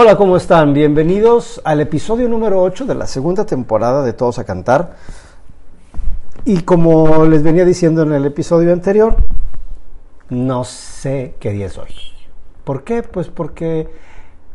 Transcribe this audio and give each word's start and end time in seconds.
Hola, 0.00 0.16
¿cómo 0.16 0.36
están? 0.36 0.74
Bienvenidos 0.74 1.60
al 1.64 1.80
episodio 1.80 2.28
número 2.28 2.62
8 2.62 2.86
de 2.86 2.94
la 2.94 3.08
segunda 3.08 3.44
temporada 3.46 4.04
de 4.04 4.12
Todos 4.12 4.38
a 4.38 4.44
Cantar. 4.44 4.92
Y 6.44 6.60
como 6.60 7.24
les 7.24 7.42
venía 7.42 7.64
diciendo 7.64 8.02
en 8.02 8.12
el 8.12 8.24
episodio 8.24 8.72
anterior, 8.72 9.16
no 10.28 10.62
sé 10.62 11.34
qué 11.40 11.50
día 11.50 11.66
es 11.66 11.76
hoy. 11.78 11.90
¿Por 12.62 12.84
qué? 12.84 13.02
Pues 13.02 13.26
porque 13.26 13.88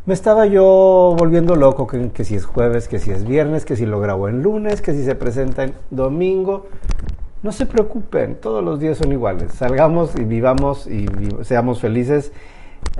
me 0.05 0.13
estaba 0.13 0.45
yo 0.45 1.13
volviendo 1.19 1.57
loco, 1.57 1.88
que, 1.88 2.23
si 2.23 2.35
es 2.35 2.45
jueves, 2.45 2.88
que 2.88 2.99
si 2.99 3.11
es 3.11 3.25
viernes, 3.25 3.66
que 3.66 3.75
si 3.75 3.85
lo 3.85 3.99
grabo 3.99 4.30
en 4.30 4.44
lunes, 4.44 4.81
que 4.81 4.94
si 4.94 5.03
se 5.03 5.16
presenta 5.16 5.66
en 5.66 5.73
domingo. 5.89 6.67
No 7.41 7.52
se 7.52 7.66
preocupen, 7.66 8.35
todos 8.35 8.63
los 8.63 8.80
días 8.80 8.97
son 8.97 9.11
iguales. 9.11 9.52
Salgamos 9.55 10.16
y 10.17 10.23
vivamos 10.23 10.88
y 10.88 11.05
seamos 11.41 11.81
felices 11.81 12.31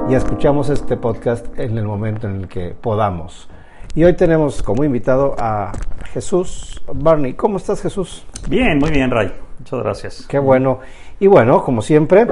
y 0.10 0.16
escuchamos 0.16 0.70
este 0.70 0.98
podcast 0.98 1.48
en 1.58 1.78
el 1.78 1.86
momento 1.86 2.28
en 2.28 2.42
el 2.42 2.48
que 2.48 2.76
podamos. 2.80 3.50
Y 3.96 4.04
hoy 4.04 4.14
tenemos 4.14 4.64
como 4.64 4.84
invitado 4.84 5.36
a 5.38 5.72
Jesús 6.14 6.82
Barney. 6.92 7.34
¿Cómo 7.34 7.58
estás, 7.58 7.82
Jesús? 7.82 8.26
Bien, 8.48 8.80
muy 8.80 8.92
bien, 8.92 9.12
Ray. 9.12 9.32
Muchas 9.60 9.80
gracias. 9.80 10.26
Qué 10.28 10.40
bueno. 10.40 10.80
Y 11.20 11.28
bueno, 11.28 11.64
como 11.64 11.82
siempre, 11.82 12.26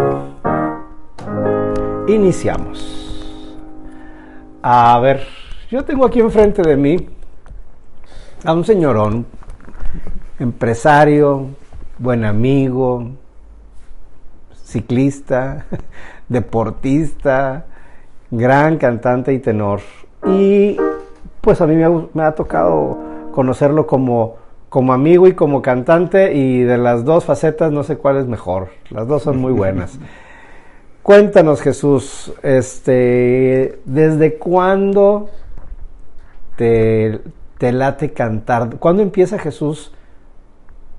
iniciamos. 2.08 3.12
A 4.64 5.00
ver, 5.00 5.26
yo 5.70 5.86
tengo 5.86 6.06
aquí 6.06 6.20
enfrente 6.20 6.62
de 6.62 6.78
mí 6.78 7.10
a 8.44 8.54
un 8.54 8.66
señorón, 8.66 9.26
empresario, 10.40 11.48
buen 11.98 12.26
amigo, 12.26 13.12
ciclista, 14.72 15.66
deportista, 16.30 17.66
gran 18.32 18.78
cantante 18.78 19.34
y 19.34 19.40
tenor. 19.40 19.82
Y 20.26 20.78
pues 21.42 21.62
a 21.62 21.68
mí 21.68 21.76
me 21.76 22.24
ha, 22.24 22.32
tocado 22.34 22.98
conocerlo 23.34 23.88
como, 23.88 24.38
como 24.70 24.94
amigo 24.94 25.28
y 25.28 25.34
como 25.34 25.62
cantante 25.62 26.34
y 26.34 26.62
de 26.62 26.78
las 26.78 27.04
dos 27.04 27.26
facetas 27.26 27.72
no 27.72 27.84
sé 27.84 27.98
cuál 27.98 28.18
es 28.18 28.28
mejor. 28.28 28.70
Las 28.90 29.08
dos 29.08 29.24
son 29.24 29.38
muy 29.38 29.52
buenas. 29.52 30.00
Cuéntanos 31.04 31.62
Jesús, 31.62 32.32
este, 32.44 33.80
¿desde 33.86 34.36
cuándo 34.36 35.30
te, 36.56 37.22
te 37.58 37.72
late 37.72 38.12
cantar? 38.12 38.78
¿Cuándo 38.78 39.02
empieza 39.02 39.40
Jesús 39.40 39.92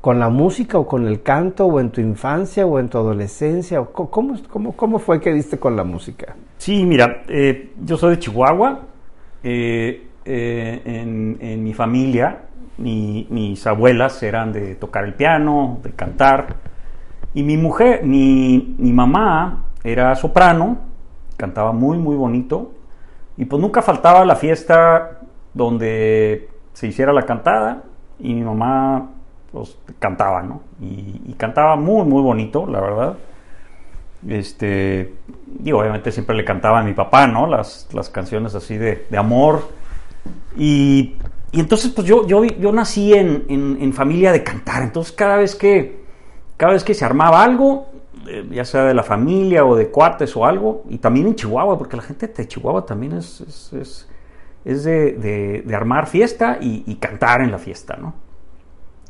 con 0.03 0.19
la 0.19 0.29
música 0.29 0.79
o 0.79 0.87
con 0.87 1.07
el 1.07 1.23
canto 1.23 1.65
o 1.65 1.79
en 1.79 1.91
tu 1.91 2.01
infancia 2.01 2.67
o 2.67 2.81
en 2.81 2.89
tu 2.89 2.99
adolescencia? 2.99 3.81
¿Cómo, 3.85 4.37
cómo, 4.51 4.73
cómo 4.73 4.99
fue 4.99 5.21
que 5.21 5.33
diste 5.33 5.59
con 5.59 5.77
la 5.77 5.85
música? 5.85 6.35
Sí, 6.59 6.85
mira, 6.85 7.23
eh, 7.29 7.71
yo 7.81 7.97
soy 7.97 8.17
de 8.17 8.19
Chihuahua. 8.19 8.81
Eh, 9.45 10.09
eh, 10.25 10.83
en, 10.85 11.63
mi 11.63 11.73
familia, 11.73 12.43
mis 12.79 13.65
abuelas 13.65 14.21
eran 14.25 14.53
de 14.53 14.75
tocar 14.75 15.05
el 15.05 15.15
piano, 15.15 15.79
de 15.85 15.93
cantar. 15.93 16.57
Y 17.33 17.45
mi 17.45 17.57
mujer, 17.57 18.05
mi, 18.05 18.75
mi 18.79 18.93
mamá 18.93 19.67
era 19.85 20.17
soprano, 20.17 20.79
cantaba 21.37 21.73
muy, 21.73 21.99
muy 21.99 22.17
bonito. 22.17 22.73
Y 23.37 23.45
pues 23.45 23.63
nunca 23.63 23.83
faltaba 23.83 24.25
la 24.25 24.35
fiesta 24.35 25.21
donde 25.55 26.49
se 26.73 26.89
hiciera 26.89 27.13
la 27.13 27.23
cantada. 27.23 27.85
Y 28.19 28.35
mi 28.35 28.43
mamá 28.43 29.12
pues, 29.53 29.77
cantaba, 29.99 30.43
¿no? 30.43 30.63
Y, 30.81 31.35
cantaba 31.35 31.77
muy, 31.77 32.05
muy 32.05 32.23
bonito, 32.23 32.67
la 32.67 32.81
verdad. 32.81 33.17
Este, 34.27 35.15
y 35.63 35.73
obviamente 35.73 36.11
siempre 36.13 36.35
le 36.37 36.45
cantaba 36.45 36.81
a 36.81 36.83
mi 36.83 36.95
papá, 36.95 37.27
¿no? 37.27 37.47
Las, 37.47 37.89
las 37.93 38.09
canciones 38.09 38.55
así 38.55 38.79
de, 38.79 39.07
amor. 39.17 39.69
Y, 40.57 41.17
entonces, 41.53 41.91
pues 41.91 42.07
yo, 42.07 42.27
yo, 42.27 42.45
yo 42.45 42.73
nací 42.73 43.13
en, 43.13 43.45
en, 43.49 43.93
familia 43.93 44.33
de 44.33 44.43
cantar. 44.43 44.83
Entonces, 44.83 45.13
cada 45.13 45.37
vez 45.37 45.55
que, 45.55 46.03
cada 46.57 46.73
vez 46.73 46.83
que 46.83 46.95
se 46.95 47.05
armaba 47.05 47.43
algo, 47.43 47.89
eh, 48.27 48.49
ya 48.51 48.65
sea 48.65 48.85
de 48.85 48.95
la 48.95 49.03
familia 49.03 49.67
o 49.67 49.77
de 49.77 49.89
cuates 49.89 50.35
o 50.35 50.47
algo, 50.47 50.85
y 50.89 50.97
también 50.97 51.27
en 51.27 51.35
Chihuahua, 51.35 51.77
porque 51.77 51.97
la 51.97 52.03
gente 52.03 52.27
de 52.27 52.49
Chihuahua 52.49 52.87
también 52.87 53.13
es, 53.13 53.43
es, 53.73 54.09
es, 54.65 54.85
de, 54.85 55.63
de, 55.67 55.77
armar 55.77 56.07
fiesta 56.07 56.57
y, 56.59 56.85
y 56.87 56.95
cantar 56.95 57.43
en 57.43 57.51
la 57.51 57.59
fiesta, 57.59 57.99
¿no? 58.01 58.15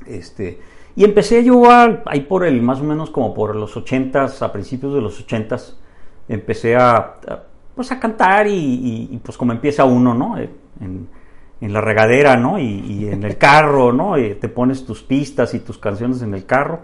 Este, 0.06 0.60
y 0.94 1.04
empecé 1.04 1.42
yo 1.42 1.70
a, 1.70 2.02
ahí 2.06 2.20
por 2.20 2.44
el, 2.44 2.60
más 2.62 2.80
o 2.80 2.84
menos 2.84 3.10
como 3.10 3.32
por 3.32 3.56
los 3.56 3.76
ochentas, 3.76 4.42
a 4.42 4.52
principios 4.52 4.94
de 4.94 5.00
los 5.00 5.18
ochentas, 5.20 5.78
empecé 6.28 6.76
a, 6.76 7.16
pues 7.74 7.90
a 7.92 7.98
cantar 7.98 8.46
y, 8.48 9.20
pues 9.24 9.36
como 9.38 9.52
empieza 9.52 9.84
uno, 9.84 10.14
¿no? 10.14 10.38
Eh, 10.38 10.50
en, 10.80 11.08
la 11.60 11.80
regadera, 11.80 12.36
¿no? 12.36 12.58
Y, 12.58 13.06
en 13.08 13.22
el 13.22 13.38
carro, 13.38 13.92
¿no? 13.92 14.18
Y 14.18 14.34
te 14.34 14.48
pones 14.48 14.84
tus 14.84 15.02
pistas 15.02 15.54
y 15.54 15.60
tus 15.60 15.78
canciones 15.78 16.20
en 16.22 16.34
el 16.34 16.44
carro. 16.44 16.80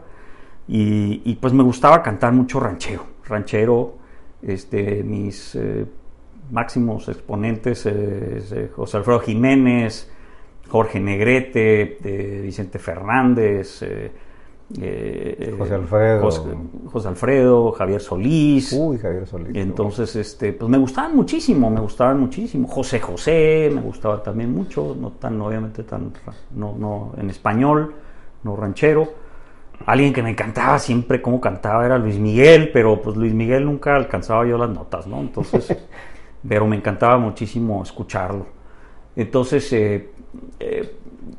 Y, 0.69 1.35
pues 1.41 1.53
me 1.53 1.65
gustaba 1.65 2.03
cantar 2.03 2.33
mucho 2.33 2.61
ranchero. 2.61 3.05
Ranchero, 3.27 3.97
este, 4.41 5.03
mis 5.03 5.57
eh, 5.57 5.85
máximos 6.51 7.09
exponentes, 7.09 7.85
eh, 7.87 8.71
José 8.75 8.99
Alfredo 8.99 9.21
Jiménez, 9.21 10.11
Jorge 10.69 11.01
Negrete, 11.01 11.99
de 12.01 12.41
Vicente 12.43 12.79
Fernández, 12.79 13.83
eh, 13.83 14.11
eh, 14.81 15.55
José 15.57 15.75
Alfredo. 15.75 16.31
José, 16.93 17.09
Alfredo, 17.09 17.73
Javier 17.73 18.01
Solís. 18.01 18.73
Uy, 18.73 18.99
Javier 18.99 19.27
Solís. 19.27 19.49
Entonces, 19.55 20.15
este, 20.17 20.53
pues 20.53 20.71
me 20.71 20.77
gustaban 20.77 21.17
muchísimo, 21.17 21.71
me 21.71 21.81
gustaban 21.81 22.21
muchísimo. 22.21 22.69
José 22.69 23.01
José 23.01 23.71
me 23.75 23.81
gustaba 23.81 24.23
también 24.23 24.53
mucho, 24.53 24.95
no 24.99 25.13
tan, 25.13 25.41
obviamente, 25.41 25.85
tan, 25.85 26.13
no, 26.55 26.75
no, 26.79 27.13
en 27.17 27.31
español, 27.31 27.95
no 28.43 28.57
ranchero. 28.57 29.09
Alguien 29.87 30.13
que 30.13 30.23
me 30.23 30.31
encantaba 30.31 30.79
siempre 30.79 31.23
cómo 31.23 31.41
cantaba 31.41 31.87
era 31.87 31.97
Luis 31.97 32.19
Miguel, 32.19 32.71
pero 32.71 33.01
pues 33.01 33.17
Luis 33.17 33.33
Miguel 33.33 33.65
nunca 33.65 33.97
alcanzaba 33.97 34.45
yo 34.47 34.59
las 34.59 34.69
notas, 34.69 35.07
¿no? 35.07 35.21
Entonces, 35.21 35.75
pero 36.47 36.67
me 36.67 36.77
encantaba 36.77 37.17
muchísimo 37.17 37.83
escucharlo. 37.83 38.58
Entonces, 39.19 39.73
eh, 39.73 40.11
eh, 40.61 40.95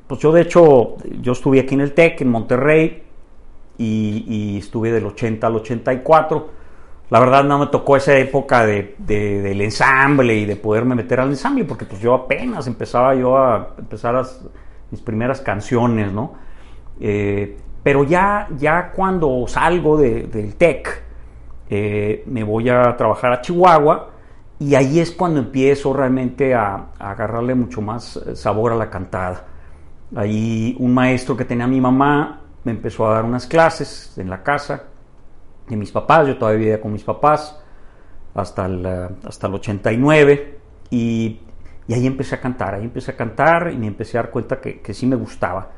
pues 0.05 0.19
yo 0.19 0.33
de 0.33 0.41
hecho, 0.41 0.97
yo 1.21 1.31
estuve 1.31 1.61
aquí 1.61 1.75
en 1.75 1.81
el 1.81 1.93
TEC, 1.93 2.21
en 2.21 2.29
Monterrey, 2.29 3.03
y, 3.77 4.57
estuve 4.57 4.91
del 4.91 5.05
80 5.05 5.47
al 5.47 5.55
84. 5.55 6.49
La 7.09 7.21
verdad 7.21 7.45
no 7.45 7.57
me 7.57 7.67
tocó 7.67 7.95
esa 7.95 8.17
época 8.17 8.65
de, 8.65 8.95
del 8.97 9.61
ensamble 9.61 10.35
y 10.35 10.45
de 10.45 10.57
poderme 10.57 10.93
meter 10.93 11.21
al 11.21 11.29
ensamble, 11.29 11.63
porque 11.63 11.85
pues 11.85 12.01
yo 12.01 12.13
apenas 12.13 12.67
empezaba 12.67 13.15
yo 13.15 13.37
a 13.37 13.75
empezar 13.79 14.21
mis 14.91 14.99
primeras 14.99 15.39
canciones, 15.39 16.11
¿no? 16.11 16.33
Eh, 16.99 17.57
pero 17.81 18.03
ya, 18.03 18.49
ya 18.57 18.91
cuando 18.91 19.45
salgo 19.47 19.95
del 19.95 20.55
TEC, 20.55 21.03
me 22.25 22.43
voy 22.43 22.67
a 22.67 22.97
trabajar 22.97 23.31
a 23.31 23.41
Chihuahua, 23.41 24.18
y 24.59 24.75
ahí 24.75 24.99
es 24.99 25.11
cuando 25.11 25.39
empiezo 25.39 25.93
realmente 25.93 26.53
a, 26.53 26.87
agarrarle 26.99 27.55
mucho 27.55 27.81
más 27.81 28.17
eh, 28.17 28.35
sabor 28.35 28.73
a 28.73 28.75
la 28.75 28.89
cantada. 28.89 29.45
Ahí 30.15 30.75
un 30.79 30.93
maestro 30.93 31.37
que 31.37 31.45
tenía 31.45 31.65
mi 31.65 31.79
mamá 31.79 32.41
me 32.63 32.71
empezó 32.73 33.07
a 33.07 33.13
dar 33.13 33.25
unas 33.25 33.47
clases 33.47 34.17
en 34.17 34.29
la 34.29 34.43
casa 34.43 34.83
de 35.67 35.77
mis 35.77 35.91
papás, 35.91 36.27
yo 36.27 36.37
todavía 36.37 36.59
vivía 36.59 36.81
con 36.81 36.91
mis 36.91 37.03
papás 37.03 37.57
hasta 38.33 38.65
el, 38.65 38.85
eh, 38.85 39.09
hasta 39.23 39.47
el 39.47 39.53
89 39.53 40.59
y, 40.89 41.39
ahí 41.89 42.05
empecé 42.05 42.35
a 42.35 42.41
cantar, 42.41 42.75
ahí 42.75 42.83
empecé 42.83 43.11
a 43.11 43.15
cantar 43.15 43.71
y 43.73 43.77
me 43.77 43.87
empecé 43.87 44.17
a 44.17 44.23
dar 44.23 44.31
cuenta 44.31 44.59
que, 44.59 44.81
que 44.81 44.93
sí 44.93 45.07
me 45.07 45.15
gustaba. 45.15 45.71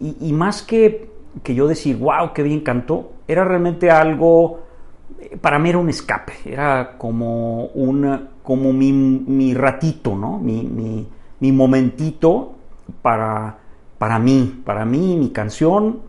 Y, 0.00 0.16
y, 0.28 0.32
más 0.32 0.62
que, 0.62 1.10
que 1.42 1.54
yo 1.54 1.66
decir, 1.68 1.96
wow, 1.96 2.32
qué 2.34 2.42
bien 2.42 2.60
cantó, 2.60 3.12
era 3.28 3.44
realmente 3.44 3.90
algo 3.90 4.65
para 5.40 5.58
mí 5.58 5.68
era 5.70 5.78
un 5.78 5.88
escape, 5.88 6.32
era 6.44 6.96
como, 6.98 7.66
una, 7.68 8.28
como 8.42 8.72
mi, 8.72 8.92
ratito, 9.54 10.16
¿no? 10.16 10.38
Mi, 10.38 10.62
mi, 10.62 11.06
momentito 11.52 12.54
para, 13.02 13.58
para 13.98 14.18
mí, 14.18 14.62
para 14.64 14.84
mí, 14.84 15.16
mi 15.16 15.30
canción, 15.30 16.00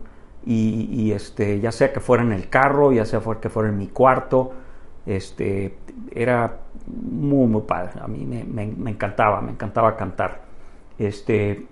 y, 0.46 0.88
este, 1.12 1.60
ya 1.60 1.72
sea 1.72 1.92
que 1.92 2.00
fuera 2.00 2.22
en 2.22 2.32
el 2.32 2.48
carro, 2.48 2.92
ya 2.92 3.04
sea 3.04 3.20
que 3.40 3.48
fuera 3.50 3.68
en 3.68 3.78
mi 3.78 3.88
cuarto, 3.88 4.52
Este, 5.06 5.78
era 6.14 6.58
muy, 6.86 7.46
muy 7.48 7.62
padre. 7.62 7.92
A 8.00 8.06
mí 8.08 8.24
me, 8.26 8.44
me- 8.44 8.66
me 8.76 8.90
encantaba, 8.90 9.40
me 9.40 9.52
encantaba 9.52 9.96
cantar. 9.96 10.42
Este, 10.98 11.66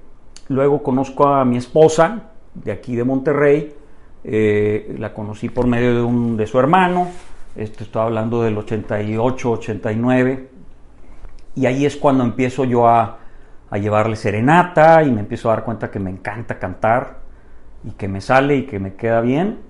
luego 0.49 0.83
conozco 0.83 1.27
a 1.27 1.45
mi 1.45 1.57
esposa 1.59 2.31
de 2.55 2.73
aquí 2.73 2.97
de 2.97 3.05
Monterrey. 3.05 3.75
Eh, 4.29 4.97
la 4.99 5.15
conocí 5.15 5.49
por 5.49 5.69
medio 5.69 5.95
de, 5.95 6.03
un, 6.03 6.37
de 6.37 6.49
su 6.49 6.59
hermano. 6.59 7.07
Este, 7.55 7.85
estoy 7.85 8.03
hablando 8.03 8.43
del 8.43 8.59
88, 8.59 9.51
89. 9.53 10.49
Y 11.55 11.67
ahí 11.67 11.87
es 11.87 11.97
cuando 11.97 12.25
empiezo 12.25 12.65
yo 12.65 12.89
a, 12.89 13.19
a 13.71 13.79
llevarle 13.79 14.17
serenata 14.17 15.05
y 15.05 15.13
me 15.13 15.21
empiezo 15.21 15.49
a 15.49 15.55
dar 15.55 15.65
cuenta 15.65 15.93
que 15.93 16.01
me 16.01 16.11
encanta 16.11 16.59
cantar 16.59 17.19
y 17.85 17.93
que 17.93 18.09
me 18.09 18.21
sale 18.21 18.57
y 18.57 18.67
que 18.67 18.81
me 18.81 18.95
queda 18.95 19.21
bien. 19.21 19.61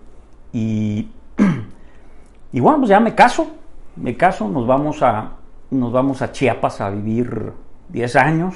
Y, 0.54 1.10
y 2.52 2.60
bueno, 2.60 2.78
pues 2.78 2.88
ya 2.88 2.98
me 2.98 3.14
caso, 3.14 3.48
me 3.94 4.16
caso, 4.16 4.48
nos 4.48 4.66
vamos 4.66 5.02
a, 5.02 5.32
nos 5.70 5.92
vamos 5.92 6.22
a 6.22 6.32
Chiapas 6.32 6.80
a 6.80 6.88
vivir 6.88 7.52
10 7.90 8.16
años. 8.16 8.54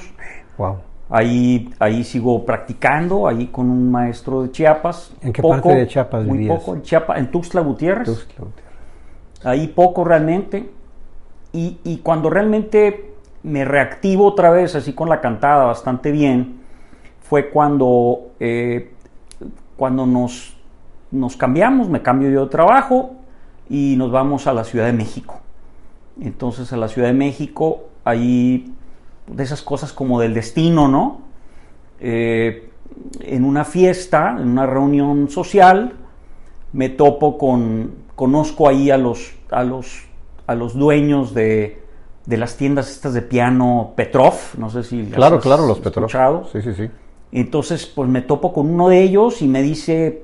Wow. 0.57 0.79
Ahí, 1.13 1.69
ahí 1.79 2.05
sigo 2.05 2.45
practicando, 2.45 3.27
ahí 3.27 3.47
con 3.47 3.69
un 3.69 3.91
maestro 3.91 4.43
de 4.43 4.51
Chiapas. 4.51 5.13
¿En 5.21 5.33
qué 5.33 5.41
parte 5.41 5.75
de 5.75 5.87
Chiapas 5.87 6.25
Muy 6.25 6.37
vivías? 6.37 6.59
poco, 6.59 6.73
en 6.73 6.81
Chiapas, 6.83 7.19
en 7.19 7.31
Tuxtla 7.31 7.61
Gutiérrez 7.61 8.05
Tuxtla 8.07 8.45
Gutiérrez. 8.45 9.45
ahí 9.45 9.67
poco 9.67 10.05
realmente. 10.05 10.71
Y, 11.51 11.79
y 11.83 11.97
cuando 11.97 12.29
realmente 12.29 13.11
me 13.43 13.65
reactivo 13.65 14.25
otra 14.25 14.51
vez, 14.51 14.75
así 14.75 14.93
con 14.93 15.09
la 15.09 15.19
cantada 15.19 15.65
bastante 15.65 16.11
bien, 16.11 16.61
fue 17.21 17.49
cuando, 17.49 18.31
eh, 18.39 18.91
cuando 19.77 20.05
nos, 20.05 20.55
nos 21.11 21.35
cambiamos, 21.35 21.89
me 21.89 22.01
cambio 22.01 22.29
yo 22.29 22.45
de 22.45 22.51
trabajo 22.51 23.15
y 23.69 23.95
nos 23.97 24.11
vamos 24.11 24.47
a 24.47 24.53
la 24.53 24.63
Ciudad 24.63 24.85
de 24.85 24.93
México. 24.93 25.39
Entonces 26.19 26.71
a 26.73 26.77
la 26.77 26.87
Ciudad 26.87 27.07
de 27.07 27.13
México, 27.13 27.85
ahí 28.03 28.73
de 29.27 29.43
esas 29.43 29.61
cosas 29.61 29.93
como 29.93 30.19
del 30.19 30.33
destino, 30.33 30.87
¿no? 30.87 31.21
Eh, 31.99 32.69
en 33.21 33.45
una 33.45 33.63
fiesta, 33.63 34.37
en 34.39 34.49
una 34.49 34.65
reunión 34.65 35.29
social, 35.29 35.93
me 36.73 36.89
topo 36.89 37.37
con, 37.37 37.91
conozco 38.15 38.67
ahí 38.67 38.91
a 38.91 38.97
los, 38.97 39.33
a 39.49 39.63
los, 39.63 40.03
a 40.47 40.55
los 40.55 40.73
dueños 40.73 41.33
de, 41.33 41.81
de 42.25 42.37
las 42.37 42.57
tiendas 42.57 42.91
estas 42.91 43.13
de 43.13 43.21
piano 43.21 43.93
Petrov, 43.95 44.33
no 44.57 44.69
sé 44.69 44.83
si 44.83 45.03
Claro, 45.05 45.37
has 45.37 45.41
claro, 45.43 45.65
los 45.67 45.79
Petrov. 45.79 46.09
Sí, 46.51 46.61
sí, 46.61 46.73
sí. 46.73 46.89
Entonces, 47.31 47.85
pues 47.85 48.09
me 48.09 48.21
topo 48.21 48.51
con 48.53 48.69
uno 48.69 48.89
de 48.89 49.01
ellos 49.01 49.41
y 49.41 49.47
me 49.47 49.61
dice, 49.61 50.23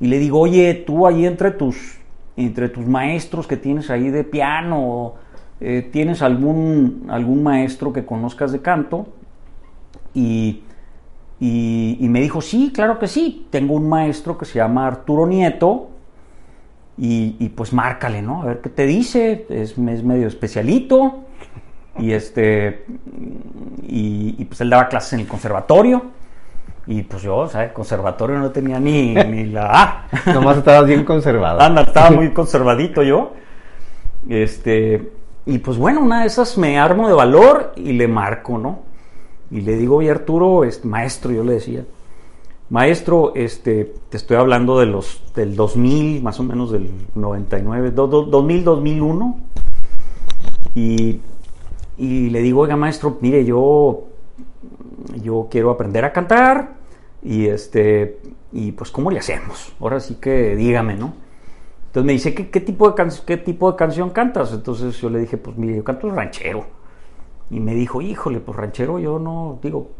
y 0.00 0.08
le 0.08 0.18
digo, 0.18 0.40
oye, 0.40 0.74
tú 0.74 1.06
ahí 1.06 1.26
entre 1.26 1.52
tus, 1.52 1.98
entre 2.36 2.68
tus 2.68 2.86
maestros 2.86 3.46
que 3.46 3.56
tienes 3.56 3.90
ahí 3.90 4.10
de 4.10 4.24
piano, 4.24 5.14
eh, 5.60 5.88
¿tienes 5.92 6.22
algún, 6.22 7.06
algún 7.08 7.42
maestro 7.42 7.92
que 7.92 8.04
conozcas 8.04 8.52
de 8.52 8.60
canto? 8.60 9.08
Y, 10.14 10.62
y, 11.38 11.98
y 12.00 12.08
me 12.08 12.20
dijo, 12.20 12.40
sí, 12.40 12.72
claro 12.74 12.98
que 12.98 13.08
sí, 13.08 13.46
tengo 13.50 13.74
un 13.74 13.88
maestro 13.88 14.38
que 14.38 14.44
se 14.44 14.58
llama 14.58 14.86
Arturo 14.86 15.26
Nieto, 15.26 15.88
y, 16.98 17.36
y 17.38 17.48
pues 17.50 17.72
márcale, 17.72 18.20
¿no? 18.20 18.42
A 18.42 18.46
ver 18.46 18.60
qué 18.60 18.68
te 18.68 18.86
dice, 18.86 19.46
es, 19.48 19.76
es 19.78 20.04
medio 20.04 20.26
especialito, 20.26 21.24
y 21.98 22.12
este, 22.12 22.84
y, 23.86 24.44
pues 24.44 24.60
él 24.60 24.70
daba 24.70 24.88
clases 24.88 25.14
en 25.14 25.20
el 25.20 25.26
conservatorio, 25.26 26.04
y 26.86 27.02
pues 27.02 27.22
yo, 27.22 27.48
¿sabes? 27.48 27.72
Conservatorio 27.72 28.38
no 28.38 28.50
tenía 28.50 28.80
ni, 28.80 29.14
ni 29.14 29.46
la 29.46 29.70
A. 29.70 30.06
Nomás 30.32 30.58
estabas 30.58 30.86
bien 30.86 31.04
conservado. 31.04 31.60
Anda, 31.60 31.82
estaba 31.82 32.10
muy 32.10 32.30
conservadito 32.30 33.02
yo. 33.02 33.34
Este, 34.28 35.12
y 35.46 35.58
pues 35.58 35.78
bueno, 35.78 36.00
una 36.02 36.20
de 36.20 36.26
esas 36.26 36.58
me 36.58 36.78
armo 36.78 37.08
de 37.08 37.14
valor 37.14 37.72
y 37.76 37.92
le 37.92 38.08
marco, 38.08 38.58
¿no? 38.58 38.80
Y 39.50 39.62
le 39.62 39.76
digo, 39.76 39.96
oye 39.96 40.10
Arturo, 40.10 40.64
es 40.64 40.84
maestro, 40.84 41.32
yo 41.32 41.42
le 41.42 41.54
decía, 41.54 41.84
maestro, 42.68 43.32
este, 43.34 43.92
te 44.10 44.16
estoy 44.16 44.36
hablando 44.36 44.78
de 44.78 44.86
los, 44.86 45.22
del 45.34 45.56
2000, 45.56 46.22
más 46.22 46.38
o 46.38 46.44
menos 46.44 46.70
del 46.70 46.90
99, 47.14 47.90
do- 47.90 48.06
do- 48.06 48.22
2000, 48.24 48.64
2001. 48.64 49.38
Y, 50.74 51.20
y 51.98 52.30
le 52.30 52.40
digo, 52.42 52.60
oiga 52.60 52.76
maestro, 52.76 53.18
mire, 53.20 53.44
yo, 53.44 54.04
yo 55.22 55.48
quiero 55.50 55.70
aprender 55.70 56.04
a 56.04 56.12
cantar 56.12 56.74
y 57.22 57.46
este, 57.46 58.20
y 58.52 58.72
pues 58.72 58.90
¿cómo 58.90 59.10
le 59.10 59.18
hacemos? 59.18 59.72
Ahora 59.80 59.98
sí 60.00 60.14
que 60.20 60.54
dígame, 60.54 60.94
¿no? 60.94 61.12
Entonces 61.90 62.06
me 62.06 62.12
dice, 62.12 62.32
¿qué, 62.34 62.50
qué 62.50 62.60
tipo, 62.60 62.88
de 62.88 62.94
can- 62.94 63.10
¿qué 63.26 63.36
tipo 63.36 63.68
de 63.70 63.76
canción 63.76 64.10
cantas? 64.10 64.52
Entonces 64.52 64.96
yo 65.00 65.10
le 65.10 65.18
dije, 65.18 65.36
pues 65.36 65.56
mire, 65.56 65.76
yo 65.76 65.82
canto 65.84 66.08
ranchero. 66.08 66.64
Y 67.50 67.58
me 67.58 67.74
dijo, 67.74 68.00
híjole, 68.00 68.38
pues 68.38 68.56
ranchero 68.56 69.00
yo 69.00 69.18
no, 69.18 69.58
digo, 69.60 69.90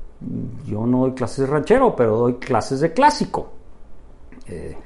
yo 0.67 0.87
no 0.87 1.01
doy 1.01 1.13
clases 1.15 1.39
de 1.47 1.53
ranchero, 1.53 1.97
pero 1.97 2.17
doy 2.17 2.35
clases 2.35 2.79
de 2.81 2.93
clásico. 2.93 3.51
Eh, 4.47 4.77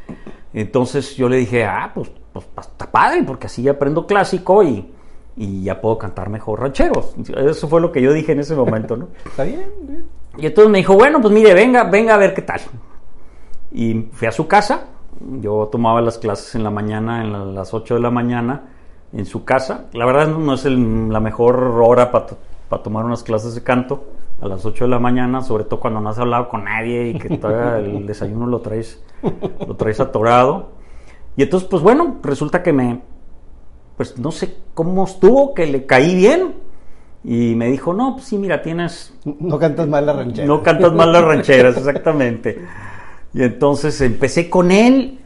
entonces 0.55 1.15
yo 1.17 1.29
le 1.29 1.37
dije, 1.37 1.65
ah, 1.65 1.91
pues, 1.95 2.11
pues 2.33 2.47
está 2.59 2.91
padre, 2.91 3.23
porque 3.23 3.49
así 3.49 3.69
aprendo 3.69 4.07
clásico 4.07 4.62
y, 4.62 4.91
y 5.37 5.62
ya 5.62 5.79
puedo 5.83 5.99
cantar 5.99 6.31
mejor 6.31 6.61
rancheros. 6.61 7.15
Eso 7.37 7.69
fue 7.69 7.83
lo 7.83 7.93
que 7.93 8.00
yo 8.00 8.15
dije 8.15 8.33
en 8.33 8.41
ese 8.41 8.55
momento, 8.57 8.97
¿no? 8.97 9.09
Está 9.27 9.45
bien, 9.45 9.71
bien. 9.83 10.07
Y 10.39 10.47
entonces 10.47 10.71
me 10.71 10.79
dijo, 10.79 10.95
bueno, 10.95 11.21
pues 11.21 11.35
mire, 11.35 11.53
venga, 11.53 11.85
venga 11.85 12.15
a 12.15 12.19
ver 12.19 12.33
qué 12.33 12.43
tal. 12.43 12.61
Y 13.73 14.09
fui 14.12 14.27
a 14.27 14.33
su 14.33 14.47
casa. 14.49 14.87
Yo 15.41 15.69
tomaba 15.71 16.00
las 16.00 16.19
clases 16.19 16.55
en 16.55 16.65
la 16.65 16.71
mañana, 16.71 17.23
en 17.23 17.32
la- 17.32 17.44
las 17.44 17.73
8 17.75 17.94
de 17.94 18.00
la 18.00 18.11
mañana, 18.11 18.62
en 19.12 19.26
su 19.26 19.44
casa. 19.44 19.87
La 19.93 20.05
verdad 20.06 20.29
no 20.29 20.55
es 20.55 20.65
el- 20.65 21.11
la 21.12 21.21
mejor 21.21 21.56
hora 21.82 22.11
para 22.11 22.82
tomar 22.82 23.05
unas 23.05 23.23
clases 23.23 23.55
de 23.55 23.62
canto 23.62 24.05
a 24.41 24.49
las 24.49 24.65
8 24.67 24.85
de 24.85 24.91
la 24.91 24.99
mañana, 24.99 25.41
sobre 25.43 25.65
todo 25.65 25.81
cuando 25.81 26.00
no 26.00 26.11
has 26.11 26.19
hablado 26.19 26.49
con 26.49 26.65
nadie 26.65 27.09
y 27.11 27.19
que 27.19 27.38
todavía 27.38 27.79
el 27.79 28.06
desayuno 28.06 28.47
lo 28.47 28.61
traes, 28.61 29.03
lo 29.67 29.75
traes 29.76 30.00
atorado. 30.00 30.71
Y 31.37 31.43
entonces, 31.44 31.69
pues 31.69 31.82
bueno, 31.82 32.17
resulta 32.23 32.62
que 32.62 32.73
me, 32.73 33.00
pues 33.97 34.19
no 34.19 34.31
sé 34.32 34.56
cómo 34.75 35.05
estuvo, 35.05 35.55
que 35.55 35.67
le 35.67 35.87
caí 35.87 36.15
bien. 36.15 36.55
Y 37.26 37.55
me 37.55 37.69
dijo, 37.69 37.94
no, 37.94 38.15
pues 38.17 38.26
sí, 38.26 38.37
mira, 38.37 38.61
tienes 38.61 39.15
No 39.25 39.59
cantas 39.59 39.88
mal 39.88 40.05
la 40.05 40.12
ranchera. 40.12 40.47
no 40.47 40.62
cantas 40.62 40.93
mal 40.93 41.11
las 41.11 41.25
rancheras, 41.25 41.76
exactamente. 41.79 42.61
Y 43.35 43.43
entonces 43.43 44.01
empecé 44.01 44.49
con 44.49 44.71
él 44.71 45.19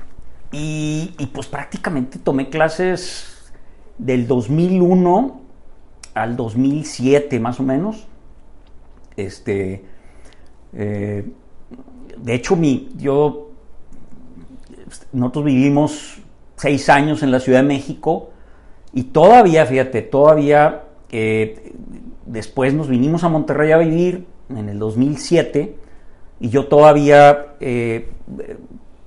y, 0.50 1.10
pues 1.32 1.46
prácticamente 1.46 2.18
tomé 2.18 2.48
clases 2.48 3.52
del 3.98 4.26
2001 4.26 5.40
al 6.14 6.36
2007 6.36 7.38
más 7.38 7.60
o 7.60 7.62
menos. 7.62 8.06
Este, 9.16 9.84
eh, 10.72 11.30
de 12.16 12.34
hecho, 12.34 12.56
mi, 12.56 12.88
yo, 12.96 13.50
nosotros 15.12 15.44
vivimos 15.44 16.18
seis 16.56 16.88
años 16.88 17.22
en 17.22 17.30
la 17.30 17.40
Ciudad 17.40 17.60
de 17.60 17.68
México 17.68 18.30
y 18.94 19.04
todavía, 19.04 19.66
fíjate, 19.66 20.00
todavía 20.00 20.84
eh, 21.10 21.74
después 22.24 22.72
nos 22.72 22.88
vinimos 22.88 23.22
a 23.22 23.28
Monterrey 23.28 23.72
a 23.72 23.78
vivir 23.78 24.26
en 24.48 24.70
el 24.70 24.78
2007 24.78 25.87
y 26.40 26.50
yo 26.50 26.66
todavía, 26.66 27.46
eh, 27.60 28.10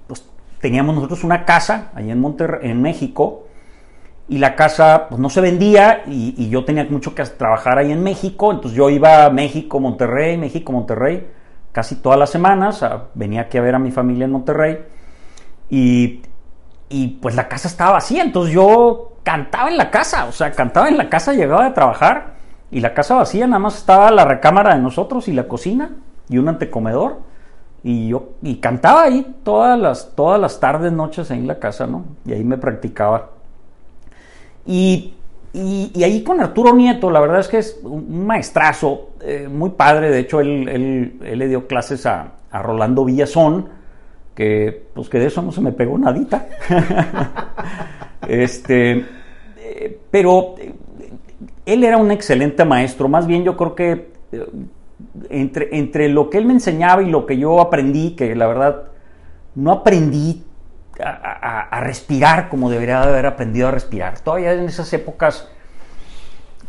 pues 0.08 0.26
teníamos 0.60 0.96
nosotros 0.96 1.24
una 1.24 1.46
casa 1.46 1.92
allá 1.96 2.12
en 2.12 2.20
Monterrey, 2.20 2.70
en 2.70 2.82
México 2.82 3.48
y 4.28 4.38
la 4.38 4.56
casa 4.56 5.08
pues 5.10 5.20
no 5.20 5.30
se 5.30 5.42
vendía 5.42 6.04
y, 6.08 6.50
yo 6.50 6.66
tenía 6.66 6.86
mucho 6.86 7.16
que 7.16 7.24
trabajar 7.24 7.78
ahí 7.78 7.92
en 7.92 8.04
México, 8.04 8.52
entonces 8.52 8.78
yo 8.78 8.90
iba 8.90 9.26
a 9.26 9.30
México, 9.30 9.80
Monterrey, 9.80 10.38
México, 10.38 10.72
Monterrey, 10.72 11.28
casi 11.72 11.96
todas 11.96 12.20
las 12.20 12.30
semanas, 12.30 12.86
venía 13.14 13.42
aquí 13.42 13.58
a 13.58 13.62
ver 13.62 13.76
a 13.76 13.80
mi 13.80 13.92
familia 13.92 14.26
en 14.26 14.32
Monterrey 14.32 14.80
y, 15.70 16.22
y 16.90 17.08
pues 17.22 17.36
la 17.36 17.48
casa 17.48 17.68
estaba 17.68 17.94
vacía, 17.94 18.24
entonces 18.24 18.54
yo 18.54 19.14
cantaba 19.24 19.70
en 19.70 19.78
la 19.78 19.90
casa, 19.90 20.26
o 20.26 20.32
sea, 20.32 20.52
cantaba 20.52 20.90
en 20.90 20.98
la 20.98 21.10
casa, 21.10 21.34
llegaba 21.34 21.64
de 21.66 21.72
trabajar 21.72 22.34
y 22.72 22.82
la 22.82 22.94
casa 22.94 23.16
vacía, 23.16 23.48
nada 23.48 23.60
más 23.60 23.78
estaba 23.78 24.12
la 24.12 24.26
recámara 24.26 24.76
de 24.76 24.82
nosotros 24.82 25.28
y 25.28 25.34
la 25.34 25.48
cocina 25.48 25.92
y 26.32 26.40
un 26.40 26.50
antecomedor 26.50 27.18
y 27.84 28.08
yo 28.10 28.30
y 28.42 28.56
cantaba 28.58 29.04
ahí 29.04 29.36
todas 29.44 29.80
las 29.80 30.16
todas 30.16 30.40
las 30.42 30.60
tardes, 30.60 30.92
noches 30.92 31.30
ahí 31.32 31.40
en 31.40 31.48
la 31.48 31.60
casa, 31.60 31.86
¿no? 31.88 32.06
Y 32.26 32.34
ahí 32.34 32.44
me 32.44 32.58
practicaba. 32.58 33.30
Y, 34.66 35.14
y- 35.54 36.04
ahí 36.04 36.24
con 36.24 36.40
Arturo 36.40 36.74
Nieto, 36.76 37.10
la 37.10 37.20
verdad 37.20 37.40
es 37.40 37.48
que 37.48 37.58
es 37.58 37.80
un 37.84 38.26
maestrazo, 38.26 39.10
eh, 39.22 39.48
muy 39.52 39.72
padre. 39.72 40.10
De 40.12 40.20
hecho, 40.20 40.40
él, 40.40 40.68
él- 40.70 41.20
él 41.24 41.40
le 41.40 41.48
dio 41.48 41.68
clases 41.68 42.06
a, 42.06 42.34
a 42.52 42.62
Rolando 42.62 43.04
Villazón, 43.06 43.70
que 44.36 44.88
pues 44.94 45.10
que 45.10 45.20
de 45.20 45.26
eso 45.28 45.42
no 45.42 45.52
se 45.52 45.62
me 45.62 45.72
pegó 45.72 45.98
nadita. 45.98 46.46
este, 48.28 49.06
eh, 49.58 50.00
pero 50.10 50.56
eh, 50.60 50.74
él 51.66 51.84
era 51.84 51.98
un 51.98 52.12
excelente 52.12 52.64
maestro. 52.66 53.08
Más 53.08 53.28
bien 53.28 53.44
yo 53.44 53.58
creo 53.58 53.76
que 53.76 54.12
entre, 55.30 55.78
entre 55.78 56.10
lo 56.10 56.30
que 56.30 56.38
él 56.38 56.46
me 56.46 56.54
enseñaba 56.54 57.02
y 57.02 57.10
lo 57.10 57.26
que 57.26 57.38
yo 57.38 57.60
aprendí, 57.62 58.12
que 58.12 58.36
la 58.36 58.48
verdad 58.48 58.84
no 59.56 59.72
aprendí 59.72 60.44
a, 61.04 61.80
respirar 61.82 62.50
como 62.50 62.70
debería 62.70 63.02
haber 63.02 63.26
aprendido 63.26 63.68
a 63.68 63.72
respirar. 63.72 64.20
Todavía 64.20 64.54
en 64.54 64.66
esas 64.66 64.92
épocas 64.94 65.48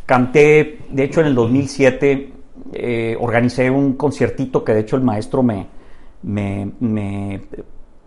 canté, 0.07 0.81
de 0.91 1.05
hecho 1.05 1.21
en 1.21 1.27
el 1.27 1.35
2007 1.35 2.33
eh, 2.73 3.17
organicé 3.21 3.71
un 3.71 3.95
conciertito 3.95 4.65
que 4.65 4.73
de 4.73 4.81
hecho 4.81 4.97
el 4.97 5.03
maestro 5.03 5.43
me, 5.43 5.67
me, 6.23 7.43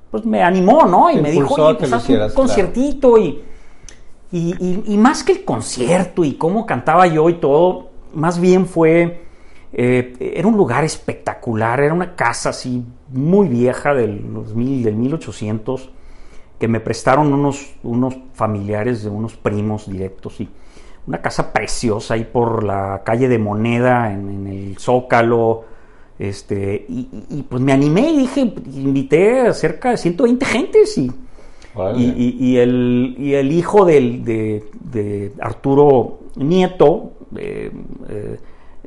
pues 0.09 0.25
me 0.25 0.41
animó, 0.41 0.85
¿no? 0.85 1.11
Y 1.11 1.21
me 1.21 1.31
dijo, 1.31 1.53
oye, 1.55 1.75
pues 1.75 1.93
haz 1.93 2.09
un 2.09 2.29
conciertito 2.33 3.17
y, 3.17 3.43
y, 4.31 4.97
más 4.97 5.23
que 5.23 5.33
el 5.33 5.45
concierto 5.45 6.23
y 6.23 6.33
cómo 6.33 6.65
cantaba 6.65 7.07
yo 7.07 7.29
y 7.29 7.35
todo, 7.35 7.89
más 8.13 8.39
bien 8.39 8.65
fue, 8.65 9.24
eh, 9.77 10.13
era 10.21 10.47
un 10.47 10.55
lugar 10.55 10.85
espectacular, 10.85 11.81
era 11.81 11.93
una 11.93 12.15
casa 12.15 12.51
así 12.51 12.85
muy 13.09 13.49
vieja 13.49 13.93
del, 13.93 14.23
del 14.55 14.95
1800 14.95 15.89
que 16.57 16.69
me 16.69 16.79
prestaron 16.79 17.33
unos, 17.33 17.73
unos 17.83 18.15
familiares 18.33 19.03
de 19.03 19.09
unos 19.09 19.35
primos 19.35 19.91
directos 19.91 20.39
y 20.39 20.47
una 21.07 21.21
casa 21.21 21.51
preciosa 21.51 22.13
ahí 22.13 22.23
por 22.23 22.63
la 22.63 23.01
calle 23.03 23.27
de 23.27 23.37
Moneda 23.37 24.13
en, 24.13 24.47
el 24.47 24.77
Zócalo. 24.77 25.65
Este, 26.17 26.85
y, 26.87 27.43
pues 27.49 27.61
me 27.61 27.73
animé 27.73 28.11
y 28.11 28.17
dije, 28.19 28.53
invité 28.73 29.41
a 29.41 29.53
cerca 29.53 29.89
de 29.89 29.97
120 29.97 30.45
gentes 30.45 30.97
y, 30.97 31.11
y, 31.97 32.55
el, 32.55 33.15
y 33.19 33.33
el 33.33 33.51
hijo 33.51 33.83
del, 33.83 34.23
de, 34.23 35.33
Arturo 35.41 36.19
Nieto 36.37 37.11
eh, 37.35 37.69
eh, 38.07 38.37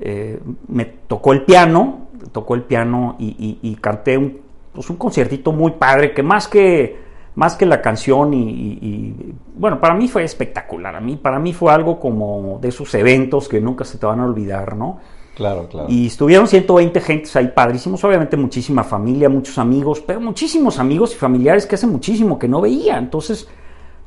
eh, 0.01 0.41
me 0.69 0.85
tocó 0.85 1.33
el 1.33 1.43
piano, 1.43 2.09
tocó 2.33 2.55
el 2.55 2.63
piano 2.63 3.17
y, 3.19 3.77
canté 3.81 4.19
un, 4.19 4.41
pues 4.73 4.89
un 4.91 4.97
conciertito 4.97 5.53
muy 5.53 5.73
padre 5.73 6.13
que 6.13 6.23
más 6.23 6.49
que 6.49 7.09
más 7.35 7.55
que 7.55 7.67
la 7.67 7.81
canción 7.81 8.35
y, 8.35 9.15
bueno, 9.55 9.81
para 9.81 9.95
mí 9.95 10.09
fue 10.09 10.25
espectacular, 10.25 10.97
a 10.97 11.01
mí, 11.01 11.15
para 11.15 11.39
mí 11.39 11.53
fue 11.53 11.73
algo 11.73 12.01
como 12.01 12.59
de 12.61 12.71
esos 12.71 12.93
eventos 12.95 13.49
que 13.49 13.61
nunca 13.61 13.85
se 13.85 13.97
te 13.97 14.07
van 14.07 14.19
a 14.19 14.25
olvidar, 14.25 14.75
¿no? 14.75 14.99
Claro, 15.37 15.69
claro. 15.69 15.87
Y 15.89 16.09
estuvieron 16.09 16.49
120 16.49 17.01
gentes 17.01 17.37
ahí 17.37 17.53
padrísimos, 17.55 18.03
obviamente 18.03 18.37
muchísima 18.37 18.83
familia, 18.83 19.29
muchos 19.29 19.57
amigos, 19.57 20.03
pero 20.05 20.21
muchísimos 20.21 20.81
amigos 20.81 21.15
y 21.15 21.17
familiares 21.17 21.65
que 21.65 21.77
hace 21.77 21.87
muchísimo 21.87 22.41
que 22.41 22.49
no 22.49 22.61
veía, 22.61 22.99
entonces 22.99 23.49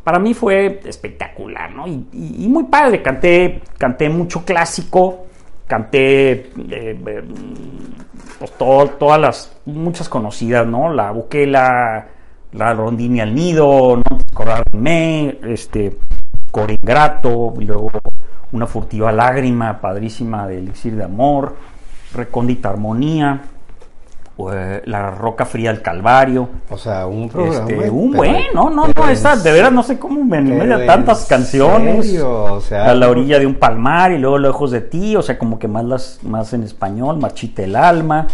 para 0.03 0.19
mí 0.19 0.33
fue 0.33 0.81
espectacular, 0.83 1.73
¿no? 1.73 1.87
Y, 1.87 2.47
muy 2.49 2.65
padre, 2.65 3.01
canté, 3.01 3.61
canté 3.77 4.09
mucho 4.09 4.43
clásico, 4.43 5.27
canté 5.71 6.31
eh, 6.31 6.51
eh, 6.69 7.23
pues 8.37 8.51
todas 8.57 9.21
las, 9.21 9.55
muchas 9.65 10.09
conocidas, 10.09 10.67
¿no? 10.67 10.93
La 10.93 11.11
Buquela, 11.11 12.07
la 12.51 12.73
Rondini 12.73 13.21
al 13.21 13.33
Nido, 13.33 13.95
No 13.95 14.03
me, 14.73 15.37
este, 15.43 15.97
Core 16.51 16.73
Ingrato, 16.73 17.53
y 17.57 17.63
luego 17.63 17.89
Una 18.51 18.67
furtiva 18.67 19.13
lágrima, 19.13 19.79
padrísima 19.79 20.45
de 20.45 20.57
Elixir 20.57 20.93
de 20.97 21.05
Amor, 21.05 21.55
Recóndita 22.13 22.67
Armonía, 22.67 23.41
eh, 24.53 24.81
La 24.85 25.11
Roca 25.11 25.45
Fría 25.45 25.71
del 25.71 25.81
Calvario. 25.81 26.49
O 26.69 26.77
sea, 26.77 27.05
un 27.05 27.29
programa. 27.29 27.69
Este, 27.69 27.89
un 27.89 28.11
buen, 28.11 28.35
no, 28.53 28.69
no, 28.69 28.87
no, 28.87 29.09
esa, 29.09 29.35
de 29.35 29.51
veras 29.51 29.71
no 29.71 29.83
sé 29.83 29.99
cómo 29.99 30.23
me 30.23 30.37
animé 30.37 30.73
a 30.73 30.85
tantas 30.85 31.25
canciones. 31.25 32.19
O 32.21 32.61
sea, 32.61 32.91
a 32.91 32.95
la 32.95 33.09
orilla 33.09 33.39
de 33.39 33.45
un 33.45 33.55
palmar 33.55 34.11
y 34.11 34.17
luego 34.17 34.37
Lejos 34.37 34.71
de 34.71 34.81
ti, 34.81 35.15
o 35.15 35.21
sea, 35.21 35.37
como 35.37 35.59
que 35.59 35.67
más 35.67 35.85
las, 35.85 36.19
más 36.23 36.53
en 36.53 36.63
español, 36.63 37.17
Machite 37.17 37.65
el 37.65 37.75
alma 37.75 38.27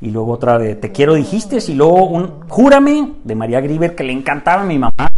y 0.00 0.10
luego 0.10 0.32
otra 0.32 0.58
de 0.58 0.74
Te 0.74 0.92
quiero 0.92 1.14
dijiste, 1.14 1.58
y 1.66 1.74
luego 1.74 2.06
un 2.06 2.48
Júrame 2.48 3.12
de 3.24 3.34
María 3.34 3.60
Griver 3.60 3.94
que 3.94 4.04
le 4.04 4.12
encantaba 4.12 4.62
a 4.62 4.64
mi 4.64 4.78
mamá, 4.78 5.08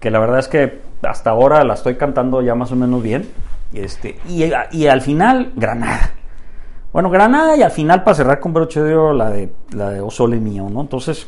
que 0.00 0.10
la 0.10 0.18
verdad 0.18 0.38
es 0.38 0.48
que 0.48 0.80
hasta 1.02 1.30
ahora 1.30 1.62
la 1.64 1.74
estoy 1.74 1.96
cantando 1.96 2.40
ya 2.42 2.54
más 2.54 2.72
o 2.72 2.76
menos 2.76 3.02
bien, 3.02 3.28
este, 3.74 4.18
y, 4.28 4.44
y 4.70 4.86
al 4.86 5.00
final 5.02 5.52
Granada. 5.56 6.12
Bueno, 6.92 7.08
Granada 7.08 7.56
y 7.56 7.62
al 7.62 7.70
final 7.70 8.04
para 8.04 8.14
cerrar 8.14 8.40
con 8.40 8.52
broche 8.52 8.82
de 8.82 8.94
oro 8.94 9.14
la 9.14 9.30
de 9.30 9.50
la 9.74 9.90
de 9.90 10.00
O 10.00 10.10
Sole 10.10 10.38
Mío, 10.38 10.68
¿no? 10.70 10.82
Entonces, 10.82 11.26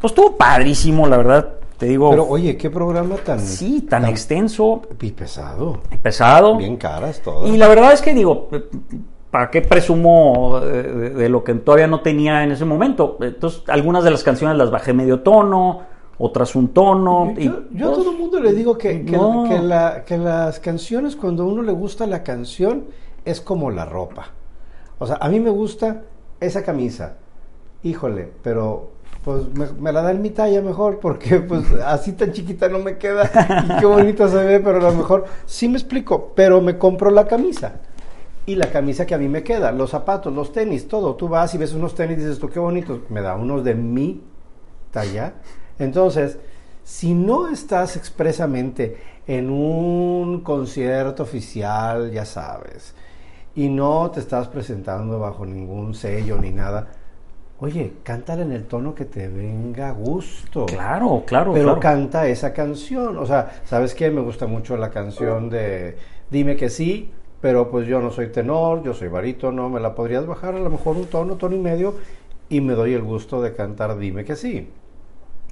pues 0.00 0.10
estuvo 0.10 0.36
padrísimo, 0.36 1.06
la 1.06 1.16
verdad, 1.16 1.48
te 1.78 1.86
digo. 1.86 2.10
Pero 2.10 2.26
oye, 2.26 2.56
qué 2.56 2.70
programa 2.70 3.16
tan. 3.16 3.38
Sí, 3.40 3.82
tan, 3.82 4.04
extenso. 4.04 4.82
Y 5.00 5.12
pesado. 5.12 5.80
Y 5.92 5.96
pesado. 5.96 6.56
Bien 6.56 6.76
caras 6.76 7.20
todas. 7.20 7.48
Y 7.48 7.56
la 7.56 7.68
verdad 7.68 7.92
es 7.92 8.02
que 8.02 8.14
digo, 8.14 8.48
¿para 9.30 9.50
qué 9.50 9.62
presumo 9.62 10.58
de, 10.60 11.28
lo 11.28 11.44
que 11.44 11.54
todavía 11.54 11.86
no 11.86 12.00
tenía 12.00 12.42
en 12.42 12.50
ese 12.50 12.64
momento? 12.64 13.18
Entonces, 13.20 13.62
algunas 13.68 14.02
de 14.02 14.10
las 14.10 14.24
canciones 14.24 14.56
las 14.56 14.72
bajé 14.72 14.92
medio 14.92 15.20
tono, 15.20 15.82
otras 16.18 16.56
un 16.56 16.68
tono. 16.68 17.32
Yo, 17.36 17.42
y, 17.70 17.78
yo, 17.78 17.90
a 17.90 17.94
todo 17.94 18.10
el 18.10 18.18
mundo 18.18 18.40
le 18.40 18.52
digo 18.52 18.76
que, 18.76 19.04
que, 19.04 20.18
las 20.18 20.58
canciones, 20.58 21.14
cuando 21.14 21.44
a 21.44 21.46
uno 21.46 21.62
le 21.62 21.72
gusta 21.72 22.06
la 22.08 22.24
canción, 22.24 22.86
es 23.24 23.40
como 23.40 23.70
la 23.70 23.84
ropa. 23.84 24.32
O 24.98 25.06
sea, 25.06 25.16
a 25.20 25.28
mí 25.28 25.40
me 25.40 25.50
gusta 25.50 26.02
esa 26.40 26.62
camisa. 26.62 27.16
Híjole, 27.82 28.30
pero 28.42 28.92
pues 29.24 29.42
me, 29.78 29.92
la 29.92 30.02
da 30.02 30.12
en 30.12 30.22
mi 30.22 30.30
talla 30.30 30.62
mejor 30.62 30.98
porque 31.02 31.40
pues 31.40 31.64
así 31.84 32.12
tan 32.12 32.32
chiquita 32.32 32.68
no 32.68 32.78
me 32.78 32.96
queda 32.96 33.30
y 33.64 33.80
qué 33.80 33.86
bonita 33.86 34.28
se 34.28 34.44
ve, 34.44 34.60
pero 34.60 34.78
a 34.78 34.90
lo 34.90 34.92
mejor 34.92 35.24
sí 35.44 35.68
me 35.68 35.78
explico, 35.78 36.32
pero 36.34 36.60
me 36.60 36.78
compro 36.78 37.10
la 37.10 37.26
camisa 37.26 37.80
y 38.46 38.54
la 38.54 38.70
camisa 38.70 39.04
que 39.04 39.14
a 39.14 39.18
mí 39.18 39.28
me 39.28 39.42
queda, 39.42 39.72
los 39.72 39.90
zapatos, 39.90 40.32
los 40.32 40.52
tenis, 40.52 40.86
todo. 40.86 41.16
Tú 41.16 41.28
vas 41.28 41.52
y 41.54 41.58
ves 41.58 41.72
unos 41.74 41.96
tenis 41.96 42.18
y 42.18 42.20
dices, 42.20 42.38
tú 42.38 42.48
qué 42.48 42.60
bonitos, 42.60 43.00
me 43.10 43.20
da 43.20 43.34
unos 43.34 43.64
de 43.64 43.74
mi 43.74 44.22
talla. 44.92 45.34
Entonces, 45.80 46.38
si 46.84 47.12
no 47.12 47.48
estás 47.48 47.96
expresamente 47.96 48.96
en 49.26 49.50
un 49.50 50.42
concierto 50.42 51.24
oficial, 51.24 52.12
ya 52.12 52.24
sabes, 52.24 52.94
y 53.56 53.68
no 53.70 54.10
te 54.10 54.20
estás 54.20 54.48
presentando 54.48 55.18
bajo 55.18 55.44
ningún 55.46 55.94
sello 55.94 56.36
ni 56.36 56.50
nada, 56.50 56.88
oye, 57.58 57.94
cántale 58.02 58.42
en 58.42 58.52
el 58.52 58.66
tono 58.66 58.94
que 58.94 59.06
te 59.06 59.28
venga 59.28 59.88
a 59.88 59.92
gusto. 59.92 60.66
Claro, 60.66 61.24
claro. 61.26 61.54
Pero 61.54 61.80
canta 61.80 62.28
esa 62.28 62.52
canción. 62.52 63.16
O 63.16 63.24
sea, 63.24 63.62
¿sabes 63.64 63.94
qué? 63.94 64.10
Me 64.10 64.20
gusta 64.20 64.46
mucho 64.46 64.76
la 64.76 64.90
canción 64.90 65.48
de 65.48 65.96
Dime 66.30 66.54
que 66.54 66.68
sí, 66.68 67.10
pero 67.40 67.70
pues 67.70 67.86
yo 67.86 68.00
no 68.00 68.10
soy 68.10 68.28
tenor, 68.28 68.82
yo 68.82 68.92
soy 68.92 69.08
barítono, 69.08 69.70
me 69.70 69.80
la 69.80 69.94
podrías 69.94 70.26
bajar 70.26 70.54
a 70.54 70.60
lo 70.60 70.68
mejor 70.68 70.96
un 70.96 71.06
tono, 71.06 71.36
tono 71.36 71.56
y 71.56 71.60
medio 71.60 71.94
y 72.48 72.60
me 72.60 72.74
doy 72.74 72.92
el 72.92 73.02
gusto 73.02 73.40
de 73.40 73.54
cantar 73.54 73.96
Dime 73.96 74.24
que 74.24 74.36
sí. 74.36 74.68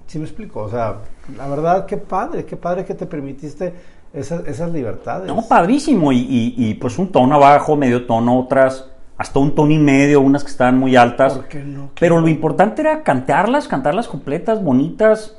¿Sí 0.07 0.19
me 0.19 0.25
explico? 0.25 0.61
O 0.61 0.69
sea, 0.69 0.99
la 1.37 1.49
verdad, 1.49 1.87
qué 1.87 1.97
padre, 1.97 2.45
qué 2.45 2.57
padre 2.57 2.85
que 2.85 2.95
te 2.95 3.07
permitiste 3.07 3.73
esas, 4.15 4.47
esas 4.47 4.73
libertades. 4.73 5.27
No, 5.27 5.43
padrísimo, 5.47 6.13
y, 6.13 6.55
y, 6.57 6.75
pues 6.75 6.99
un 6.99 7.11
tono 7.11 7.35
abajo, 7.35 7.77
medio 7.77 8.07
tono, 8.07 8.39
otras, 8.39 8.89
hasta 9.19 9.39
un 9.39 9.55
tono 9.55 9.73
y 9.73 9.79
medio, 9.79 10.21
unas 10.21 10.45
que 10.45 10.51
estaban 10.51 10.79
muy 10.79 10.97
altas. 10.97 11.35
¿Por 11.35 11.49
qué 11.49 11.63
no? 11.63 11.91
Pero 11.99 12.21
lo 12.21 12.29
importante 12.29 12.83
era 12.83 13.03
cantarlas, 13.03 13.69
cantarlas 13.69 14.09
completas, 14.09 14.63
bonitas, 14.63 15.37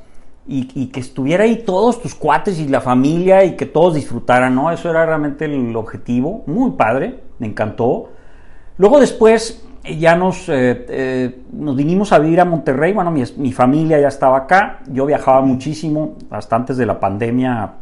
y, 0.48 0.86
que 0.86 1.00
estuviera 1.00 1.44
ahí 1.44 1.64
todos 1.64 2.00
tus 2.00 2.14
cuates 2.14 2.60
y 2.60 2.68
la 2.68 2.80
familia 2.80 3.44
y 3.44 3.56
que 3.56 3.66
todos 3.66 3.94
disfrutaran, 3.94 4.54
¿no? 4.54 4.70
Eso 4.70 4.90
era 4.90 5.04
realmente 5.04 5.46
el 5.46 5.74
objetivo, 5.74 6.44
muy 6.46 6.72
padre, 6.72 7.20
me 7.38 7.48
encantó. 7.48 8.10
Luego 8.78 9.00
después 9.00 9.64
eh, 9.82 9.98
ya 9.98 10.14
nos, 10.14 10.48
eh, 10.48 10.86
eh, 10.88 11.40
nos 11.52 11.74
vinimos 11.74 12.12
a 12.12 12.18
vivir 12.18 12.40
a 12.40 12.44
Monterrey, 12.44 12.92
bueno, 12.92 13.10
mi, 13.10 13.24
mi, 13.38 13.52
familia 13.52 13.98
ya 13.98 14.08
estaba 14.08 14.38
acá, 14.38 14.80
yo 14.86 15.04
viajaba 15.04 15.40
muchísimo, 15.40 16.14
hasta 16.30 16.54
antes 16.54 16.76
de 16.76 16.86
la 16.86 17.00
pandemia, 17.00 17.74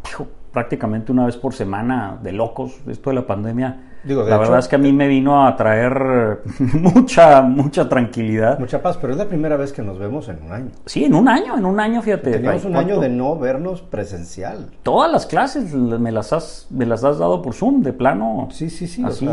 prácticamente 0.54 1.12
una 1.12 1.26
vez 1.26 1.36
por 1.36 1.52
semana, 1.52 2.18
de 2.22 2.32
locos, 2.32 2.80
esto 2.86 3.10
de 3.10 3.16
la 3.16 3.26
pandemia 3.26 3.80
la 4.06 4.38
verdad 4.38 4.58
es 4.58 4.68
que 4.68 4.76
a 4.76 4.78
mí 4.78 4.92
me 4.92 5.08
vino 5.08 5.46
a 5.46 5.56
traer 5.56 6.42
mucha, 6.58 7.40
mucha 7.42 7.88
tranquilidad. 7.88 8.58
Mucha 8.58 8.82
paz, 8.82 8.98
pero 9.00 9.12
es 9.12 9.18
la 9.18 9.26
primera 9.26 9.56
vez 9.56 9.72
que 9.72 9.82
nos 9.82 9.98
vemos 9.98 10.28
en 10.28 10.42
un 10.42 10.52
año. 10.52 10.70
Sí, 10.84 11.04
en 11.04 11.14
un 11.14 11.28
año, 11.28 11.56
en 11.56 11.64
un 11.64 11.80
año, 11.80 12.02
fíjate. 12.02 12.32
Teníamos 12.32 12.64
un 12.64 12.76
año 12.76 13.00
de 13.00 13.08
no 13.08 13.38
vernos 13.38 13.80
presencial. 13.80 14.70
Todas 14.82 15.10
las 15.10 15.26
clases 15.26 15.72
me 15.72 16.12
las 16.12 16.32
has, 16.32 16.66
me 16.70 16.86
las 16.86 17.02
has 17.04 17.18
dado 17.18 17.40
por 17.40 17.54
Zoom, 17.54 17.82
de 17.82 17.92
plano. 17.92 18.48
Sí, 18.50 18.68
sí, 18.68 18.86
sí. 18.86 19.02
Así, 19.04 19.26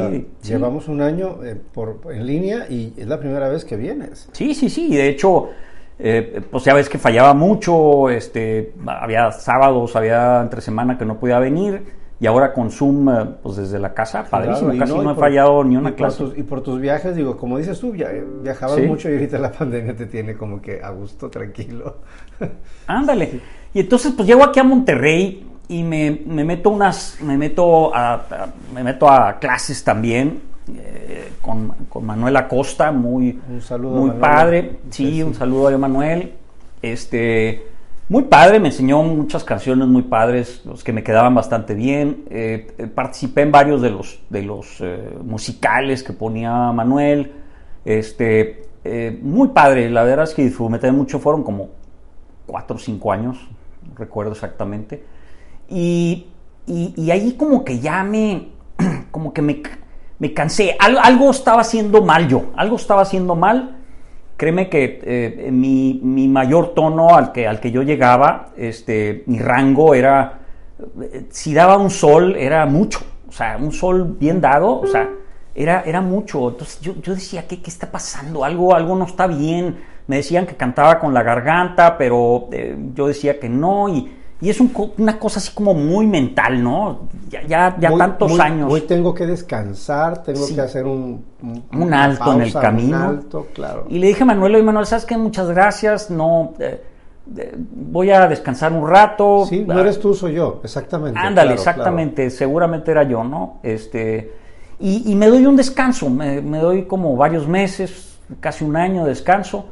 Llevamos 0.44 0.88
un 0.88 1.02
año 1.02 1.44
eh, 1.44 1.60
por, 1.74 2.00
en 2.12 2.26
línea 2.26 2.68
y 2.70 2.94
es 2.98 3.08
la 3.08 3.20
primera 3.20 3.50
vez 3.50 3.66
que 3.66 3.76
vienes. 3.76 4.30
Sí, 4.32 4.54
sí, 4.54 4.70
sí. 4.70 4.96
De 4.96 5.10
hecho, 5.10 5.50
eh, 6.04 6.42
pues 6.50 6.64
ya 6.64 6.74
ves 6.74 6.90
que 6.90 6.98
fallaba 6.98 7.34
mucho, 7.34 8.10
este, 8.10 8.74
había 8.88 9.32
sábados, 9.32 9.96
había 9.96 10.42
entre 10.42 10.62
semana 10.62 10.98
que 10.98 11.06
no 11.06 11.20
podía 11.20 11.38
venir 11.40 11.84
y 12.20 12.28
ahora 12.28 12.54
con 12.54 12.70
Zoom, 12.70 13.10
eh, 13.10 13.26
pues 13.42 13.58
desde 13.58 13.80
la 13.80 13.94
casa, 13.94 14.24
padrísimo, 14.24 14.78
casi 14.78 14.94
no, 14.94 15.12
he 15.12 15.16
fallado 15.16 15.64
ni 15.64 15.76
una 15.76 15.96
clase. 15.96 16.24
y 16.36 16.44
por 16.44 16.62
tus 16.62 16.80
viajes, 16.80 17.16
digo, 17.16 17.36
como 17.36 17.58
dices 17.58 17.80
tú, 17.80 17.96
ya, 17.96 18.10
viajabas 18.44 18.80
mucho 18.80 19.10
y 19.10 19.14
ahorita 19.14 19.40
la 19.40 19.52
pandemia 19.58 19.96
te 19.96 20.06
tiene 20.06 20.36
como 20.36 20.62
que 20.62 20.82
a 20.84 20.92
gusto, 20.92 21.30
tranquilo. 21.30 21.98
Ándale. 22.88 23.40
Y 23.74 23.80
entonces, 23.80 24.14
pues 24.16 24.28
llego 24.28 24.44
aquí 24.44 24.60
a 24.60 24.64
Monterrey 24.64 25.48
y 25.68 25.84
me, 25.84 26.12
meto 26.28 26.70
unas, 26.70 27.20
me 27.22 27.38
meto 27.38 27.96
a, 27.96 28.24
me 28.74 28.84
meto 28.84 29.10
a 29.10 29.40
clases 29.40 29.84
también 29.84 30.42
eh, 30.76 31.01
con, 31.42 31.70
con, 31.90 32.06
Manuel 32.06 32.36
Acosta, 32.38 32.92
muy, 32.92 33.40
un 33.50 33.62
saludo 33.62 33.96
muy 33.96 34.12
padre. 34.12 34.80
Sí, 34.90 35.24
un 35.24 35.34
saludo 35.34 35.68
a 35.68 35.78
Manuel. 35.78 36.34
Este 36.82 37.68
Muy 38.10 38.24
padre, 38.24 38.60
me 38.60 38.70
enseñó 38.70 39.04
muchas 39.04 39.44
canciones 39.44 39.88
muy 39.88 40.04
padres, 40.04 40.62
los 40.66 40.84
que 40.84 40.92
me 40.92 41.04
quedaban 41.04 41.34
bastante 41.34 41.74
bien. 41.74 42.26
Eh, 42.30 42.68
eh, 42.78 42.88
participé 42.88 43.42
en 43.42 43.52
varios 43.52 43.82
de 43.82 43.90
los, 43.90 44.20
de 44.30 44.44
los 44.44 44.82
eh, 44.82 45.18
musicales 45.24 46.04
que 46.04 46.14
ponía 46.14 46.72
Manuel. 46.72 47.32
Este, 47.86 48.68
muy 49.22 49.50
padre, 49.50 49.90
la 49.90 50.04
verdad 50.04 50.26
es 50.26 50.34
que 50.34 50.44
disfruté 50.44 50.92
mucho, 50.92 51.20
fueron 51.20 51.44
como 51.44 51.70
cuatro 52.46 52.76
o 52.76 52.80
cinco 52.80 53.12
años, 53.12 53.38
no 53.88 53.96
recuerdo 53.96 54.34
exactamente. 54.34 55.04
Y, 55.70 56.28
y, 56.68 57.12
ahí 57.12 57.34
como 57.34 57.64
que 57.64 57.80
ya 57.80 58.04
me, 58.04 58.50
como 59.12 59.34
que 59.34 59.42
me, 59.42 59.62
me 60.22 60.34
cansé, 60.34 60.78
algo 60.80 61.32
estaba 61.32 61.62
haciendo 61.62 62.04
mal 62.04 62.28
yo, 62.28 62.52
algo 62.56 62.76
estaba 62.76 63.02
haciendo 63.02 63.36
mal 63.36 63.78
créeme 64.38 64.70
que 64.70 65.00
eh, 65.04 65.52
mi, 65.52 66.00
mi, 66.02 66.28
mayor 66.28 66.74
tono 66.74 67.16
al 67.16 67.32
que, 67.32 67.48
al 67.48 67.60
que 67.60 67.70
yo 67.70 67.84
llegaba, 67.84 68.50
este, 68.58 69.22
mi 69.28 69.38
rango 69.38 69.94
era, 69.94 70.40
si 71.30 71.54
daba 71.54 71.78
un 71.78 71.92
sol, 71.92 72.36
era 72.36 72.66
mucho, 72.66 73.02
o 73.30 73.32
sea, 73.32 73.58
un 73.58 73.72
sol 73.72 74.16
bien 74.20 74.42
dado, 74.42 74.80
o 74.80 74.88
sea, 74.88 75.08
era, 75.54 75.84
era 75.86 76.02
mucho. 76.02 76.50
Entonces 76.50 76.82
yo, 76.82 76.96
yo 77.04 77.14
decía, 77.14 77.48
¿qué, 77.48 77.62
¿qué, 77.62 77.70
está 77.70 77.92
pasando? 77.92 78.44
Algo, 78.44 78.74
algo 78.74 78.96
no 78.96 79.06
está 79.06 79.28
bien. 79.28 79.78
Me 80.08 80.16
decían 80.16 80.48
que 80.48 80.56
cantaba 80.56 80.98
con 80.98 81.14
la 81.14 81.22
garganta, 81.22 81.96
pero 81.96 82.50
eh, 82.52 82.76
yo 82.96 83.06
decía 83.06 83.40
que 83.40 83.48
no, 83.48 83.90
y 83.90 84.12
y 84.42 84.50
es 84.50 84.60
una 84.60 85.20
cosa 85.20 85.40
así 85.40 85.52
como 85.54 85.76
muy 85.76 86.08
mental, 86.08 86.64
¿no? 86.64 87.10
Ya, 87.30 87.44
ya, 87.44 87.78
ya 87.80 87.96
tantos 87.96 88.40
años. 88.40 88.74
Hoy 88.74 88.82
tengo 88.82 89.14
que 89.14 89.28
descansar, 89.28 90.24
tengo 90.24 90.48
que 90.48 90.60
hacer 90.60 90.86
un, 90.86 91.24
un, 91.72 91.94
alto 91.94 92.34
en 92.34 92.42
el 92.42 92.52
camino. 92.52 92.98
Un 92.98 93.04
alto, 93.04 93.48
claro. 93.54 93.86
Y 93.88 94.00
le 94.00 94.08
dije 94.08 94.24
a 94.24 94.26
Manuel, 94.26 94.56
oye 94.56 94.64
Manuel, 94.64 94.88
¿sabes 94.88 95.06
qué? 95.06 95.16
Muchas 95.16 95.48
gracias, 95.50 96.10
no... 96.10 96.54
Eh, 96.60 96.84
eh, 97.38 97.56
voy 97.56 98.10
a 98.10 98.28
descansar 98.28 98.74
un 98.74 98.90
rato. 98.90 99.46
Sí, 99.48 99.64
no 99.66 99.80
eres 99.80 100.00
tú, 100.00 100.16
soy 100.16 100.34
yo, 100.34 100.60
exactamente. 100.64 101.20
Ándale, 101.20 101.54
exactamente, 101.54 102.32
seguramente 102.32 102.90
era 102.90 103.04
yo, 103.04 103.24
¿no? 103.24 103.60
Este, 103.62 104.34
y, 104.80 105.14
me 105.14 105.28
doy 105.28 105.46
un 105.46 105.56
descanso, 105.56 106.10
me, 106.10 106.42
me, 106.42 106.58
doy 106.58 106.86
como 106.86 107.16
varios 107.16 107.48
meses, 107.48 108.18
casi 108.40 108.66
un 108.66 108.76
año 108.76 109.04
de 109.04 109.10
descanso, 109.10 109.68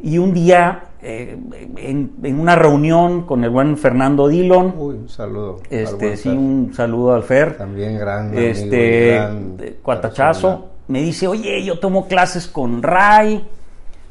y 0.00 0.18
un 0.18 0.32
día 0.32 0.84
eh, 1.06 1.36
en, 1.76 2.40
una 2.40 2.56
reunión 2.56 3.26
con 3.26 3.44
el 3.44 3.50
buen 3.50 3.76
Fernando 3.76 4.26
Dillon. 4.26 4.74
Uy, 4.78 4.94
un 4.94 5.08
saludo. 5.10 5.60
Este, 5.68 6.16
sí, 6.16 6.30
un 6.30 6.72
saludo 6.72 7.12
al 7.12 7.22
Fer. 7.22 7.58
También 7.58 7.98
gran 7.98 8.36
este, 8.36 9.76
Cuatachazo. 9.82 10.70
Me 10.88 11.02
dice, 11.02 11.28
oye, 11.28 11.62
yo 11.62 11.78
tomo 11.78 12.08
clases 12.08 12.48
con 12.48 12.82
Ray 12.82 13.46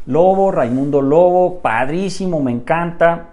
Lobo, 0.05 0.51
Raimundo 0.51 1.01
Lobo, 1.01 1.61
padrísimo, 1.61 2.39
me 2.41 2.51
encanta. 2.51 3.29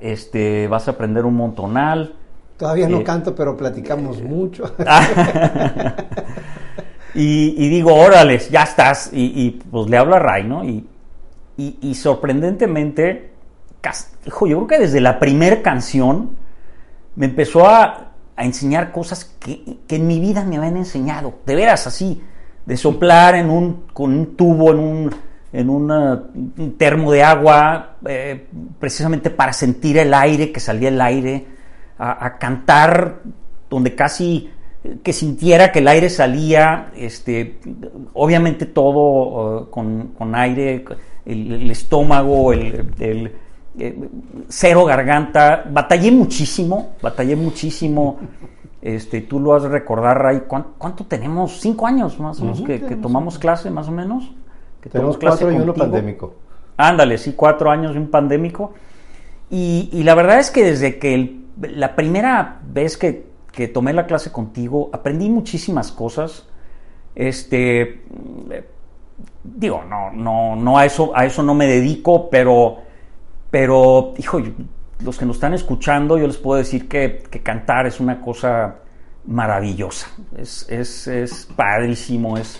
Este, 0.00 0.68
vas 0.68 0.86
a 0.86 0.92
aprender 0.92 1.24
un 1.24 1.34
montonal. 1.34 2.14
Todavía 2.56 2.88
no 2.88 3.00
eh, 3.00 3.04
canto, 3.04 3.34
pero 3.34 3.56
platicamos 3.56 4.22
mucho. 4.22 4.72
y, 7.14 7.68
digo, 7.68 7.92
órale, 7.92 8.38
ya 8.38 8.62
estás. 8.62 9.10
Y, 9.12 9.32
y, 9.34 9.50
pues 9.50 9.90
le 9.90 9.96
hablo 9.96 10.14
a 10.14 10.20
Ray, 10.20 10.44
¿no? 10.44 10.64
Y 10.64 10.86
y, 11.58 11.94
sorprendentemente, 11.96 13.32
hijo, 14.24 14.46
yo 14.46 14.58
creo 14.58 14.66
que 14.68 14.78
desde 14.86 15.00
la 15.00 15.18
primera 15.18 15.60
canción 15.60 16.36
me 17.16 17.26
empezó 17.26 17.68
a, 17.68 18.04
enseñar 18.36 18.92
cosas 18.92 19.36
que, 19.40 19.80
en 19.88 20.06
mi 20.06 20.20
vida 20.20 20.44
me 20.44 20.58
habían 20.58 20.76
enseñado. 20.76 21.40
De 21.44 21.56
veras, 21.56 21.88
así, 21.88 22.22
de 22.64 22.76
soplar 22.76 23.34
en 23.34 23.50
un, 23.50 23.86
con 23.92 24.12
un 24.12 24.36
tubo, 24.36 24.70
en 24.70 24.78
un, 24.78 25.14
en 25.52 25.68
un 25.68 26.76
termo 26.78 27.10
de 27.10 27.24
agua, 27.24 27.96
eh, 28.06 28.46
precisamente 28.78 29.30
para 29.30 29.52
sentir 29.52 29.98
el 29.98 30.14
aire, 30.14 30.52
que 30.52 30.60
salía 30.60 30.90
el 30.90 31.00
aire, 31.00 31.46
a, 31.98 32.38
cantar 32.38 33.22
donde 33.68 33.96
casi 33.96 34.50
que 35.02 35.12
sintiera 35.12 35.72
que 35.72 35.80
el 35.80 35.88
aire 35.88 36.08
salía, 36.08 36.92
este, 36.94 37.58
obviamente 38.14 38.66
todo 38.66 39.62
uh, 39.62 39.70
con, 39.70 40.12
con, 40.16 40.36
aire, 40.36 40.84
el, 41.28 41.70
estómago, 41.70 42.52
el, 42.52 43.32
eh, 43.78 44.08
cero 44.48 44.84
garganta. 44.84 45.64
Batallé 45.70 46.10
muchísimo, 46.10 46.94
batallé 47.02 47.36
muchísimo. 47.36 48.18
Este, 48.80 49.20
tú 49.22 49.40
lo 49.40 49.54
has 49.54 49.64
de 49.64 49.68
recordar, 49.68 50.18
Ray. 50.20 50.42
¿Cuánto, 50.46 51.04
tenemos? 51.04 51.60
¿Cinco 51.60 51.86
años 51.86 52.18
más 52.18 52.40
o 52.40 52.44
menos 52.44 52.62
que, 52.62 52.78
tomamos 52.96 53.38
clase, 53.38 53.70
más 53.70 53.88
o 53.88 53.92
menos? 53.92 54.32
Que 54.80 54.88
tenemos 54.88 55.18
cuatro 55.18 55.52
y 55.52 55.56
uno 55.56 55.74
pandémico. 55.74 56.34
Ándale, 56.76 57.18
sí, 57.18 57.34
cuatro 57.34 57.70
años 57.70 57.94
y 57.94 57.98
un 57.98 58.08
pandémico. 58.08 58.72
Y, 59.50 60.02
la 60.04 60.14
verdad 60.14 60.38
es 60.38 60.50
que 60.50 60.64
desde 60.64 60.98
que 60.98 61.40
la 61.60 61.96
primera 61.96 62.60
vez 62.64 62.96
que, 62.96 63.26
que, 63.52 63.68
tomé 63.68 63.92
la 63.92 64.06
clase 64.06 64.30
contigo, 64.30 64.90
aprendí 64.92 65.28
muchísimas 65.28 65.92
cosas. 65.92 66.46
Este, 67.14 68.02
digo, 69.42 69.84
no, 69.88 70.10
no, 70.10 70.56
no 70.56 70.78
a 70.78 70.84
eso, 70.84 71.12
a 71.14 71.24
eso 71.24 71.42
no 71.42 71.54
me 71.54 71.66
dedico, 71.66 72.28
pero, 72.30 72.78
pero, 73.50 74.14
hijo, 74.18 74.40
los 75.00 75.18
que 75.18 75.26
nos 75.26 75.36
están 75.36 75.54
escuchando, 75.54 76.18
yo 76.18 76.26
les 76.26 76.36
puedo 76.36 76.58
decir 76.58 76.88
que, 76.88 77.22
cantar 77.42 77.86
es 77.86 78.00
una 78.00 78.20
cosa 78.20 78.76
maravillosa, 79.26 80.08
es, 80.36 80.66
es, 80.68 81.06
es, 81.06 81.48
padrísimo, 81.56 82.38
es, 82.38 82.58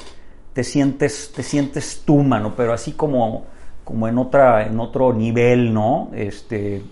te 0.52 0.64
sientes, 0.64 1.32
te 1.34 1.42
sientes 1.42 2.02
tú, 2.04 2.18
mano, 2.18 2.54
pero 2.56 2.72
así 2.72 2.92
como, 2.92 3.46
como 3.84 4.08
en 4.08 4.18
otra, 4.18 4.66
en 4.66 4.78
otro 4.80 5.12
nivel, 5.12 5.72
¿no? 5.72 6.10
Este, 6.14 6.82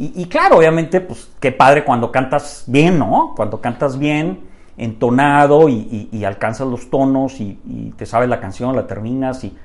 y 0.00 0.26
claro, 0.26 0.58
obviamente, 0.58 1.00
pues 1.00 1.28
qué 1.40 1.50
padre 1.50 1.84
cuando 1.84 2.12
cantas 2.12 2.62
bien, 2.68 3.00
¿no? 3.00 3.32
Cuando 3.34 3.60
cantas 3.60 3.98
bien, 3.98 4.47
entonado 4.78 5.68
y, 5.68 6.24
alcanzas 6.24 6.66
los 6.66 6.88
tonos 6.88 7.40
y, 7.40 7.92
te 7.96 8.06
sabes 8.06 8.28
la 8.28 8.40
canción, 8.40 8.74
la 8.74 8.86
terminas 8.86 9.44
y, 9.44 9.56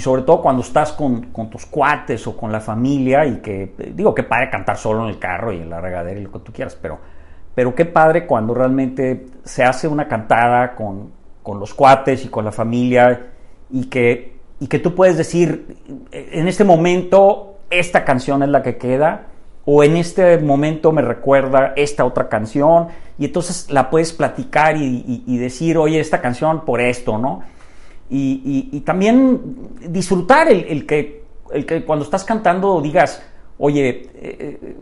sobre 0.00 0.22
todo 0.22 0.42
cuando 0.42 0.60
estás 0.60 0.92
con, 0.92 1.32
tus 1.50 1.64
cuates 1.64 2.26
o 2.26 2.36
con 2.36 2.52
la 2.52 2.60
familia 2.60 3.24
y 3.24 3.36
que, 3.36 3.72
digo, 3.94 4.14
qué 4.14 4.24
padre 4.24 4.50
cantar 4.50 4.76
solo 4.76 5.04
en 5.04 5.08
el 5.08 5.18
carro 5.18 5.52
y 5.52 5.58
en 5.58 5.70
la 5.70 5.80
regadera 5.80 6.20
y 6.20 6.24
lo 6.24 6.32
que 6.32 6.40
tú 6.40 6.52
quieras, 6.52 6.76
pero, 6.80 6.98
pero 7.54 7.74
qué 7.74 7.86
padre 7.86 8.26
cuando 8.26 8.52
realmente 8.52 9.26
se 9.44 9.64
hace 9.64 9.88
una 9.88 10.06
cantada 10.06 10.74
con, 10.74 11.14
los 11.46 11.72
cuates 11.72 12.24
y 12.24 12.28
con 12.28 12.44
la 12.44 12.50
familia 12.50 13.28
y 13.70 13.86
que, 13.86 14.36
y 14.58 14.66
que 14.66 14.80
tú 14.80 14.94
puedes 14.96 15.16
decir, 15.16 15.76
en 16.10 16.48
este 16.48 16.64
momento 16.64 17.58
esta 17.70 18.04
canción 18.04 18.42
es 18.42 18.48
la 18.48 18.62
que 18.62 18.76
queda 18.76 19.28
o 19.66 19.82
en 19.82 19.96
este 19.96 20.38
momento 20.38 20.92
me 20.92 21.02
recuerda 21.02 21.74
esta 21.76 22.04
otra 22.04 22.28
canción 22.28 22.86
y 23.18 23.26
entonces 23.26 23.70
la 23.70 23.90
puedes 23.90 24.12
platicar 24.12 24.76
y, 24.76 25.38
decir, 25.38 25.76
oye, 25.76 25.98
esta 25.98 26.20
canción 26.20 26.64
por 26.64 26.80
esto, 26.80 27.18
¿no? 27.18 27.42
Y, 28.08 28.80
también 28.86 29.40
disfrutar 29.88 30.48
el, 30.48 30.86
que, 30.86 31.24
el 31.52 31.66
que 31.66 31.84
cuando 31.84 32.04
estás 32.04 32.24
cantando 32.24 32.80
digas, 32.80 33.22
oye, 33.58 33.88
eh, 33.88 34.08
eh, 34.60 34.76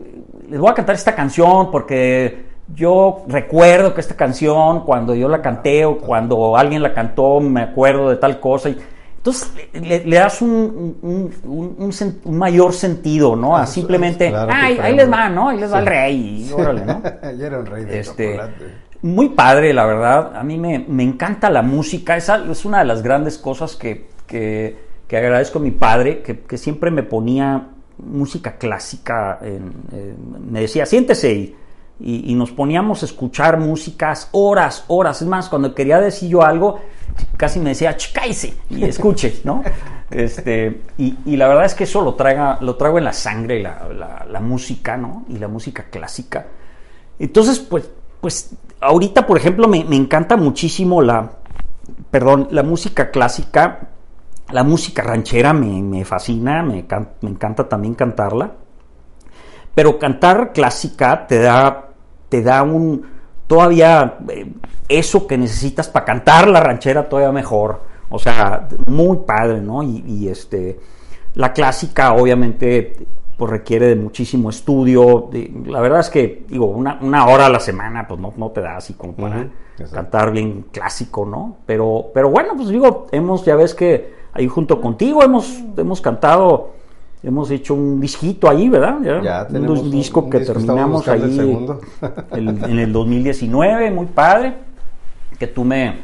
les 0.49 0.59
voy 0.59 0.69
a 0.69 0.75
cantar 0.75 0.95
esta 0.95 1.15
canción 1.15 1.71
porque 1.71 2.45
yo 2.75 3.23
recuerdo 3.27 3.95
que 3.95 4.01
esta 4.01 4.15
canción, 4.15 4.81
cuando 4.85 5.15
yo 5.15 5.29
la 5.29 5.41
canté 5.41 5.85
o 5.85 5.97
cuando 5.97 6.57
alguien 6.57 6.83
la 6.83 6.93
cantó, 6.93 7.39
me 7.39 7.61
acuerdo 7.61 8.09
de 8.09 8.17
tal 8.17 8.39
cosa. 8.39 8.69
Y, 8.69 8.77
entonces 9.25 9.51
le, 9.73 10.15
das 10.17 10.39
un, 10.39 11.31
mayor 12.25 12.73
sentido, 12.73 13.35
¿no? 13.35 13.57
A 13.57 13.65
simplemente, 13.65 14.31
ahí 14.35 14.95
les 14.95 15.11
va, 15.11 15.29
¿no? 15.29 15.49
Ahí 15.49 15.59
les 15.59 15.73
va 15.73 15.79
el 15.79 15.85
rey, 15.87 16.51
órale, 16.53 16.85
¿no? 16.85 17.01
era 17.23 17.57
un 17.57 17.65
rey 17.65 17.85
de 17.85 17.99
este, 18.01 18.39
Muy 19.01 19.29
padre, 19.29 19.73
la 19.73 19.85
verdad. 19.85 20.35
A 20.35 20.43
mí 20.43 20.59
me, 20.59 20.85
encanta 21.01 21.49
la 21.49 21.63
música. 21.63 22.15
Esa 22.15 22.45
es 22.51 22.65
una 22.65 22.79
de 22.79 22.85
las 22.85 23.01
grandes 23.01 23.39
cosas 23.39 23.75
que, 23.75 24.09
que, 24.27 24.77
agradezco 25.09 25.57
a 25.57 25.61
mi 25.63 25.71
padre, 25.71 26.21
que, 26.21 26.57
siempre 26.59 26.91
me 26.91 27.01
ponía 27.01 27.69
música 27.97 28.57
clásica. 28.57 29.39
me 29.41 30.61
decía, 30.61 30.85
siéntese 30.85 31.33
y, 31.33 31.55
y, 31.99 32.35
nos 32.35 32.51
poníamos 32.51 33.03
a 33.03 33.05
escuchar 33.05 33.57
músicas 33.57 34.27
horas, 34.33 34.83
horas. 34.87 35.21
Es 35.21 35.27
más, 35.27 35.47
cuando 35.47 35.73
quería 35.73 35.99
decir 35.99 36.29
yo 36.29 36.43
algo, 36.43 36.81
casi 37.37 37.59
me 37.59 37.69
decía, 37.69 37.95
chicáise 37.95 38.53
y 38.69 38.83
escuche, 38.83 39.41
¿no? 39.43 39.63
Este, 40.11 40.83
y, 40.99 41.35
la 41.35 41.47
verdad 41.47 41.65
es 41.65 41.73
que 41.73 41.85
eso 41.85 41.99
lo, 42.01 42.13
traiga, 42.13 42.59
lo 42.61 42.75
traigo 42.75 42.99
en 42.99 43.05
la 43.05 43.11
sangre, 43.11 43.59
la, 43.61 44.23
la, 44.29 44.39
música, 44.39 44.95
¿no? 44.95 45.25
Y 45.27 45.39
la 45.39 45.47
música 45.47 45.85
clásica. 45.89 46.45
Entonces, 47.17 47.59
pues, 47.59 47.89
pues 48.21 48.51
ahorita, 48.79 49.25
por 49.25 49.37
ejemplo, 49.37 49.67
me, 49.67 49.79
encanta 49.79 50.37
muchísimo 50.37 51.01
la, 51.01 51.31
perdón, 52.11 52.49
la 52.51 52.61
música 52.61 53.09
clásica, 53.09 53.89
la 54.51 54.63
música 54.63 55.01
ranchera 55.01 55.53
me, 55.53 55.81
me 55.81 56.05
fascina, 56.05 56.61
me, 56.61 56.85
me 57.21 57.29
encanta 57.31 57.67
también 57.67 57.95
cantarla. 57.95 58.51
Pero 59.73 59.99
cantar 59.99 60.53
clásica 60.53 61.27
te 61.27 61.39
da, 61.39 61.84
te 62.29 62.41
da 62.41 62.63
un, 62.63 63.05
todavía 63.47 64.17
eh, 64.29 64.51
eso 64.89 65.27
que 65.27 65.37
necesitas 65.37 65.87
para 65.89 66.05
cantar 66.05 66.47
la 66.47 66.59
ranchera 66.59 67.07
todavía 67.09 67.31
mejor. 67.31 67.81
O 68.09 68.19
sea, 68.19 68.67
muy 68.87 69.17
padre, 69.25 69.61
¿no? 69.61 69.81
Y, 69.83 70.27
este, 70.29 70.79
la 71.33 71.53
clásica, 71.53 72.13
obviamente, 72.13 73.07
pues 73.37 73.51
requiere 73.51 73.87
de 73.87 73.95
muchísimo 73.95 74.49
estudio. 74.49 75.27
de- 75.31 75.51
la 75.65 75.81
verdad 75.81 75.99
es 76.01 76.09
que, 76.09 76.45
digo, 76.47 76.67
una, 76.67 76.99
una 77.01 77.25
hora 77.27 77.47
a 77.47 77.49
la 77.49 77.59
semana, 77.59 78.07
pues 78.07 78.19
no, 78.19 78.31
no 78.37 78.51
te 78.51 78.61
da 78.61 78.77
así 78.77 78.93
como 78.93 79.13
para 79.15 79.47
cantar 79.91 80.31
bien 80.31 80.65
clásico, 80.71 81.25
¿no? 81.25 81.57
Pero, 81.65 82.11
pero 82.13 82.29
bueno, 82.29 82.53
pues 82.55 82.69
digo, 82.69 83.07
hemos, 83.11 83.43
ya 83.43 83.55
ves 83.55 83.73
que 83.73 84.13
ahí 84.33 84.47
junto 84.47 84.79
contigo 84.79 85.23
hemos, 85.23 85.49
hemos 85.75 85.99
cantado, 85.99 86.69
hemos 87.25 87.49
hecho 87.51 87.73
un 87.73 87.99
disquito 87.99 88.49
ahí, 88.49 88.69
¿verdad? 88.69 88.97
Ya 89.21 89.41
un, 89.41 89.53
tenemos 89.53 89.79
un 89.81 89.91
disco 89.91 90.21
un 90.21 90.29
que 90.29 90.39
disco, 90.39 90.53
terminamos 90.53 91.07
el 91.07 91.13
ahí 91.23 91.35
segundo. 91.35 91.81
el- 92.31 92.49
en 92.63 92.79
el 92.79 92.93
2019, 92.93 93.91
muy 93.91 94.05
padre, 94.07 94.53
que 95.39 95.47
tú 95.47 95.63
me, 95.63 96.01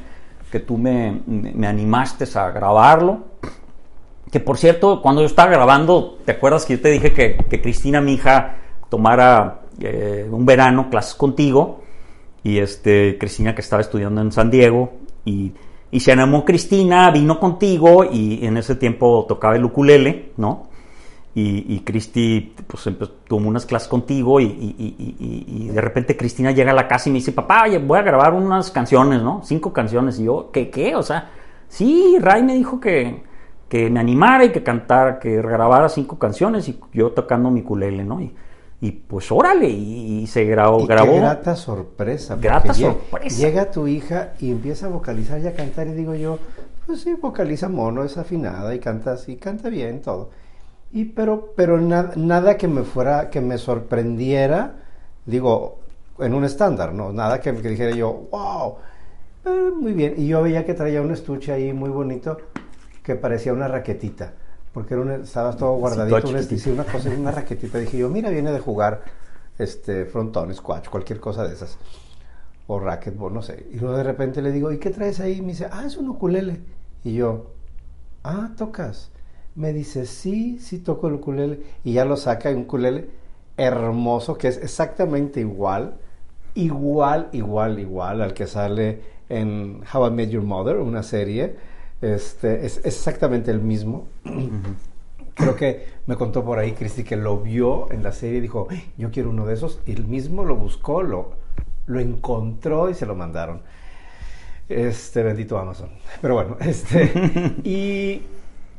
que 0.52 0.60
tú 0.60 0.78
me, 0.78 1.22
me 1.28 1.68
animaste 1.68 2.26
a 2.38 2.50
grabarlo. 2.52 3.20
Que 4.32 4.40
por 4.40 4.58
cierto, 4.58 5.02
cuando 5.02 5.22
yo 5.22 5.28
estaba 5.28 5.52
grabando, 5.52 6.18
¿te 6.26 6.32
acuerdas 6.32 6.66
que 6.66 6.78
yo 6.78 6.82
te 6.82 6.90
dije 6.90 7.12
que, 7.14 7.36
que 7.50 7.62
Cristina, 7.62 8.00
mi 8.02 8.14
hija, 8.14 8.56
tomara 8.90 9.62
eh, 9.80 10.28
un 10.32 10.46
verano 10.46 10.90
clases 10.90 11.16
contigo? 11.16 11.82
Y 12.44 12.58
este, 12.60 13.18
Cristina 13.20 13.54
que 13.54 13.62
estaba 13.62 13.82
estudiando 13.82 14.22
en 14.22 14.32
San 14.32 14.50
Diego. 14.50 14.94
Y, 15.26 15.52
y 15.92 16.00
se 16.00 16.14
animó 16.14 16.46
Cristina, 16.46 17.12
vino 17.12 17.40
contigo 17.40 18.06
y 18.10 18.46
en 18.46 18.56
ese 18.58 18.76
tiempo 18.76 19.26
tocaba 19.28 19.58
el 19.58 19.66
ukulele, 19.66 20.32
¿no? 20.38 20.71
Y, 21.34 21.76
y 21.76 21.80
Cristi, 21.82 22.54
pues 22.68 22.90
tomó 23.28 23.48
unas 23.48 23.66
clases 23.66 23.88
contigo 23.88 24.42
y, 24.42 24.46
y- 24.46 24.76
y- 24.78 25.16
y- 25.18 25.46
y 25.64 25.68
de 25.70 25.80
repente 25.80 26.18
Cristina 26.18 26.52
llega 26.52 26.72
a 26.72 26.76
la 26.76 26.90
casa 26.90 27.08
y 27.08 27.14
me 27.14 27.20
dice, 27.20 27.32
papá, 27.32 27.64
oye, 27.64 27.78
voy 27.78 28.00
a 28.00 28.02
grabar 28.02 28.34
unas 28.34 28.70
canciones, 28.70 29.22
¿no? 29.22 29.42
Cinco 29.46 29.72
canciones. 29.72 30.20
Y 30.20 30.26
yo, 30.26 30.50
¿qué, 30.52 30.70
qué? 30.70 30.94
O 30.96 31.04
sea, 31.04 31.30
sí, 31.70 32.18
Ray 32.20 32.44
me 32.44 32.56
dijo 32.56 32.82
que, 32.82 33.24
que 33.70 33.90
me 33.90 34.02
animara 34.02 34.44
y 34.44 34.52
que 34.52 34.62
cantara, 34.62 35.20
que 35.20 35.38
grabara 35.38 35.88
cinco 35.88 36.20
canciones 36.20 36.68
y 36.68 36.78
yo 36.92 37.12
tocando 37.12 37.50
mi 37.50 37.62
ukulele, 37.62 38.04
¿no? 38.04 38.20
Y, 38.20 38.36
y 38.82 38.92
pues 38.92 39.32
órale, 39.32 39.70
y, 39.70 40.28
se 40.28 40.44
grabó. 40.44 40.80
Qué 40.80 40.88
grata 41.20 41.56
sorpresa. 41.56 42.36
Grata 42.36 42.74
sorpresa. 42.74 43.38
Llega 43.38 43.72
tu 43.72 43.88
hija 43.88 44.34
y 44.42 44.52
empieza 44.52 44.88
a 44.88 44.90
vocalizar 44.90 45.40
y 45.40 45.48
a 45.48 45.54
cantar 45.54 45.88
y 45.88 45.92
digo 45.94 46.14
yo, 46.14 46.40
pues 46.86 47.00
sí, 47.02 47.14
vocaliza 47.14 47.70
mono, 47.70 48.04
es 48.04 48.18
afinada 48.18 48.76
y 48.76 48.80
canta 48.80 49.14
así, 49.14 49.38
canta 49.38 49.70
bien 49.70 50.02
todo. 50.02 50.30
Y 50.94 51.06
pero 51.06 51.54
pero 51.56 51.80
na- 51.80 52.12
nada 52.16 52.58
que 52.58 52.68
me 52.68 52.84
fuera 52.84 53.30
que 53.30 53.40
me 53.42 53.58
sorprendiera, 53.58 54.76
digo, 55.26 55.80
en 56.20 56.34
un 56.34 56.44
estándar, 56.44 56.94
no, 56.94 57.12
nada 57.14 57.40
que, 57.40 57.54
que 57.56 57.70
dijera 57.70 57.92
yo, 57.96 58.28
wow, 58.32 58.76
eh, 59.46 59.72
muy 59.76 59.94
bien. 59.94 60.16
Y 60.18 60.28
yo 60.28 60.42
veía 60.44 60.66
que 60.66 60.74
traía 60.74 61.02
un 61.02 61.12
estuche 61.12 61.52
ahí 61.54 61.74
muy 61.74 61.90
bonito 61.90 62.38
que 63.04 63.16
parecía 63.16 63.54
una 63.54 63.68
raquetita. 63.68 64.34
Porque 64.74 64.94
era 64.94 65.04
un- 65.04 65.12
estaba 65.12 65.56
todo 65.56 65.76
guardadito, 65.76 66.20
todo 66.22 66.32
un- 66.34 66.38
chiquitito. 66.40 66.62
sí, 66.64 66.70
una 66.72 66.86
cosa, 66.86 67.10
una 67.10 67.32
raquetita. 67.32 67.78
Dije 67.80 67.98
yo, 67.98 68.10
mira, 68.10 68.30
viene 68.30 68.52
de 68.52 68.60
jugar 68.60 69.02
este 69.58 70.06
frontón, 70.06 70.54
squash, 70.54 70.88
cualquier 70.90 71.20
cosa 71.20 71.44
de 71.48 71.54
esas. 71.54 71.78
O 72.68 72.80
racquetball, 72.80 73.34
no 73.34 73.42
sé. 73.42 73.68
Y 73.72 73.78
luego 73.80 73.98
de 73.98 74.04
repente 74.04 74.42
le 74.42 74.52
digo, 74.52 74.72
¿y 74.72 74.78
qué 74.80 74.92
traes 74.92 75.20
ahí? 75.20 75.34
Y 75.40 75.42
me 75.42 75.50
dice, 75.50 75.68
ah, 75.72 75.84
es 75.86 75.98
un 75.98 76.10
ukulele. 76.10 76.62
Y 77.04 77.14
yo, 77.16 77.48
ah, 78.24 78.52
tocas. 78.58 79.12
Me 79.56 79.74
dice, 79.74 80.06
sí, 80.06 80.60
sí 80.60 80.80
toco 80.80 81.08
el 81.08 81.16
ukulele. 81.16 81.60
Y 81.84 81.94
ya 81.94 82.06
lo 82.06 82.18
saca 82.18 82.50
un 82.50 82.60
ukulele 82.60 83.10
hermoso, 83.58 84.38
que 84.38 84.48
es 84.48 84.58
exactamente 84.58 85.40
igual, 85.42 85.96
igual, 86.56 87.30
igual, 87.32 87.80
igual 87.80 88.22
al 88.22 88.34
que 88.34 88.48
sale 88.48 89.02
en 89.30 89.82
How 89.94 90.08
I 90.08 90.12
Met 90.12 90.30
Your 90.30 90.44
Mother, 90.44 90.78
una 90.78 91.04
serie. 91.04 91.56
Este, 92.02 92.66
es, 92.66 92.82
exactamente 92.84 93.52
el 93.52 93.60
mismo. 93.60 94.08
Creo 95.34 95.56
que 95.56 95.86
me 96.08 96.16
contó 96.16 96.44
por 96.44 96.60
ahí 96.60 96.74
Cristi 96.74 97.04
que 97.04 97.16
lo 97.16 97.40
vio 97.40 97.92
en 97.92 98.04
la 98.04 98.12
serie 98.12 98.40
y 98.40 98.42
dijo, 98.42 98.68
"Ay, 98.70 98.92
yo 98.98 99.12
quiero 99.12 99.30
uno 99.30 99.46
de 99.46 99.54
esos. 99.54 99.80
Y 99.86 99.94
él 99.94 100.06
mismo 100.06 100.44
lo 100.44 100.56
buscó, 100.56 101.04
lo, 101.04 101.34
lo 101.86 102.00
encontró 102.00 102.90
y 102.90 102.94
se 102.94 103.06
lo 103.06 103.16
mandaron. 103.16 103.62
Este, 104.68 105.24
bendito 105.24 105.58
Amazon. 105.58 105.90
Pero 106.22 106.36
bueno, 106.36 106.58
este. 106.60 107.12
y 107.64 108.22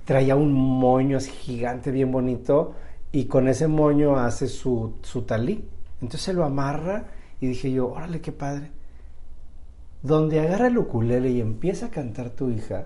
traía 0.05 0.37
un 0.37 0.53
moño 0.53 1.17
así 1.19 1.31
gigante, 1.33 1.91
bien 1.91 2.11
bonito. 2.13 2.75
Y 3.13 3.27
con 3.27 3.49
ese 3.49 3.69
moño 3.69 4.17
hace 4.17 4.49
su, 4.49 4.95
su 5.03 5.23
talí. 5.23 5.69
Entonces 6.01 6.23
se 6.23 6.33
lo 6.33 6.45
amarra 6.45 7.09
y 7.41 7.47
dije 7.49 7.71
yo, 7.73 7.91
órale, 7.93 8.21
qué 8.21 8.33
padre. 8.33 8.73
Donde 10.03 10.39
agarra 10.39 10.67
el 10.67 10.77
ukulele 10.77 11.31
y 11.31 11.41
empieza 11.41 11.87
a 11.87 11.91
cantar 11.91 12.29
tu 12.31 12.51
hija, 12.51 12.85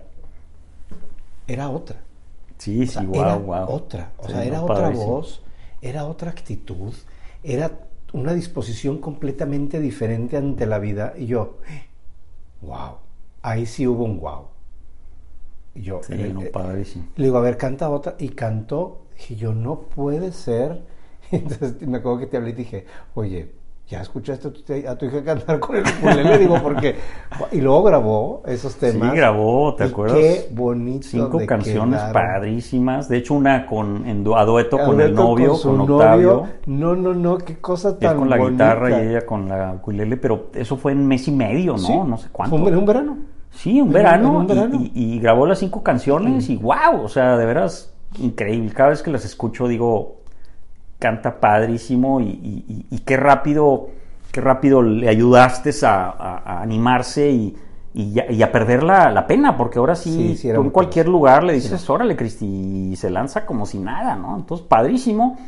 era 1.46 1.68
otra. 1.70 2.04
Sí, 2.58 2.84
O 2.84 2.86
sea, 2.86 3.02
sí, 3.02 3.10
era 3.12 3.36
wow, 3.36 3.40
wow. 3.40 3.66
otra, 3.66 4.12
o 4.18 4.28
Sí, 4.28 4.32
sea, 4.32 4.44
era 4.44 4.60
no, 4.60 4.64
otra 4.64 4.88
voz, 4.90 5.42
era 5.80 6.06
otra 6.06 6.30
actitud, 6.30 6.94
era 7.42 7.70
una 8.12 8.34
disposición 8.34 8.98
completamente 8.98 9.80
diferente 9.80 10.36
ante 10.36 10.66
la 10.66 10.78
vida. 10.78 11.14
Y 11.16 11.26
yo, 11.26 11.58
wow, 12.62 12.98
ahí 13.42 13.66
sí 13.66 13.86
hubo 13.86 14.04
un 14.04 14.20
wow. 14.20 14.48
Y 15.76 15.82
yo, 15.82 16.00
Sí, 16.02 16.14
eh, 16.14 16.30
no, 16.34 16.40
eh, 16.42 16.46
padrísimo. 16.46 17.04
le 17.16 17.24
digo, 17.24 17.38
a 17.38 17.42
ver, 17.42 17.56
canta 17.56 17.88
otra. 17.90 18.14
Y 18.18 18.30
cantó. 18.30 19.02
Dije 19.16 19.36
yo, 19.36 19.54
no 19.54 19.80
puede 19.80 20.32
ser. 20.32 20.82
Entonces 21.30 21.80
me 21.86 21.98
acuerdo 21.98 22.20
que 22.20 22.26
te 22.26 22.36
hablé 22.38 22.50
y 22.50 22.54
dije, 22.54 22.86
oye, 23.14 23.52
¿ya 23.88 24.00
escuchaste 24.00 24.48
a 24.48 24.52
tu, 24.52 24.60
a 24.88 24.96
tu 24.98 25.06
hija 25.06 25.22
cantar 25.24 25.60
con 25.60 25.76
el 25.76 25.84
ukulele? 25.86 26.38
Digo, 26.38 26.58
porque... 26.62 26.96
Y 27.52 27.60
luego 27.60 27.82
grabó 27.84 28.42
esos 28.46 28.74
temas. 28.76 29.10
Sí, 29.10 29.16
grabó, 29.16 29.74
¿te 29.76 29.84
Y 29.84 29.88
acuerdas? 29.88 30.18
Qué 30.18 30.48
bonito 30.52 31.06
Cinco 31.06 31.38
canciones 31.46 32.00
quedaron. 32.00 32.12
padrísimas. 32.12 33.08
De 33.08 33.18
hecho, 33.18 33.34
una 33.34 33.66
con 33.66 34.06
en 34.06 34.26
a 34.34 34.44
dueto 34.44 34.78
con 34.78 35.00
el 35.00 35.14
novio, 35.14 35.50
con, 35.50 35.58
su 35.58 35.70
Octavio. 35.70 36.32
novio. 36.32 36.48
No, 36.66 36.96
no, 36.96 37.14
no, 37.14 37.38
qué 37.38 37.58
cosa 37.58 37.90
Él 37.90 37.98
tan 37.98 38.18
con 38.18 38.30
la 38.30 38.36
bonita. 38.36 38.74
guitarra 38.74 39.02
y 39.04 39.08
ella 39.08 39.26
con 39.26 39.48
la 39.48 39.74
ukulele, 39.74 40.16
pero 40.16 40.46
eso 40.54 40.76
fue 40.76 40.92
en 40.92 41.06
mes 41.06 41.28
y 41.28 41.32
medio, 41.32 41.72
¿no? 41.72 41.78
Sí, 41.78 41.92
No 42.06 42.16
sé 42.16 42.28
cuánto. 42.32 42.56
Fue 42.58 42.76
un 42.76 42.86
verano. 42.86 43.18
Sí, 43.52 43.80
un 43.80 43.92
verano, 43.92 44.28
en 44.28 44.34
un 44.36 44.46
verano. 44.46 44.80
Y, 44.82 44.92
y- 44.94 45.14
y 45.14 45.18
grabó 45.20 45.46
las 45.46 45.58
cinco 45.58 45.82
canciones 45.82 46.48
y 46.50 46.56
wow, 46.56 47.02
o 47.02 47.08
sea, 47.08 47.36
de 47.36 47.46
veras 47.46 47.92
increíble. 48.20 48.70
Cada 48.72 48.90
vez 48.90 49.02
que 49.02 49.10
las 49.10 49.24
escucho 49.24 49.66
digo, 49.68 50.16
canta 50.98 51.40
padrísimo 51.40 52.20
y, 52.20 52.26
y- 52.90 52.98
qué 53.00 53.16
rápido, 53.16 53.88
qué 54.32 54.40
rápido 54.40 54.82
le 54.82 55.08
ayudaste 55.08 55.70
a, 55.86 56.06
a- 56.10 56.42
a 56.44 56.62
animarse 56.62 57.30
y, 57.30 57.56
a 58.42 58.52
perder 58.52 58.82
la, 58.82 59.10
la 59.10 59.26
pena, 59.26 59.56
porque 59.56 59.78
ahora 59.78 59.94
sí, 59.94 60.10
Sí, 60.10 60.36
sí, 60.36 60.48
era 60.48 60.56
tú 60.58 60.64
en 60.64 60.70
cualquier 60.70 61.08
lugar 61.08 61.42
le 61.44 61.54
dices, 61.54 61.88
órale, 61.88 62.14
Cristi, 62.14 62.44
y 62.92 62.96
se 62.96 63.08
lanza 63.08 63.46
como 63.46 63.64
si 63.64 63.78
nada, 63.78 64.16
¿no? 64.16 64.36
Entonces, 64.36 64.66
padrísimo. 64.66 65.38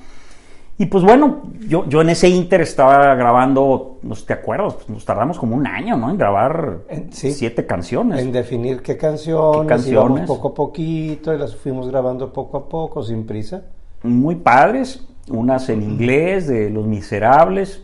Y 0.81 0.87
pues 0.87 1.03
bueno, 1.03 1.43
yo, 1.67 1.89
yo 1.89 2.01
en 2.03 2.11
ese 2.11 2.29
inter 2.29 2.61
estaba 2.61 3.15
grabando, 3.17 3.99
no 4.03 4.15
sé, 4.15 4.27
¿te 4.27 4.33
acuerdas? 4.35 4.75
Pues 4.75 4.89
nos 4.91 5.05
tardamos 5.05 5.37
como 5.37 5.57
un 5.57 5.67
año, 5.67 5.97
¿no? 5.97 6.09
En 6.11 6.17
grabar 6.19 6.79
sí. 7.11 7.33
siete 7.33 7.67
canciones. 7.67 8.21
En 8.23 8.31
definir 8.31 8.81
qué 8.81 8.97
canciones, 8.97 9.63
¿Qué 9.63 9.67
canciones? 9.67 9.93
íbamos 9.93 10.21
poco 10.29 10.49
a 10.49 10.55
poquito 10.55 11.35
y 11.35 11.39
las 11.39 11.57
fuimos 11.57 11.89
grabando 11.89 12.33
poco 12.33 12.57
a 12.59 12.69
poco, 12.69 13.03
sin 13.03 13.27
prisa. 13.27 13.63
muy 14.05 14.37
padres, 14.37 15.05
unas 15.29 15.69
en 15.69 15.83
inglés 15.83 16.47
de 16.47 16.71
Los 16.71 16.87
Miserables, 16.87 17.83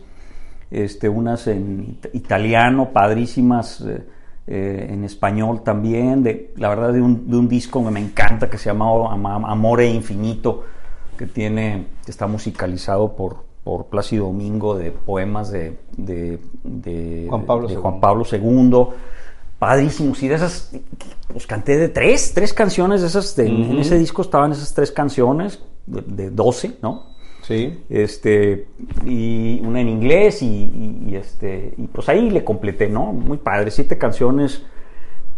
este, 0.71 1.09
unas 1.09 1.47
en 1.47 1.97
it- 2.01 2.15
italiano, 2.15 2.91
padrísimas, 2.93 3.81
eh, 3.81 4.03
eh, 4.47 4.87
en 4.89 5.03
español 5.03 5.63
también, 5.63 6.23
de, 6.23 6.53
la 6.55 6.69
verdad 6.69 6.93
de 6.93 7.01
un, 7.01 7.29
de 7.29 7.35
un 7.35 7.49
disco 7.49 7.83
que 7.83 7.91
me 7.91 7.99
encanta 7.99 8.49
que 8.49 8.57
se 8.57 8.69
llama 8.69 8.85
Ama- 9.11 9.43
Amore 9.51 9.87
Infinito, 9.89 10.63
que 11.17 11.25
tiene, 11.25 11.87
que 12.05 12.11
está 12.11 12.27
musicalizado 12.27 13.15
por, 13.15 13.43
por 13.63 13.85
Plácido 13.87 14.25
Domingo 14.25 14.75
de 14.77 14.91
poemas 14.91 15.51
de, 15.51 15.77
de, 15.97 16.39
de- 16.63 17.25
Juan 17.29 17.45
Pablo 17.45 17.67
de 17.67 17.73
II. 17.73 17.79
Juan 17.81 17.99
Pablo 17.99 18.25
II. 18.31 18.87
Padrísimos, 19.57 20.21
y 20.21 20.27
de 20.27 20.35
esas, 20.35 20.75
pues 21.31 21.47
canté 21.47 21.77
de 21.77 21.87
tres, 21.87 22.33
tres 22.35 22.53
canciones 22.53 23.01
de 23.01 23.07
esas, 23.07 23.35
de- 23.37 23.47
en 23.47 23.79
ese 23.79 23.97
disco 23.97 24.21
estaban 24.21 24.51
esas 24.51 24.73
tres 24.73 24.91
canciones, 24.91 25.61
de, 25.87 26.29
12, 26.29 26.77
¿no? 26.81 27.13
Sí. 27.43 27.79
Este, 27.89 28.67
y 29.05 29.61
una 29.63 29.79
en 29.79 29.87
inglés, 29.87 30.41
y, 30.41 30.45
y- 30.47 31.03
y 31.09 31.15
este, 31.15 31.73
y 31.77 31.87
pues 31.87 32.09
ahí 32.09 32.29
le 32.29 32.43
completé, 32.43 32.89
¿no? 32.89 33.13
Muy 33.13 33.37
padre, 33.37 33.71
siete 33.71 33.97
canciones. 33.97 34.63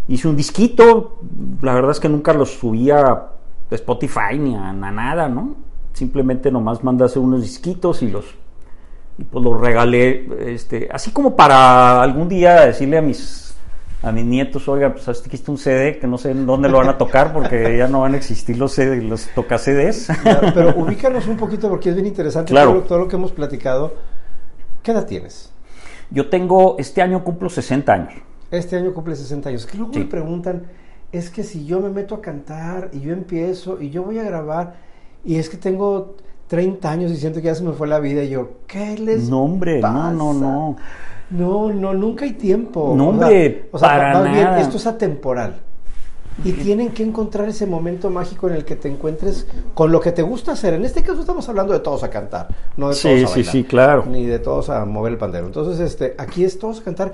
Hice 0.08 0.28
un 0.30 0.36
disquito, 0.38 1.20
la 1.62 1.74
verdad 1.74 1.92
es 1.92 2.00
que 2.00 2.08
nunca 2.10 2.34
los 2.34 2.52
subía 2.54 3.02
a 3.02 3.32
Spotify 3.72 4.40
ni 4.40 4.56
a, 4.56 4.70
a 4.70 4.74
nada, 4.74 5.28
¿no? 5.30 5.56
Simplemente 5.98 6.52
nomás 6.52 6.80
hacer 7.06 7.24
unos 7.24 7.42
disquitos 7.42 8.04
y 8.04 8.10
los, 8.12 8.26
y 9.18 9.24
pues 9.24 9.44
los 9.44 9.60
regalé, 9.60 10.28
este, 10.54 10.88
así 10.92 11.10
como 11.10 11.36
para 11.36 12.04
algún 12.04 12.30
día 12.30 12.68
decirle 12.68 13.00
a 13.00 13.02
mis 13.02 13.56
a 14.04 14.12
mis 14.12 14.24
nietos, 14.26 14.68
oiga, 14.68 14.94
pues 14.94 15.08
aquí 15.10 15.36
está 15.36 15.52
un 15.52 15.58
CD 15.58 15.98
que 15.98 16.06
no 16.06 16.20
sé 16.20 16.30
en 16.30 16.46
dónde 16.46 16.70
lo 16.70 16.78
van 16.78 16.90
a 16.90 17.00
tocar 17.00 17.34
porque 17.34 17.76
ya 17.80 17.88
no 17.88 18.02
van 18.02 18.14
a 18.14 18.18
existir 18.18 18.56
los 18.56 18.74
CD, 18.74 19.02
los 19.02 19.28
toca 19.34 19.58
CDs. 19.58 20.10
Claro, 20.22 20.52
pero 20.54 20.76
ubícanos 20.78 21.28
un 21.28 21.36
poquito 21.36 21.68
porque 21.68 21.90
es 21.90 21.96
bien 21.96 22.06
interesante 22.06 22.52
Claro. 22.52 22.68
todo, 22.74 22.80
lo- 22.82 22.86
todo 22.86 23.00
lo 23.00 23.08
que 23.08 23.16
hemos 23.16 23.32
platicado. 23.32 23.96
¿Qué 24.84 24.92
edad 24.92 25.08
tienes? 25.08 25.52
Yo 26.12 26.30
tengo, 26.30 26.76
este 26.78 27.02
año 27.02 27.24
cumplo 27.24 27.50
60 27.50 27.92
años. 27.92 28.14
Este 28.52 28.76
año 28.78 28.94
cumple 28.94 29.16
60 29.16 29.50
años. 29.50 29.66
Que 29.66 29.76
luego 29.80 29.92
Sí. 29.94 30.00
me 30.02 30.06
preguntan, 30.06 30.68
es 31.12 31.32
que 31.32 31.42
si 31.44 31.66
yo 31.66 31.80
me 31.80 31.90
meto 31.90 32.14
a 32.14 32.22
cantar 32.22 32.92
y 32.94 33.00
yo 33.00 33.14
empiezo 33.14 33.82
y 33.82 33.90
yo 33.90 34.04
voy 34.04 34.20
a 34.20 34.24
grabar 34.24 34.86
y 35.26 35.36
es 35.36 35.50
que 35.50 35.58
tengo 35.58 36.16
30 36.48 36.90
años 36.90 37.12
y 37.12 37.18
siento 37.18 37.40
que 37.42 37.48
ya 37.48 37.56
se 37.56 37.64
me 37.64 37.74
fue 37.74 37.88
la 37.88 38.00
vida 38.00 38.24
y 38.24 38.30
yo, 38.30 38.52
¿qué 38.68 38.98
les 38.98 39.30
No, 39.30 39.44
hombre, 39.44 39.80
pasa? 39.80 40.12
no, 40.12 40.34
no, 40.34 40.34
no. 40.34 40.78
No, 41.30 41.74
no, 41.74 41.94
nunca 41.94 42.24
hay 42.26 42.34
tiempo. 42.34 42.94
No, 42.96 43.10
hombre, 43.10 43.68
o 43.72 43.78
sea, 43.80 43.90
para 43.90 44.14
más 44.14 44.32
bien, 44.32 44.44
nada. 44.46 44.62
esto 44.62 44.78
es 44.78 44.88
atemporal. 44.88 45.62
Y 46.44 46.54
tienen 46.54 46.92
que 46.92 47.04
encontrar 47.04 47.50
ese 47.50 47.66
momento 47.66 48.10
mágico 48.12 48.48
en 48.48 48.56
el 48.56 48.64
que 48.64 48.76
te 48.76 48.88
encuentres 48.88 49.48
con 49.74 49.92
lo 49.92 50.00
que 50.00 50.12
te 50.12 50.22
gusta 50.22 50.52
hacer. 50.54 50.76
En 50.76 50.86
este 50.86 51.02
caso 51.04 51.20
estamos 51.22 51.50
hablando 51.50 51.74
de 51.74 51.80
todos 51.80 52.04
a 52.04 52.10
cantar, 52.10 52.48
no 52.78 52.90
de 52.90 52.96
Sí, 52.96 53.02
todos 53.02 53.24
a 53.24 53.28
sí, 53.28 53.44
bailar, 53.44 53.52
sí, 53.52 53.64
claro. 53.64 54.06
Ni 54.06 54.26
de 54.26 54.40
todos 54.40 54.70
a 54.70 54.86
mover 54.86 55.14
el 55.14 55.18
pandero. 55.18 55.48
Entonces, 55.48 55.80
este, 55.80 56.16
aquí 56.18 56.44
es 56.44 56.60
todos 56.60 56.80
a 56.80 56.84
cantar. 56.84 57.14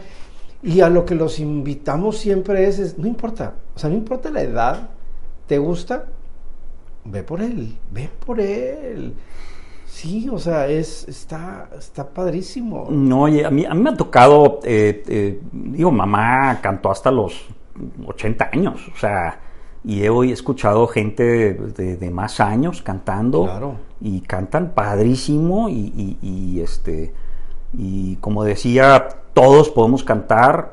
Y 0.62 0.82
a 0.82 0.90
lo 0.90 1.06
que 1.06 1.16
los 1.16 1.40
invitamos 1.40 2.18
siempre 2.18 2.68
es, 2.68 2.80
es, 2.80 2.98
no 2.98 3.08
importa, 3.08 3.56
o 3.76 3.80
sea, 3.80 3.90
no 3.90 3.96
importa 3.96 4.30
la 4.30 4.42
edad, 4.42 4.90
¿te 5.48 5.58
gusta? 5.58 6.06
Ve 7.06 7.24
por 7.24 7.42
él, 7.42 7.78
ve 7.92 8.10
por 8.26 8.40
él. 8.40 9.14
Sí, 9.86 10.28
o 10.30 10.40
sea, 10.40 10.68
es, 10.68 11.08
está, 11.08 11.70
está 11.78 12.08
padrísimo. 12.10 12.88
No, 12.90 13.24
oye, 13.24 13.46
a 13.46 13.52
mí, 13.52 13.66
a 13.66 13.74
mí 13.74 13.82
me 13.82 13.92
ha 13.92 13.96
tocado, 13.98 14.60
eh, 14.64 15.04
eh, 15.08 15.40
digo, 15.52 15.92
mamá 15.92 16.60
cantó 16.62 16.90
hasta 16.92 17.12
los 17.12 17.46
80 18.08 18.50
años, 18.54 18.88
o 18.94 18.98
sea, 18.98 19.40
y 19.84 20.02
he 20.04 20.10
hoy 20.10 20.32
escuchado 20.32 20.88
gente 20.88 21.24
de, 21.24 21.54
de- 21.54 21.98
de 21.98 22.10
más 22.10 22.40
años 22.40 22.82
cantando 22.82 23.44
Claro. 23.44 23.76
y 24.02 24.22
cantan 24.22 24.72
padrísimo 24.74 25.70
y, 25.70 25.94
y- 25.96 26.18
y, 26.22 26.62
este 26.62 27.14
y 27.78 28.16
como 28.18 28.44
decía, 28.44 29.08
todos 29.34 29.70
podemos 29.70 30.04
cantar, 30.04 30.73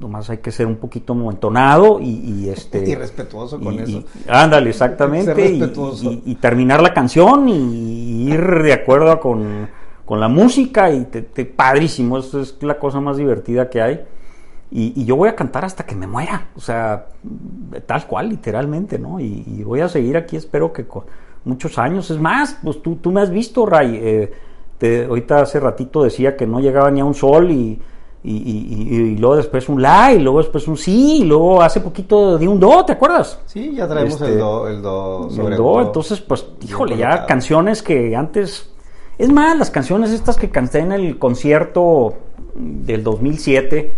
nomás 0.00 0.30
hay 0.30 0.38
que 0.38 0.50
ser 0.50 0.66
un 0.66 0.76
poquito 0.76 1.12
entonado 1.30 2.00
y, 2.00 2.08
y, 2.44 2.48
este 2.48 2.78
Y 2.88 2.94
respetuoso 2.94 3.60
con 3.60 3.74
y- 3.74 3.78
eso. 3.80 4.04
ándale, 4.28 4.70
exactamente. 4.70 5.32
Y- 5.32 5.58
respetuoso. 5.60 6.10
y- 6.12 6.22
y 6.26 6.34
terminar 6.36 6.80
la 6.82 6.92
canción 6.94 7.48
y 7.48 8.30
ir 8.30 8.40
de 8.62 8.72
acuerdo 8.72 9.18
con, 9.20 9.68
con 10.04 10.20
la 10.20 10.28
música 10.28 10.90
y 10.90 11.04
te, 11.06 11.22
te- 11.22 11.44
padrísimo, 11.44 12.18
eso 12.18 12.40
es 12.40 12.56
la 12.62 12.78
cosa 12.78 13.00
más 13.00 13.16
divertida 13.16 13.68
que 13.68 13.82
hay. 13.82 14.00
Y, 14.70 15.04
yo 15.06 15.16
voy 15.16 15.30
a 15.30 15.34
cantar 15.34 15.64
hasta 15.64 15.84
que 15.86 15.94
me 15.94 16.06
muera, 16.06 16.48
o 16.54 16.60
sea, 16.60 17.06
tal 17.86 18.06
cual, 18.06 18.28
literalmente, 18.28 18.98
¿no? 18.98 19.18
Y, 19.18 19.42
y 19.46 19.62
voy 19.64 19.80
a 19.80 19.88
seguir 19.88 20.14
aquí, 20.18 20.36
espero 20.36 20.74
que 20.74 20.86
con 20.86 21.04
muchos 21.46 21.78
años. 21.78 22.10
Es 22.10 22.20
más, 22.20 22.58
pues 22.62 22.82
tú, 22.82 22.96
tú 22.96 23.10
me 23.10 23.22
has 23.22 23.30
visto, 23.30 23.64
Ray. 23.64 23.98
eh, 24.00 24.32
te- 24.76 25.06
ahorita 25.06 25.40
hace 25.40 25.58
ratito 25.58 26.04
decía 26.04 26.36
que 26.36 26.46
no 26.46 26.60
llegaba 26.60 26.90
ni 26.90 27.00
a 27.00 27.04
un 27.06 27.14
sol 27.14 27.50
y, 27.50 27.80
y, 28.24 28.36
y- 28.36 28.88
y- 28.96 28.96
y 29.12 29.16
luego 29.16 29.36
después 29.36 29.68
un 29.68 29.80
la, 29.80 30.12
y 30.12 30.18
luego 30.18 30.38
después 30.38 30.66
un 30.68 30.76
sí, 30.76 31.18
y 31.18 31.24
luego 31.24 31.62
hace 31.62 31.80
poquito 31.80 32.36
di 32.38 32.46
un 32.46 32.58
do, 32.58 32.84
¿te 32.84 32.92
acuerdas? 32.92 33.40
Sí, 33.46 33.74
ya 33.76 33.86
traemos 33.88 34.14
Este, 34.14 34.32
el 34.32 34.38
do, 34.38 34.68
el 34.68 34.82
do 34.82 35.30
sobre 35.30 35.54
El 35.54 35.56
do, 35.56 35.80
entonces, 35.82 36.20
pues, 36.20 36.46
híjole, 36.66 36.96
ya 36.96 37.26
canciones 37.26 37.82
que 37.82 38.14
antes. 38.16 38.70
Es 39.18 39.32
más, 39.32 39.56
las 39.58 39.70
canciones 39.70 40.10
estas 40.12 40.36
que 40.36 40.48
canté 40.50 40.78
en 40.80 40.92
el 40.92 41.18
concierto 41.18 42.14
del 42.54 43.02
2007, 43.04 43.92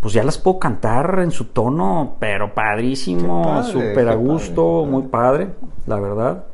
pues 0.00 0.14
ya 0.14 0.24
las 0.24 0.38
puedo 0.38 0.58
cantar 0.58 1.20
en 1.22 1.30
su 1.30 1.46
tono, 1.46 2.16
pero 2.18 2.52
padrísimo, 2.54 3.62
súper 3.64 4.08
a 4.08 4.14
gusto, 4.14 4.80
padre, 4.82 4.90
muy 4.90 5.02
padre, 5.04 5.48
la 5.86 6.00
verdad. 6.00 6.44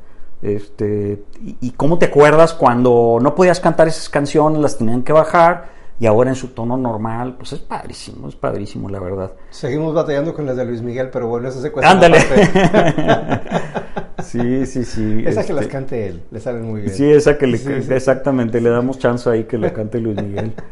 Este, 0.40 1.24
y, 1.42 1.56
y 1.60 1.70
cómo 1.72 1.98
te 1.98 2.06
acuerdas 2.06 2.52
cuando 2.54 3.18
no 3.20 3.34
podías 3.34 3.60
cantar 3.60 3.88
esas 3.88 4.08
canciones, 4.08 4.60
las 4.60 4.78
tenían 4.78 5.02
que 5.02 5.12
bajar, 5.12 5.77
y 6.00 6.06
ahora 6.06 6.30
en 6.30 6.36
su 6.36 6.48
tono 6.48 6.76
normal, 6.76 7.34
pues 7.36 7.54
es 7.54 7.58
padrísimo, 7.58 8.28
es 8.28 8.36
padrísimo, 8.36 8.88
la 8.88 9.00
verdad. 9.00 9.32
Seguimos 9.50 9.94
batallando 9.94 10.32
con 10.32 10.46
las 10.46 10.56
de 10.56 10.64
Luis 10.64 10.80
Miguel, 10.80 11.10
pero 11.10 11.26
bueno, 11.26 11.48
esa 11.48 11.60
se 11.60 11.72
cuesta 11.72 11.90
Ándale. 11.90 12.20
sí, 14.22 14.64
sí, 14.66 14.84
sí. 14.84 15.24
Esa 15.26 15.44
que 15.44 15.52
las 15.52 15.62
este, 15.62 15.72
cante 15.72 16.06
él, 16.06 16.22
le 16.30 16.38
salen 16.38 16.66
muy 16.66 16.82
bien. 16.82 16.94
Sí, 16.94 17.10
esa 17.10 17.36
que 17.36 17.48
le, 17.48 17.58
Sí, 17.58 17.82
sí. 17.82 17.92
exactamente, 17.92 18.60
le 18.60 18.70
damos 18.70 18.98
chance 18.98 19.28
ahí 19.28 19.44
que 19.44 19.58
lo 19.58 19.72
cante 19.72 19.98
Luis 19.98 20.22
Miguel. 20.22 20.52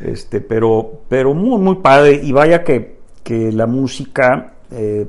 Este, 0.00 0.40
pero, 0.40 1.02
pero 1.10 1.34
muy, 1.34 1.60
muy 1.60 1.76
padre. 1.76 2.18
Y 2.22 2.32
vaya 2.32 2.64
que, 2.64 3.00
que 3.22 3.52
la 3.52 3.66
música, 3.66 4.54
eh, 4.70 5.06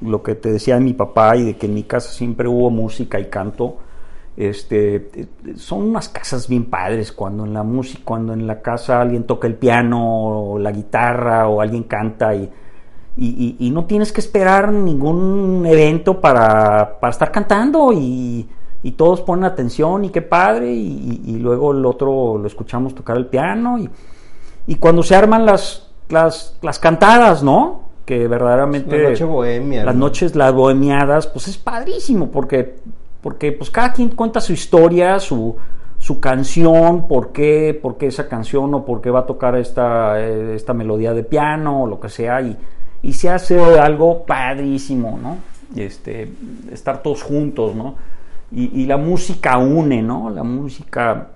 lo 0.00 0.22
que 0.22 0.34
te 0.34 0.50
decía 0.50 0.76
de 0.76 0.80
mi 0.80 0.94
papá 0.94 1.36
y 1.36 1.44
de 1.44 1.56
que 1.56 1.66
en 1.66 1.74
mi 1.74 1.82
casa 1.82 2.10
siempre 2.10 2.48
hubo 2.48 2.70
música 2.70 3.20
y 3.20 3.26
canto. 3.26 3.76
Este, 4.36 5.10
son 5.56 5.82
unas 5.90 6.08
casas 6.08 6.48
bien 6.48 6.64
padres 6.64 7.12
cuando 7.12 7.44
en 7.44 7.54
la 7.54 7.62
música, 7.62 8.02
cuando 8.04 8.32
en 8.32 8.46
la 8.48 8.60
casa 8.62 9.00
alguien 9.00 9.24
toca 9.24 9.46
el 9.46 9.54
piano 9.54 10.00
o 10.54 10.58
la 10.58 10.72
guitarra 10.72 11.46
o 11.48 11.60
alguien 11.60 11.84
canta 11.84 12.34
y, 12.34 12.50
y, 13.16 13.26
y- 13.26 13.56
y 13.66 13.70
no 13.70 13.84
tienes 13.84 14.12
que 14.12 14.20
esperar 14.20 14.72
ningún 14.72 15.64
evento 15.66 16.20
para, 16.20 16.98
para 16.98 17.12
estar 17.12 17.30
cantando 17.30 17.92
y, 17.92 18.48
y 18.82 18.90
todos 18.92 19.20
ponen 19.20 19.44
atención 19.44 20.04
y 20.04 20.10
qué 20.10 20.20
padre 20.20 20.72
y, 20.72 21.38
luego 21.38 21.70
el 21.70 21.86
otro 21.86 22.36
lo 22.36 22.46
escuchamos 22.48 22.92
tocar 22.94 23.16
el 23.16 23.26
piano 23.26 23.78
y, 23.78 23.88
y 24.66 24.74
cuando 24.76 25.04
se 25.04 25.14
arman 25.14 25.46
las, 25.46 25.90
las, 26.08 26.58
las 26.60 26.80
cantadas, 26.80 27.42
¿no? 27.44 27.82
Que 28.04 28.26
verdaderamente... 28.28 29.00
La 29.00 29.10
noche 29.10 29.24
bohemia. 29.24 29.84
Las 29.84 29.94
¿no? 29.94 30.00
noches, 30.06 30.34
las 30.34 30.52
bohemiadas, 30.52 31.26
pues 31.28 31.46
es 31.48 31.56
padrísimo 31.56 32.30
porque, 32.30 32.76
porque 33.24 33.52
pues 33.52 33.70
cada 33.70 33.90
quien 33.94 34.10
cuenta 34.10 34.38
su 34.38 34.52
historia, 34.52 35.18
su, 35.18 35.56
su 35.96 36.20
canción, 36.20 37.08
por 37.08 37.32
qué, 37.32 37.76
por 37.80 37.96
qué 37.96 38.08
esa 38.08 38.28
canción 38.28 38.74
o 38.74 38.84
por 38.84 39.00
qué 39.00 39.08
va 39.08 39.20
a 39.20 39.26
tocar 39.26 39.56
esta, 39.56 40.20
eh, 40.20 40.54
esta 40.54 40.74
melodía 40.74 41.14
de 41.14 41.24
piano 41.24 41.84
o 41.84 41.86
lo 41.86 41.98
que 41.98 42.10
sea 42.10 42.42
y, 42.42 42.54
y 43.00 43.14
se 43.14 43.30
hace 43.30 43.58
algo 43.80 44.26
padrísimo, 44.26 45.18
¿no? 45.22 45.38
Este, 45.74 46.34
estar 46.70 47.02
todos 47.02 47.22
juntos, 47.22 47.74
¿no? 47.74 47.94
Y, 48.52 48.82
y 48.82 48.84
la 48.84 48.98
música 48.98 49.56
une, 49.56 50.02
¿no? 50.02 50.28
La 50.28 50.42
música 50.42 51.28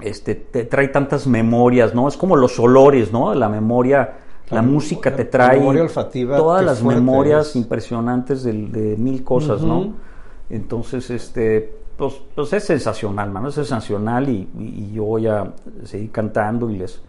este, 0.00 0.34
te 0.36 0.64
trae 0.64 0.88
tantas 0.88 1.26
memorias, 1.26 1.94
¿no? 1.94 2.08
Es 2.08 2.16
como 2.16 2.34
los 2.34 2.58
olores, 2.58 3.12
¿no? 3.12 3.34
La 3.34 3.50
memoria, 3.50 4.14
la, 4.48 4.56
La 4.56 4.62
música 4.62 5.14
te 5.14 5.26
trae 5.26 5.58
memoria 5.58 5.82
olfativa, 5.82 6.38
todas 6.38 6.64
las 6.64 6.78
fuerte 6.78 6.98
memorias 6.98 7.50
es. 7.50 7.56
impresionantes 7.56 8.42
de, 8.42 8.54
de 8.54 8.96
mil 8.96 9.22
cosas, 9.22 9.60
¿no? 9.60 10.08
Entonces, 10.50 11.08
este, 11.10 11.72
pues, 11.96 12.20
pues 12.34 12.52
es 12.52 12.64
sensacional, 12.64 13.30
mano, 13.30 13.48
es 13.48 13.54
sensacional 13.54 14.28
y, 14.28 14.90
yo 14.92 15.04
voy 15.04 15.26
a 15.28 15.52
seguir 15.84 16.10
cantando 16.10 16.68
y 16.70 16.78
les, 16.78 17.00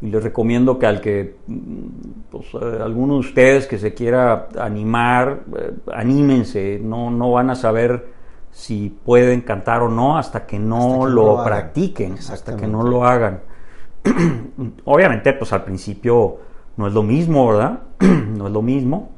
y 0.00 0.06
les 0.06 0.22
recomiendo 0.22 0.78
que 0.78 0.86
al 0.86 1.00
que, 1.00 1.36
mm, 1.46 1.86
pues, 2.30 2.46
eh, 2.54 2.78
alguno 2.80 3.14
de 3.14 3.20
ustedes 3.20 3.66
que 3.66 3.78
se 3.78 3.92
quiera 3.92 4.48
animar, 4.58 5.44
eh, 5.58 5.72
anímense, 5.92 6.78
no, 6.82 7.10
no 7.10 7.32
van 7.32 7.50
a 7.50 7.54
saber 7.54 8.14
si 8.52 8.88
pueden 9.04 9.42
cantar 9.42 9.82
o 9.82 9.88
no 9.88 10.16
hasta 10.16 10.46
que 10.46 10.58
no 10.58 10.76
Hasta 10.76 10.90
que 10.92 11.04
no 11.04 11.08
lo, 11.08 11.36
lo 11.36 11.44
practiquen, 11.44 12.14
hasta 12.14 12.56
que 12.56 12.66
no 12.66 12.82
lo 12.82 13.04
hagan. 13.04 13.40
Obviamente, 14.84 15.32
pues 15.32 15.52
al 15.52 15.64
principio 15.64 16.38
no 16.76 16.86
es 16.86 16.92
lo 16.92 17.02
mismo, 17.02 17.48
¿verdad? 17.48 17.80
no 18.00 18.46
es 18.46 18.52
lo 18.52 18.62
mismo. 18.62 19.10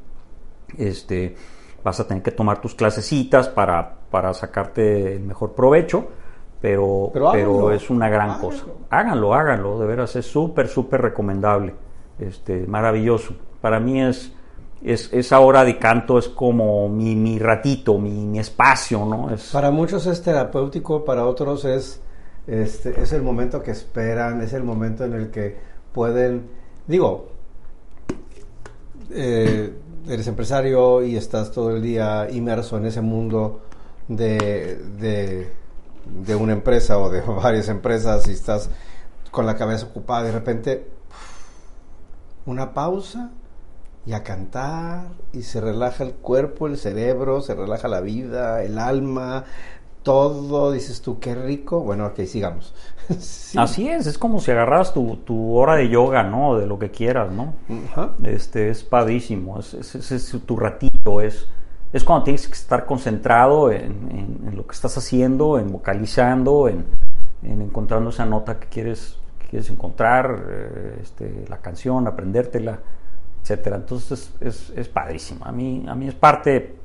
Este, 0.76 1.36
vas 1.84 2.00
a 2.00 2.06
tener 2.06 2.22
que 2.22 2.32
tomar 2.32 2.60
tus 2.60 2.74
clasecitas 2.74 3.48
para, 3.48 3.96
para 4.10 4.34
sacarte 4.34 5.14
el 5.16 5.22
mejor 5.22 5.54
provecho, 5.54 6.08
pero, 6.60 7.10
Pero 7.12 7.70
es 7.70 7.88
una 7.88 8.08
gran 8.08 8.30
háganlo. 8.30 8.48
cosa. 8.48 8.64
Háganlo, 8.90 9.34
háganlo, 9.34 9.78
de 9.78 9.86
veras, 9.86 10.16
es 10.16 10.26
súper, 10.26 10.66
súper 10.68 11.00
recomendable, 11.02 11.74
este, 12.18 12.66
maravilloso. 12.66 13.34
Para 13.60 13.78
mí 13.78 14.02
es, 14.02 14.32
es, 14.82 15.12
esa 15.12 15.38
hora 15.38 15.64
de 15.64 15.78
canto 15.78 16.18
es 16.18 16.28
como 16.28 16.88
mi, 16.88 17.14
mi 17.14 17.38
ratito, 17.38 17.98
mi, 17.98 18.10
mi 18.26 18.40
espacio, 18.40 19.04
¿no? 19.04 19.30
Es, 19.30 19.50
Para 19.52 19.70
muchos 19.70 20.06
es 20.06 20.20
terapéutico, 20.20 21.04
para 21.04 21.26
otros 21.26 21.64
es, 21.64 22.00
este, 22.48 23.00
es 23.00 23.12
el 23.12 23.22
momento 23.22 23.62
que 23.62 23.70
esperan, 23.70 24.40
es 24.40 24.52
el 24.52 24.64
momento 24.64 25.04
en 25.04 25.12
el 25.12 25.30
que 25.30 25.56
pueden, 25.92 26.48
digo, 26.88 27.28
eh, 29.10 29.72
eres 30.06 30.26
empresario 30.26 31.02
y 31.02 31.16
estás 31.16 31.50
todo 31.50 31.74
el 31.74 31.82
día 31.82 32.28
inmerso 32.30 32.76
en 32.76 32.86
ese 32.86 33.00
mundo 33.00 33.62
de, 34.08 34.76
de, 34.98 35.52
de 36.24 36.34
una 36.34 36.52
empresa 36.52 36.98
o 36.98 37.10
de 37.10 37.20
varias 37.42 37.68
empresas 37.68 38.26
y 38.28 38.32
estás 38.32 38.70
con 39.30 39.46
la 39.46 39.56
cabeza 39.56 39.86
ocupada, 39.86 40.24
de 40.24 40.32
repente 40.32 40.90
una 42.46 42.72
pausa 42.72 43.30
y 44.06 44.14
a 44.14 44.22
cantar 44.22 45.08
y 45.32 45.42
se 45.42 45.60
relaja 45.60 46.02
el 46.02 46.14
cuerpo, 46.14 46.66
el 46.66 46.78
cerebro, 46.78 47.42
se 47.42 47.54
relaja 47.54 47.88
la 47.88 48.00
vida, 48.00 48.62
el 48.62 48.78
alma, 48.78 49.44
todo, 50.02 50.72
dices 50.72 51.02
tú, 51.02 51.18
qué 51.20 51.34
rico. 51.34 51.80
Bueno, 51.80 52.06
ok, 52.06 52.20
sigamos. 52.24 52.74
Sí. 53.18 53.56
Así 53.58 53.88
es, 53.88 54.06
es 54.06 54.18
como 54.18 54.38
si 54.38 54.50
agarras 54.50 54.92
tu, 54.92 55.16
tu 55.24 55.56
hora 55.56 55.76
de 55.76 55.88
yoga, 55.88 56.22
¿no? 56.24 56.58
De 56.58 56.66
lo 56.66 56.78
que 56.78 56.90
quieras, 56.90 57.32
¿no? 57.32 57.54
Este 58.22 58.68
es 58.68 58.84
padrísimo, 58.84 59.58
es, 59.60 59.72
es- 59.72 59.94
es- 59.94 60.12
es 60.34 60.42
tu 60.44 60.56
ratito, 60.58 61.22
es, 61.22 61.48
es 61.94 62.04
cuando 62.04 62.24
tienes 62.24 62.46
que 62.46 62.52
estar 62.52 62.84
concentrado 62.84 63.72
en, 63.72 63.92
en- 64.10 64.48
en 64.48 64.56
lo 64.56 64.66
que 64.66 64.74
estás 64.74 64.98
haciendo, 64.98 65.58
en 65.58 65.72
vocalizando, 65.72 66.68
en, 66.68 66.84
en 67.42 67.62
encontrando 67.62 68.10
esa 68.10 68.26
nota 68.26 68.60
que 68.60 68.68
quieres, 68.68 69.18
que 69.38 69.46
quieres 69.46 69.70
encontrar, 69.70 70.44
eh, 70.46 70.98
este, 71.02 71.46
la 71.48 71.56
canción, 71.62 72.06
aprendértela, 72.06 72.78
etcétera. 73.42 73.76
Entonces 73.76 74.34
es, 74.40 74.68
es 74.76 74.86
padrísimo. 74.90 75.46
A 75.46 75.52
mí, 75.52 75.86
a 75.88 75.94
mí 75.94 76.08
es 76.08 76.14
parte 76.14 76.76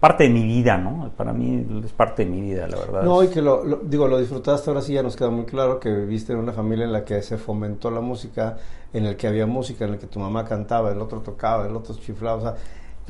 parte 0.00 0.24
de 0.24 0.30
mi 0.30 0.44
vida, 0.44 0.78
¿no? 0.78 1.12
Para 1.14 1.34
mí 1.34 1.66
es 1.84 1.92
parte 1.92 2.24
de 2.24 2.30
mi 2.30 2.40
vida, 2.40 2.66
la 2.66 2.78
verdad. 2.78 3.02
No, 3.02 3.22
y 3.22 3.28
que 3.28 3.42
lo, 3.42 3.62
digo, 3.82 4.08
lo 4.08 4.18
disfrutaste, 4.18 4.70
ahora 4.70 4.80
sí 4.80 4.94
ya 4.94 5.02
nos 5.02 5.14
queda 5.14 5.28
muy 5.28 5.44
claro 5.44 5.78
que 5.78 5.90
viviste 5.90 6.32
en 6.32 6.38
una 6.38 6.52
familia 6.52 6.86
en 6.86 6.92
la 6.92 7.04
que 7.04 7.20
se 7.20 7.36
fomentó 7.36 7.90
la 7.90 8.00
música, 8.00 8.56
en 8.94 9.04
el 9.04 9.16
que 9.16 9.28
había 9.28 9.46
música, 9.46 9.84
en 9.84 9.92
el 9.92 9.98
que 9.98 10.06
tu 10.06 10.18
mamá 10.18 10.46
cantaba, 10.46 10.90
el 10.90 11.00
otro 11.02 11.20
tocaba, 11.20 11.66
el 11.66 11.76
otro 11.76 11.94
chiflaba, 11.94 12.36
o 12.38 12.40
sea, 12.40 12.54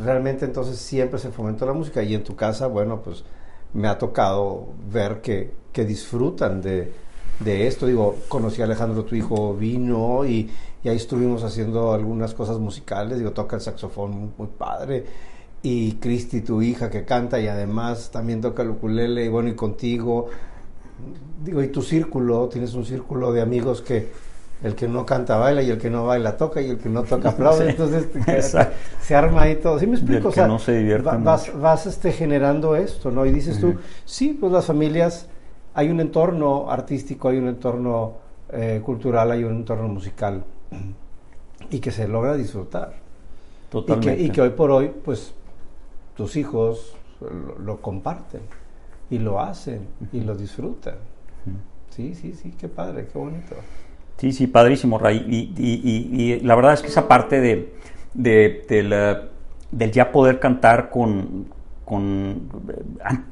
realmente 0.05 0.45
entonces 0.45 0.79
siempre 0.79 1.21
se 1.21 1.31
fomentó 1.31 1.65
la 1.65 1.75
música 1.75 2.03
y 2.03 2.13
en 2.13 2.25
tu 2.25 2.35
casa, 2.35 2.67
bueno, 2.67 3.01
pues 3.03 3.25
me 3.73 3.87
ha 3.87 3.97
tocado 3.97 4.67
ver 4.93 5.21
que, 5.21 5.53
que 5.73 5.85
disfrutan 5.85 6.61
de, 6.61 6.93
de 7.39 7.69
esto, 7.69 7.87
digo, 7.87 8.17
conocí 8.27 8.63
a 8.63 8.65
Alejandro, 8.65 9.05
tu 9.05 9.15
hijo 9.15 9.55
vino 9.55 10.25
y, 10.25 10.51
y 10.83 10.89
ahí 10.89 10.97
estuvimos 10.97 11.45
haciendo 11.45 11.93
algunas 11.93 12.35
cosas 12.35 12.59
musicales, 12.59 13.17
digo, 13.17 13.31
toca 13.31 13.55
el 13.55 13.63
saxofón 13.63 14.33
muy 14.37 14.49
padre 14.59 15.05
y 15.63 15.93
Cristi, 15.95 16.41
tu 16.41 16.63
hija, 16.63 16.91
que 16.91 17.05
canta 17.05 17.39
y 17.41 17.47
además 17.49 18.11
también 18.11 18.41
toca 18.41 18.63
el 18.63 18.71
ukulele, 18.71 19.25
y 19.25 19.29
bueno, 19.29 19.49
y 19.51 19.55
contigo, 19.55 20.29
digo, 21.45 21.63
y 21.63 21.69
tu 21.69 21.83
círculo, 21.83 22.49
tienes 22.49 22.75
un 22.75 22.85
círculo 22.85 23.33
de 23.33 23.41
amigos 23.43 23.83
que 23.83 24.09
el 24.63 24.75
que 24.75 24.89
no 24.89 25.07
canta 25.07 25.39
baila 25.39 25.63
y 25.63 25.71
el 25.71 25.79
que 25.79 25.89
no 25.89 26.07
baila 26.07 26.37
toca 26.37 26.61
y 26.61 26.69
el 26.69 26.79
que 26.79 26.89
no 26.91 27.03
toca 27.05 27.31
aplaude, 27.31 27.65
Sí, 27.65 27.71
entonces 27.71 28.09
exacto. 28.27 28.77
se 29.01 29.15
arma 29.15 29.43
ahí 29.43 29.57
todo, 29.57 29.79
¿sí 29.79 29.87
me 29.87 29.95
explico? 29.97 30.29
el 30.29 30.29
O 30.29 30.33
que 30.33 30.37
sea, 30.37 30.49
no 30.49 30.59
se 30.59 30.77
divierte 30.77 31.09
va- 31.09 31.17
vas, 31.17 31.59
vas 31.59 31.87
este, 31.87 32.13
generando 32.13 32.77
esto, 32.77 33.11
¿no? 33.11 33.25
Y 33.27 33.33
dices 33.33 33.59
tú, 33.59 33.69
Ujú. 33.69 33.79
sí, 34.05 34.37
pues 34.39 34.53
las 34.53 34.67
familias, 34.67 35.29
hay 35.75 35.89
un 35.89 36.01
entorno 36.01 36.71
artístico, 36.71 37.29
hay 37.29 37.39
un 37.39 37.49
entorno 37.49 38.15
eh, 38.53 38.81
cultural, 38.85 39.31
hay 39.31 39.45
un 39.45 39.57
entorno 39.57 39.89
musical 39.89 40.45
y 41.71 41.79
que 41.81 41.91
se 41.91 42.09
logra 42.09 42.35
disfrutar. 42.37 42.95
Y 43.87 43.97
que, 43.97 44.11
Totalmente. 44.11 44.23
y 44.23 44.31
que 44.31 44.41
hoy 44.41 44.51
por 44.51 44.71
hoy, 44.71 44.91
pues, 45.05 45.33
tus 46.21 46.37
hijos 46.37 46.95
lo, 47.23 47.59
lo 47.59 47.81
comparten 47.81 48.43
y 49.09 49.19
lo 49.19 49.41
hacen 49.41 49.87
y 50.13 50.21
lo 50.21 50.35
disfrutan. 50.35 50.97
Sí, 51.89 52.15
sí, 52.15 52.35
sí, 52.35 52.53
qué 52.61 52.69
padre, 52.69 53.07
qué 53.11 53.19
bonito. 53.19 53.57
Sí, 54.19 54.31
sí, 54.33 54.47
padrísimo, 54.47 54.99
Ray. 54.99 55.25
Y, 55.27 55.55
y- 55.57 55.81
y- 55.83 56.33
y 56.35 56.41
la 56.41 56.55
verdad 56.57 56.75
es 56.75 56.83
que 56.83 56.89
esa 56.89 57.09
parte 57.09 57.41
de, 57.41 57.73
de- 58.13 58.67
de 58.69 58.83
la- 58.83 59.29
del 59.73 59.91
ya 59.93 60.13
poder 60.13 60.39
cantar 60.39 60.91
con, 60.91 61.47
con 61.87 62.51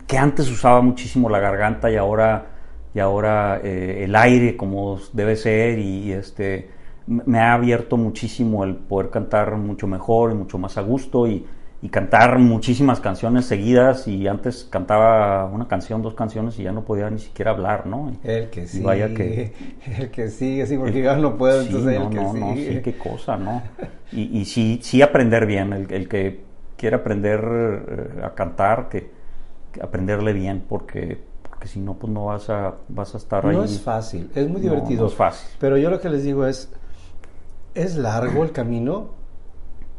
que 0.07 0.17
antes 0.17 0.51
usaba 0.51 0.81
muchísimo 0.81 1.29
la 1.29 1.41
garganta 1.41 1.91
y 1.91 1.97
ahora 1.97 2.47
y 2.95 3.01
ahora 3.01 3.61
eh, 3.63 4.05
el 4.05 4.17
aire 4.17 4.57
como 4.57 4.99
debe 5.13 5.37
ser 5.37 5.79
y, 5.79 6.11
este 6.13 6.71
me 7.07 7.39
ha 7.39 7.53
abierto 7.53 7.99
muchísimo 7.99 8.65
el 8.65 8.77
poder 8.77 9.11
cantar 9.11 9.55
mucho 9.57 9.87
mejor 9.87 10.33
y 10.33 10.35
mucho 10.37 10.57
más 10.57 10.79
a 10.79 10.81
gusto 10.81 11.27
y, 11.27 11.45
y 11.81 11.91
cantar 11.91 12.39
muchísimas 12.41 13.01
canciones 13.01 13.47
seguidas 13.47 14.09
y 14.09 14.27
antes 14.27 14.67
cantaba 14.69 15.45
una 15.47 15.69
canción, 15.69 16.03
dos 16.03 16.15
canciones 16.15 16.59
y 16.59 16.65
ya 16.65 16.73
no 16.73 16.85
podía 16.85 17.09
ni 17.11 17.19
siquiera 17.21 17.53
hablar, 17.53 17.87
¿no? 17.87 18.13
El 18.25 18.51
que 18.51 18.67
vaya 18.83 19.15
que- 19.15 19.53
el 19.99 20.11
que 20.11 20.29
sigue, 20.31 20.67
sí, 20.67 20.77
porque 20.77 21.03
yo 21.03 21.17
no 21.17 21.37
puedo, 21.37 21.61
Sí, 21.61 21.73
entonces 21.73 21.95
no, 21.95 22.05
el 22.05 22.09
que 22.11 22.19
no, 22.19 22.33
no, 22.35 22.55
sí, 22.57 22.81
qué 22.83 22.99
cosa, 22.99 23.37
¿no? 23.37 23.63
Y, 24.11 24.39
y 24.41 24.45
sí, 24.47 24.81
sí 24.83 25.03
aprender 25.03 25.47
bien, 25.47 25.73
el, 25.73 25.93
el 25.93 26.09
que 26.09 26.41
quiere 26.77 26.97
aprender 26.97 27.41
eh, 27.45 28.25
a 28.25 28.35
cantar, 28.35 28.89
que, 28.89 29.11
que 29.73 29.83
aprenderle 29.83 30.33
bien, 30.33 30.65
porque, 30.69 31.19
porque 31.49 31.69
si 31.69 31.81
no, 31.81 31.95
pues 31.95 32.13
no 32.13 32.27
vas 32.27 32.49
a, 32.51 32.75
vas 32.89 33.15
a 33.15 33.19
estar 33.19 33.47
ahí. 33.47 33.57
No 33.57 33.65
es 33.65 33.81
fácil, 33.81 34.31
es 34.35 34.49
muy 34.49 34.61
No, 34.61 34.71
divertido. 34.71 35.03
no 35.03 35.09
es 35.09 35.15
fácil. 35.15 35.49
Pero 35.61 35.77
yo 35.77 35.91
lo 35.91 36.01
que 36.01 36.09
les 36.09 36.23
digo 36.25 36.47
es, 36.47 36.71
es 37.75 37.97
largo 37.97 38.45
el 38.45 38.53
camino 38.53 39.11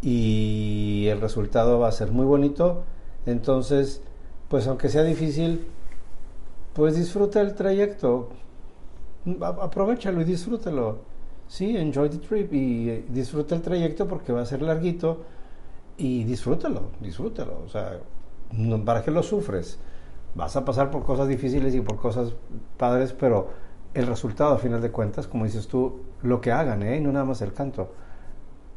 y 0.02 1.08
el 1.08 1.22
resultado 1.22 1.80
va 1.80 1.90
a 1.90 1.92
ser 1.92 2.12
muy 2.12 2.26
bonito. 2.26 2.84
Entonces, 3.26 4.02
pues 4.50 4.68
aunque 4.68 4.90
sea 4.90 5.04
difícil, 5.04 5.68
pues 6.74 6.96
disfruta 6.96 7.42
el 7.42 7.56
trayecto. 7.56 8.30
Aprovechalo 9.42 10.22
y 10.22 10.24
disfrútalo. 10.24 11.00
Sí, 11.48 11.76
enjoy 11.78 12.10
the 12.10 12.18
trip 12.20 12.54
y 12.54 12.90
eh, 12.90 13.06
disfruta 13.10 13.56
el 13.56 13.62
trayecto 13.62 14.08
porque 14.08 14.32
va 14.32 14.42
a 14.42 14.46
ser 14.46 14.62
larguito 14.62 15.22
y 15.98 16.24
disfrútalo, 16.26 16.92
disfrútalo. 17.02 17.62
O 17.66 17.70
sea, 17.70 18.00
no- 18.54 18.84
¿para 18.86 19.04
qué 19.04 19.12
lo 19.12 19.24
sufres? 19.24 19.80
Vas 20.36 20.56
a 20.58 20.66
pasar 20.66 20.92
por 20.92 21.04
cosas 21.06 21.28
difíciles 21.28 21.76
y 21.76 21.82
por 21.82 21.98
cosas 21.98 22.34
padres, 22.78 23.14
pero 23.14 23.50
el 23.94 24.08
resultado, 24.08 24.54
a 24.56 24.60
final 24.60 24.82
de 24.82 24.92
cuentas, 24.92 25.28
como 25.28 25.46
dices 25.46 25.68
tú, 25.68 26.02
lo 26.24 26.42
que 26.42 26.52
hagan, 26.52 26.84
¿eh? 26.84 27.00
No 27.02 27.12
nada 27.12 27.26
más 27.26 27.42
el 27.42 27.54
canto, 27.54 27.92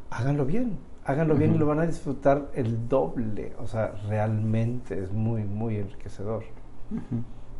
háganlo 0.09 0.45
bien, 0.45 0.77
háganlo 1.05 1.35
bien 1.35 1.55
y 1.55 1.57
lo 1.57 1.65
van 1.65 1.79
a 1.79 1.85
disfrutar 1.85 2.49
el 2.53 2.87
doble. 2.87 3.53
O 3.59 3.67
sea, 3.67 3.93
realmente 4.07 5.01
es 5.01 5.11
muy, 5.11 5.43
muy 5.43 5.77
enriquecedor. 5.77 6.43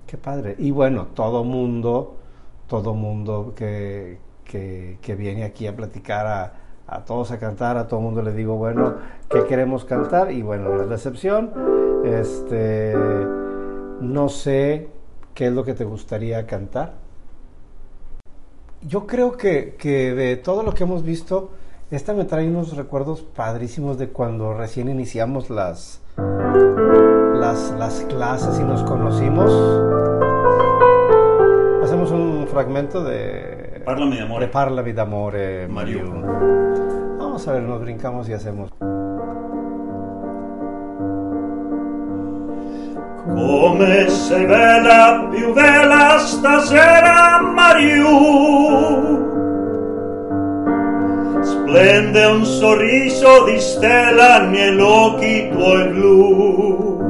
Qué 0.08 0.18
padre. 0.18 0.56
Y 0.58 0.72
bueno, 0.72 1.08
todo 1.14 1.44
mundo, 1.44 2.16
todo 2.68 2.94
mundo 2.94 3.54
que, 3.56 4.20
que, 4.44 4.98
que 5.02 5.16
viene 5.16 5.44
aquí 5.44 5.68
a 5.68 5.76
platicar 5.76 6.28
a, 6.28 6.54
a 6.88 7.06
todos 7.06 7.32
a 7.32 7.40
cantar, 7.40 7.78
a 7.78 7.88
todo 7.88 8.02
mundo 8.02 8.22
le 8.22 8.34
digo, 8.34 8.56
bueno, 8.56 8.96
¿qué 9.30 9.46
queremos 9.46 9.86
cantar? 9.86 10.32
Y 10.32 10.42
bueno, 10.42 10.70
no 10.70 10.84
es 10.84 10.88
la 10.88 10.96
excepción. 10.96 11.52
Este, 12.06 12.94
no 14.02 14.30
sé 14.30 14.90
qué 15.34 15.48
es 15.48 15.54
lo 15.54 15.64
que 15.64 15.74
te 15.74 15.86
gustaría 15.86 16.46
cantar. 16.46 16.94
Yo 18.82 19.08
creo 19.08 19.38
que, 19.38 19.76
que 19.78 20.14
de 20.14 20.36
todo 20.36 20.62
lo 20.64 20.74
que 20.74 20.84
hemos 20.84 21.04
visto, 21.04 21.52
esta 21.96 22.14
me 22.14 22.26
trae 22.26 22.48
unos 22.48 22.76
recuerdos 22.76 23.22
padrísimos 23.22 24.00
de 24.00 24.10
cuando 24.10 24.54
recién 24.56 24.90
iniciamos 24.90 25.52
las, 25.52 26.02
las, 26.18 27.72
las 27.78 28.02
clases 28.10 28.60
y 28.60 28.64
nos 28.64 28.82
conocimos. 28.82 29.52
Hacemos 31.84 32.10
un 32.12 32.48
fragmento 32.48 33.04
de 33.04 33.84
Parlami 33.86 34.18
d'amore. 34.18 34.46
de 34.46 34.52
Parlami 34.52 34.94
d'amore, 34.94 35.68
Mariù. 35.68 36.00
Mariù. 36.10 37.18
Vamos 37.20 37.48
a 37.48 37.54
ver, 37.54 37.62
nos 37.62 37.80
brincamos 37.82 38.28
y 38.28 38.34
hacemos. 38.34 38.72
Come 43.26 44.10
sei 44.10 44.46
bella, 44.46 45.30
più 45.30 45.54
bella 45.54 46.18
stasera, 46.18 47.40
Mariù. 47.42 49.13
Splende 51.74 52.24
un 52.26 52.46
sorriso 52.46 53.46
di 53.46 53.60
stella 53.60 54.42
negli 54.42 54.80
occhi 54.80 55.50
tuoi 55.50 55.88
blu. 55.88 57.02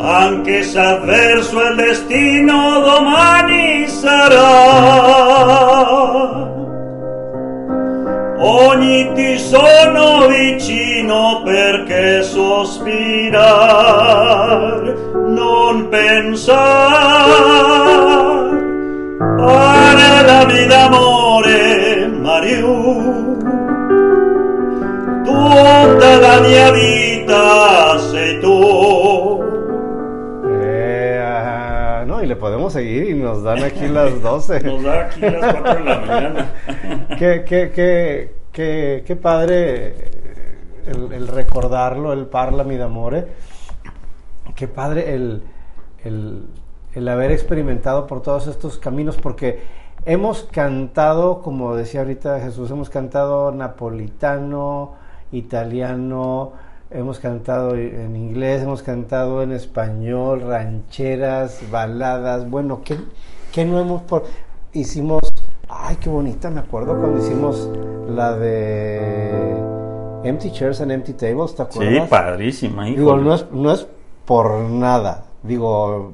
Anche 0.00 0.62
se 0.62 0.80
avverso 0.80 1.60
il 1.60 1.74
destino 1.76 2.80
domani 2.80 3.86
sarà. 3.86 4.46
Ogni 8.38 9.12
ti 9.12 9.36
sono 9.36 10.26
vicino 10.26 11.42
perché 11.44 12.22
sospirar, 12.22 13.42
non 15.12 15.86
pensar. 15.90 16.56
Parlami 19.36 20.66
d'amore, 20.66 21.17
Mariù. 21.17 21.17
Tutta 25.24 26.18
la 26.20 26.40
mia 26.40 26.70
vita 26.72 27.98
sei 27.98 28.40
tu. 28.40 29.42
Eh, 30.46 31.20
ah, 31.22 32.04
no, 32.06 32.22
y 32.22 32.26
le 32.26 32.36
podemos 32.36 32.72
seguir 32.72 33.10
y 33.10 33.14
nos 33.14 33.42
dan 33.42 33.62
aquí 33.62 33.88
las 33.88 34.22
12. 34.22 34.60
Nos 34.60 34.82
da 34.82 35.06
aquí 35.06 35.20
las 35.20 35.54
4 35.54 35.74
de 35.74 35.84
la 35.84 36.00
mañana. 36.00 36.52
qué, 37.18 37.44
qué, 37.46 37.70
qué, 37.74 38.34
qué, 38.52 39.04
qué 39.06 39.16
padre 39.16 39.94
el, 40.86 41.12
el 41.12 41.28
recordarlo, 41.28 42.12
el 42.14 42.26
Parlami 42.26 42.76
d'amore. 42.76 43.26
Qué 44.54 44.66
padre 44.66 45.14
el, 45.14 45.42
el, 46.04 46.46
el 46.94 47.08
haber 47.08 47.32
experimentado 47.32 48.06
por 48.06 48.22
todos 48.22 48.46
estos 48.46 48.78
caminos, 48.78 49.18
porque 49.18 49.60
hemos 50.08 50.44
cantado, 50.44 51.42
como 51.42 51.76
decía 51.76 52.00
ahorita 52.00 52.40
Jesús, 52.40 52.70
hemos 52.70 52.88
cantado 52.88 53.52
napolitano, 53.52 54.94
italiano, 55.32 56.52
hemos 56.90 57.18
cantado 57.18 57.76
en 57.76 58.16
inglés, 58.16 58.62
hemos 58.62 58.82
cantado 58.82 59.42
en 59.42 59.52
español, 59.52 60.40
rancheras, 60.40 61.60
baladas, 61.70 62.48
bueno, 62.48 62.80
¿qué, 62.84 62.98
qué 63.52 63.64
no 63.66 63.78
hemos 63.78 64.02
por... 64.02 64.24
Hicimos, 64.72 65.20
ay, 65.68 65.96
qué 65.96 66.08
bonita, 66.08 66.48
me 66.50 66.60
acuerdo 66.60 66.98
cuando 66.98 67.18
hicimos 67.18 67.68
la 68.08 68.32
de 68.34 69.56
Empty 70.24 70.50
Chairs 70.52 70.80
and 70.80 70.90
Empty 70.92 71.12
Tables, 71.12 71.54
¿te 71.54 71.64
Sí, 71.70 71.78
acuerdas? 71.84 72.08
padrísima, 72.08 72.86
Digo, 72.86 73.10
híjole. 73.10 73.22
no 73.24 73.34
es, 73.34 73.46
no 73.52 73.72
es 73.72 73.86
por 74.24 74.58
nada. 74.60 75.24
Digo, 75.42 75.68
o 75.70 76.12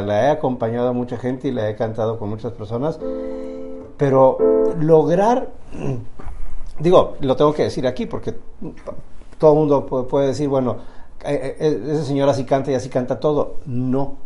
la 0.00 0.24
he 0.26 0.30
acompañado 0.30 0.88
a 0.88 0.92
mucha 0.92 1.16
gente 1.18 1.48
y 1.48 1.52
la 1.52 1.68
he 1.68 1.76
cantado 1.76 2.18
con 2.18 2.30
muchas 2.30 2.52
personas. 2.52 2.98
Pero 3.96 4.38
lograr, 4.78 5.50
digo, 6.78 7.14
lo 7.20 7.36
tengo 7.36 7.52
que 7.52 7.64
decir 7.64 7.86
aquí 7.86 8.06
porque 8.06 8.34
todo 9.38 9.52
el 9.52 9.58
mundo 9.58 9.86
pu- 9.86 10.06
puede 10.06 10.28
decir, 10.28 10.48
bueno, 10.48 10.76
eh, 11.24 11.56
eh, 11.60 11.82
esa 11.92 12.04
señora 12.04 12.34
sí 12.34 12.44
canta 12.44 12.70
y 12.70 12.74
así 12.74 12.88
canta 12.88 13.20
todo. 13.20 13.56
No. 13.66 14.16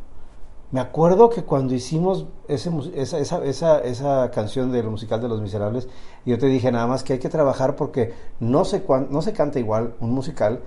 Me 0.73 0.81
acuerdo 0.81 1.31
que 1.31 1.43
cuando 1.45 1.75
hicimos 1.75 2.27
ese, 2.49 2.71
esa, 2.95 3.19
esa, 3.19 3.45
esa, 3.45 3.79
esa 3.81 4.31
canción 4.33 4.73
del 4.73 4.89
musical 4.89 5.21
de 5.21 5.29
Los 5.29 5.41
Miserables, 5.41 5.89
yo 6.25 6.39
te 6.39 6.47
dije 6.47 6.73
nada 6.73 6.87
más 6.87 7.05
que 7.05 7.15
hay 7.15 7.19
que 7.19 7.29
trabajar 7.29 7.77
porque 7.77 8.13
no 8.41 8.65
se, 8.65 8.83
no 9.11 9.23
se 9.23 9.33
canta 9.33 9.59
igual 9.61 9.95
un 10.01 10.11
musical 10.11 10.61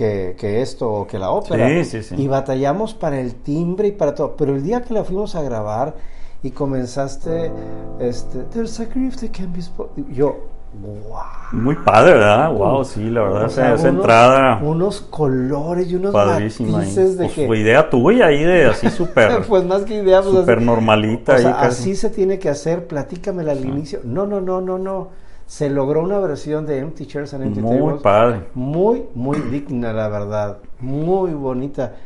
que, 0.00 0.34
que 0.38 0.62
esto 0.62 0.90
o 0.90 1.06
que 1.06 1.18
la 1.18 1.28
ópera. 1.30 1.68
Sí, 1.68 1.84
sí, 1.84 2.02
sí. 2.02 2.14
Y 2.16 2.26
batallamos 2.26 2.94
para 2.94 3.20
el 3.20 3.34
timbre 3.34 3.88
y 3.88 3.92
para 3.92 4.14
todo. 4.14 4.34
Pero 4.34 4.54
el 4.56 4.62
día 4.62 4.80
que 4.80 4.94
la 4.94 5.04
fuimos 5.04 5.34
a 5.34 5.42
grabar 5.42 5.94
y 6.42 6.52
comenzaste, 6.52 7.52
este, 7.98 8.38
There's 8.44 8.80
a 8.80 8.86
grief 8.86 9.16
that 9.16 9.28
can 9.36 9.52
be 9.52 9.60
spoken", 9.60 10.10
Yo, 10.10 10.36
wow. 10.82 11.20
Muy 11.52 11.74
padre, 11.74 12.14
¿verdad? 12.14 12.50
Wow, 12.50 12.82
sí, 12.82 13.10
la 13.10 13.20
verdad, 13.24 13.42
O 13.42 13.46
esa, 13.46 13.54
sea, 13.56 13.74
esa 13.74 13.88
unos- 13.90 13.94
entrada 14.00 14.60
Unos 14.62 15.00
colores 15.02 15.90
y 15.90 15.96
unos 15.96 16.14
ahí. 16.14 16.28
matices 16.28 17.18
de 17.18 17.24
Pues, 17.24 17.34
que... 17.34 17.46
fue 17.46 17.58
idea 17.58 17.90
tuya 17.90 18.26
ahí 18.28 18.42
de 18.42 18.66
así 18.68 18.88
súper, 19.00 19.42
pues 19.46 19.64
más 19.64 19.82
que 19.82 19.96
idea, 20.02 20.22
pues 20.22 20.34
súper 20.34 20.62
normalita. 20.62 21.32
o 21.32 21.36
ahí 21.36 21.42
sea, 21.42 21.52
casi. 21.56 21.82
así 21.82 21.96
se 21.96 22.08
tiene 22.08 22.38
que 22.38 22.48
hacer, 22.48 22.86
platícamela 22.86 23.52
al 23.52 23.62
inicio. 23.66 24.00
No, 24.04 24.24
no, 24.26 24.40
no, 24.40 24.62
no, 24.62 24.78
no. 24.78 25.08
Se 25.50 25.68
logró 25.68 26.04
una 26.04 26.20
versión 26.20 26.64
de 26.64 26.78
Empty 26.78 27.06
Chairs 27.06 27.34
and 27.34 27.42
Empty 27.42 27.60
Muy 27.60 27.76
Tables. 27.78 28.02
padre. 28.02 28.44
Muy, 28.54 29.06
muy 29.16 29.36
digna, 29.40 29.92
la 29.92 30.08
verdad. 30.08 30.58
Muy 30.78 31.32
bonita. 31.32 31.96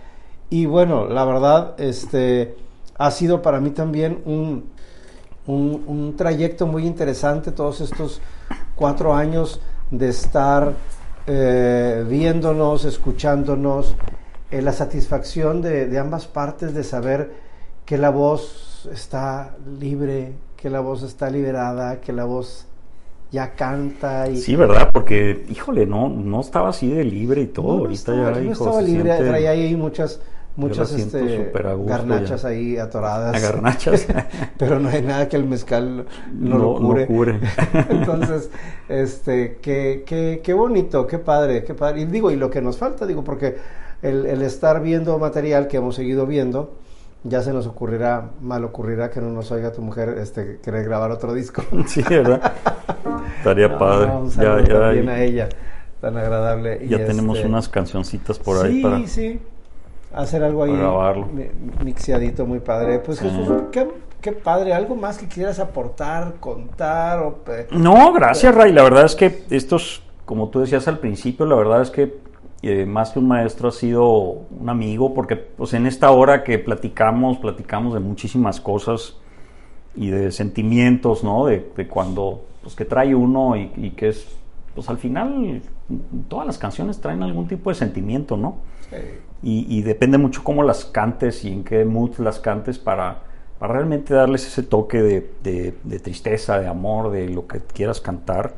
Y 0.48 0.64
bueno, 0.64 1.04
la 1.06 1.26
verdad, 1.26 1.74
este 1.78 2.56
ha 2.96 3.10
sido 3.10 3.42
para 3.42 3.60
mí 3.60 3.68
también 3.68 4.22
un, 4.24 4.70
un, 5.46 5.84
un 5.86 6.16
trayecto 6.16 6.66
muy 6.66 6.86
interesante 6.86 7.52
todos 7.52 7.82
estos 7.82 8.22
cuatro 8.76 9.12
años 9.12 9.60
de 9.90 10.08
estar 10.08 10.72
eh, 11.26 12.02
viéndonos, 12.08 12.86
escuchándonos, 12.86 13.94
eh, 14.50 14.62
la 14.62 14.72
satisfacción 14.72 15.60
de, 15.60 15.86
de 15.86 15.98
ambas 15.98 16.26
partes 16.26 16.72
de 16.72 16.82
saber 16.82 17.30
que 17.84 17.98
la 17.98 18.08
voz 18.08 18.88
está 18.90 19.54
libre, 19.78 20.32
que 20.56 20.70
la 20.70 20.80
voz 20.80 21.02
está 21.02 21.28
liberada, 21.28 22.00
que 22.00 22.14
la 22.14 22.24
voz 22.24 22.68
ya 23.34 23.54
canta 23.54 24.28
y 24.28 24.36
Sí, 24.38 24.56
¿verdad? 24.56 24.90
Porque, 24.92 25.44
híjole, 25.50 25.86
no, 25.86 26.08
no 26.08 26.40
estaba 26.40 26.70
así 26.70 26.88
de 26.90 27.04
libre 27.04 27.42
y 27.42 27.46
todo. 27.48 27.66
no, 27.66 27.74
no 27.74 27.80
Ahorita 27.82 27.94
estaba, 27.94 28.30
ya, 28.32 28.40
no 28.40 28.50
hijo, 28.50 28.64
estaba 28.64 28.82
libre, 28.82 29.02
siente 29.12 29.28
traía 29.28 29.50
ahí 29.50 29.76
muchas, 29.76 30.20
muchas 30.56 30.92
este, 30.92 31.50
garnachas 31.84 32.42
ya. 32.42 32.48
ahí 32.48 32.76
atoradas. 32.78 33.42
garnachas. 33.42 34.06
Pero 34.58 34.78
no 34.80 34.88
hay 34.88 35.02
nada 35.02 35.28
que 35.28 35.36
el 35.36 35.44
mezcal 35.44 36.06
no, 36.32 36.58
lo 36.58 36.64
No- 36.64 36.80
no 36.80 36.86
cure. 36.88 37.06
cure. 37.06 37.40
Entonces, 37.90 38.50
este, 38.88 39.58
qué, 39.60 40.04
qué, 40.06 40.40
qué 40.42 40.52
bonito, 40.54 41.06
qué 41.06 41.18
padre, 41.18 41.64
qué 41.64 41.74
padre. 41.74 42.02
Y 42.02 42.04
digo, 42.06 42.30
y 42.30 42.36
lo 42.36 42.50
que 42.50 42.62
nos 42.62 42.78
falta, 42.78 43.06
digo, 43.06 43.24
porque 43.24 43.56
el, 44.02 44.26
el 44.26 44.42
estar 44.42 44.80
viendo 44.82 45.18
material 45.18 45.66
que 45.66 45.78
hemos 45.78 45.96
seguido 45.96 46.26
viendo, 46.26 46.76
ya 47.24 47.40
se 47.42 47.52
nos 47.52 47.66
ocurrirá, 47.66 48.30
mal 48.40 48.64
ocurrirá 48.64 49.10
que 49.10 49.20
no 49.20 49.30
nos 49.30 49.50
oiga 49.50 49.72
tu 49.72 49.80
mujer 49.82 50.16
este, 50.20 50.60
querer 50.62 50.84
grabar 50.84 51.10
otro 51.10 51.32
disco. 51.34 51.62
sí, 51.86 52.02
¿verdad? 52.08 52.52
Estaría 53.38 53.68
No, 53.68 53.78
padre. 53.78 54.10
un 54.12 54.30
ya, 54.30 54.60
ya, 54.60 54.80
también 54.80 55.08
a 55.08 55.22
ella, 55.22 55.48
tan 56.00 56.16
agradable. 56.16 56.80
Y 56.84 56.88
ya 56.88 57.04
tenemos 57.04 57.36
este, 57.38 57.48
unas 57.48 57.68
cancioncitas 57.68 58.38
por 58.38 58.64
ahí 58.64 58.74
sí, 58.76 58.82
para. 58.82 59.06
sí. 59.06 59.40
Hacer 60.14 60.44
algo 60.44 60.62
ahí. 60.62 60.76
grabarlo. 60.76 61.26
mi- 61.26 61.50
Mixiadito 61.82 62.46
muy 62.46 62.60
padre. 62.60 63.00
Pues 63.00 63.18
Sí. 63.18 63.28
Jesús, 63.28 63.62
qué, 63.72 63.88
qué 64.20 64.30
padre. 64.32 64.72
¿Algo 64.72 64.94
más 64.94 65.18
que 65.18 65.26
quieras 65.26 65.58
aportar, 65.58 66.34
contar? 66.38 67.18
O, 67.20 67.38
No, 67.72 68.12
gracias, 68.12 68.54
Ray. 68.54 68.72
La 68.72 68.84
verdad 68.84 69.06
es 69.06 69.16
que 69.16 69.42
estos, 69.50 70.04
como 70.24 70.50
tú 70.50 70.60
decías 70.60 70.86
al 70.86 71.00
principio, 71.00 71.46
la 71.46 71.56
verdad 71.56 71.82
es 71.82 71.90
que 71.90 72.16
eh, 72.68 72.86
más 72.86 73.10
que 73.12 73.18
un 73.18 73.28
maestro 73.28 73.68
ha 73.68 73.72
sido 73.72 74.06
un 74.08 74.68
amigo, 74.68 75.14
porque 75.14 75.36
pues 75.36 75.74
en 75.74 75.86
esta 75.86 76.10
hora 76.10 76.42
que 76.44 76.58
platicamos, 76.58 77.38
platicamos 77.38 77.94
de 77.94 78.00
muchísimas 78.00 78.60
cosas 78.60 79.16
y 79.96 80.08
de 80.10 80.32
sentimientos, 80.32 81.22
¿no? 81.24 81.46
De, 81.46 81.70
de 81.76 81.86
cuando, 81.88 82.42
pues 82.62 82.74
que 82.74 82.84
trae 82.84 83.14
uno 83.14 83.56
y, 83.56 83.70
y 83.76 83.90
que 83.90 84.08
es, 84.08 84.26
pues 84.74 84.88
al 84.88 84.98
final, 84.98 85.62
todas 86.28 86.46
las 86.46 86.58
canciones 86.58 87.00
traen 87.00 87.22
algún 87.22 87.46
tipo 87.48 87.70
de 87.70 87.76
sentimiento, 87.76 88.36
¿no? 88.36 88.56
eh, 88.92 89.20
y, 89.42 89.66
y 89.78 89.82
depende 89.82 90.16
mucho 90.18 90.42
cómo 90.42 90.62
las 90.62 90.84
cantes 90.86 91.44
y 91.44 91.52
en 91.52 91.64
qué 91.64 91.84
mood 91.84 92.18
las 92.18 92.40
cantes 92.40 92.78
para, 92.78 93.22
para 93.58 93.74
realmente 93.74 94.14
darles 94.14 94.46
ese 94.46 94.62
toque 94.62 95.02
de, 95.02 95.30
de- 95.42 95.74
de 95.84 95.98
tristeza, 96.00 96.58
de 96.58 96.66
amor, 96.66 97.10
de 97.10 97.28
lo 97.28 97.46
que 97.46 97.60
quieras 97.60 98.00
cantar. 98.00 98.54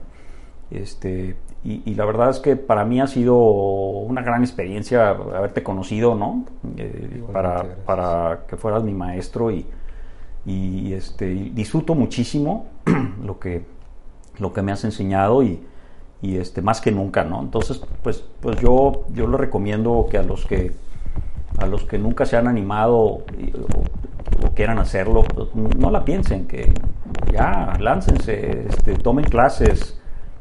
Este, 0.71 1.37
y, 1.67 1.83
y 1.85 1.95
la 1.97 2.05
verdad 2.05 2.31
es 2.31 2.39
que 2.39 2.55
para 2.55 2.85
mí 2.85 3.01
ha 3.01 3.09
sido 3.09 3.37
una 3.37 4.23
gran 4.23 4.43
experiencia 4.43 5.09
haberte 5.09 5.64
conocido, 5.64 6.14
¿no? 6.14 6.45
Eh, 6.77 7.25
para, 7.33 7.75
para 7.85 8.45
que 8.47 8.57
fueras 8.57 8.85
mi 8.85 8.95
maestro 8.95 9.51
y, 9.51 9.67
y, 10.45 10.93
este, 10.93 11.27
disfruto 11.27 11.97
muchísimo 11.97 12.67
lo 13.25 13.41
que, 13.41 13.64
lo 14.39 14.53
que 14.53 14.62
me 14.62 14.71
has 14.71 14.85
enseñado 14.85 15.43
y, 15.43 15.61
y 16.23 16.37
este 16.37 16.62
más 16.62 16.81
que 16.81 16.93
nunca, 16.93 17.25
¿no? 17.25 17.41
Entonces, 17.41 17.83
pues, 18.01 18.25
pues 18.41 18.61
yo, 18.61 19.05
yo 19.12 19.27
le 19.27 19.37
recomiendo 19.37 20.07
que 20.09 20.19
a 20.19 20.23
los 20.23 20.47
que 20.47 20.73
a 21.59 21.67
los 21.67 21.83
que 21.85 21.99
nunca 21.99 22.27
se 22.27 22.37
han 22.37 22.47
animado 22.47 22.97
o 22.97 23.25
quieran 24.55 24.79
hacerlo, 24.79 25.25
pues, 25.25 25.49
no 25.55 25.91
la 25.91 26.05
piensen, 26.05 26.47
que 26.47 26.73
ya 27.33 27.77
láncense, 27.81 28.67
este, 28.69 28.95
tomen 28.95 29.25
clases 29.25 29.99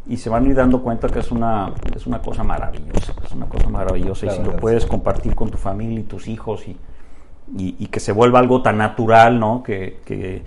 y 0.08 0.18
se 0.18 0.30
van 0.30 0.46
a 0.46 0.50
ir 0.50 0.56
dando 0.56 0.82
cuenta 0.84 1.08
que 1.10 1.20
es 1.20 1.32
una, 1.32 1.74
es 1.96 2.06
una 2.06 2.22
cosa 2.22 2.44
maravillosa, 2.44 3.14
es 3.24 3.32
una 3.32 3.48
cosa 3.48 3.70
maravillosa 3.70 4.28
La 4.28 4.34
y 4.34 4.36
si 4.36 4.44
lo 4.44 4.56
puedes 4.56 4.84
sí. 4.84 4.90
compartir 4.90 5.34
con 5.36 5.50
tu 5.50 5.58
familia 5.58 6.00
y 6.00 6.04
tus 6.04 6.28
hijos 6.28 6.68
y, 6.68 6.78
y, 7.58 7.76
y 7.80 7.88
que 7.88 8.00
se 8.00 8.12
vuelva 8.12 8.40
algo 8.40 8.62
tan 8.62 8.78
natural, 8.78 9.40
¿no? 9.40 9.64
Que, 9.64 10.00
que, 10.06 10.44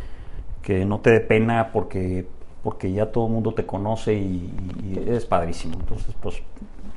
que 0.63 0.85
no 0.85 1.01
te 1.01 1.11
dé 1.11 1.21
pena 1.21 1.71
porque, 1.73 2.27
porque 2.63 2.93
ya 2.93 3.11
todo 3.11 3.27
el 3.27 3.33
mundo 3.33 3.53
te 3.55 3.67
conoce 3.67 4.15
y, 4.15 4.53
y 4.85 5.11
es 5.11 5.27
padrísimo. 5.27 5.75
Entonces, 5.81 6.15
pues, 6.21 6.43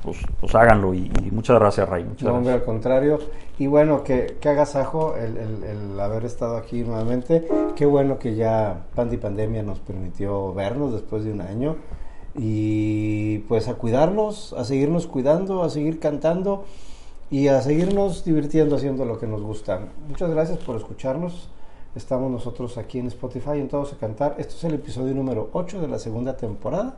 pues, 0.02 0.18
pues 0.40 0.54
háganlo 0.54 0.94
y, 0.94 1.10
y 1.24 1.30
muchas 1.30 1.58
gracias, 1.58 1.88
Ray. 1.88 2.04
Muchas 2.04 2.28
No, 2.28 2.34
hombre, 2.34 2.52
al 2.52 2.64
contrario. 2.64 3.18
Y 3.58 3.66
bueno, 3.66 4.02
que, 4.04 4.36
que 4.40 4.48
agasajo 4.48 5.16
el, 5.16 5.36
el, 5.36 5.64
el 5.64 6.00
haber 6.00 6.24
estado 6.24 6.56
aquí 6.56 6.82
nuevamente. 6.82 7.46
Qué 7.76 7.86
bueno 7.86 8.18
que 8.18 8.34
ya 8.34 8.82
Pandi 8.94 9.16
Pandemia 9.16 9.62
nos 9.62 9.78
permitió 9.80 10.52
vernos 10.52 10.92
después 10.92 11.24
de 11.24 11.32
un 11.32 11.40
año. 11.40 11.76
Y 12.34 13.38
pues 13.40 13.68
a 13.68 13.74
cuidarnos, 13.74 14.54
a 14.54 14.64
seguirnos 14.64 15.06
cuidando, 15.06 15.62
a 15.62 15.70
seguir 15.70 16.00
cantando 16.00 16.64
y 17.30 17.48
a 17.48 17.60
seguirnos 17.60 18.24
divirtiendo 18.24 18.76
haciendo 18.76 19.04
lo 19.04 19.18
que 19.18 19.26
nos 19.26 19.42
gusta. 19.42 19.80
Muchas 20.08 20.30
gracias 20.30 20.58
por 20.58 20.76
escucharnos. 20.76 21.48
Estamos 21.94 22.30
nosotros 22.30 22.78
aquí 22.78 22.98
en 22.98 23.08
Spotify 23.08 23.58
en 23.58 23.68
Todos 23.68 23.92
a 23.92 23.96
Cantar. 23.96 24.36
Esto 24.38 24.54
es 24.54 24.64
el 24.64 24.74
episodio 24.74 25.14
número 25.14 25.50
8 25.52 25.80
de 25.80 25.88
la 25.88 25.98
segunda 25.98 26.36
temporada. 26.36 26.96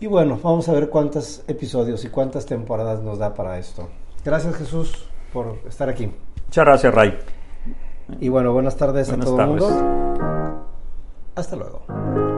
Y 0.00 0.06
bueno, 0.06 0.38
vamos 0.42 0.68
a 0.68 0.72
ver 0.72 0.88
cuántos 0.88 1.42
episodios 1.48 2.04
y 2.04 2.08
cuántas 2.08 2.46
temporadas 2.46 3.02
nos 3.02 3.18
da 3.18 3.34
para 3.34 3.58
esto. 3.58 3.88
Gracias 4.24 4.54
Jesús 4.56 5.08
por 5.32 5.58
estar 5.66 5.88
aquí. 5.88 6.12
Muchas 6.46 6.64
gracias, 6.64 6.94
Ray. 6.94 7.18
Y 8.20 8.28
bueno, 8.28 8.52
buenas 8.52 8.76
tardes 8.76 9.08
Buenas 9.08 9.26
a 9.26 9.30
todo 9.30 9.40
el 9.40 9.48
mundo. 9.48 10.64
Hasta 11.34 11.56
luego. 11.56 12.37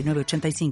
906985. 0.03 0.71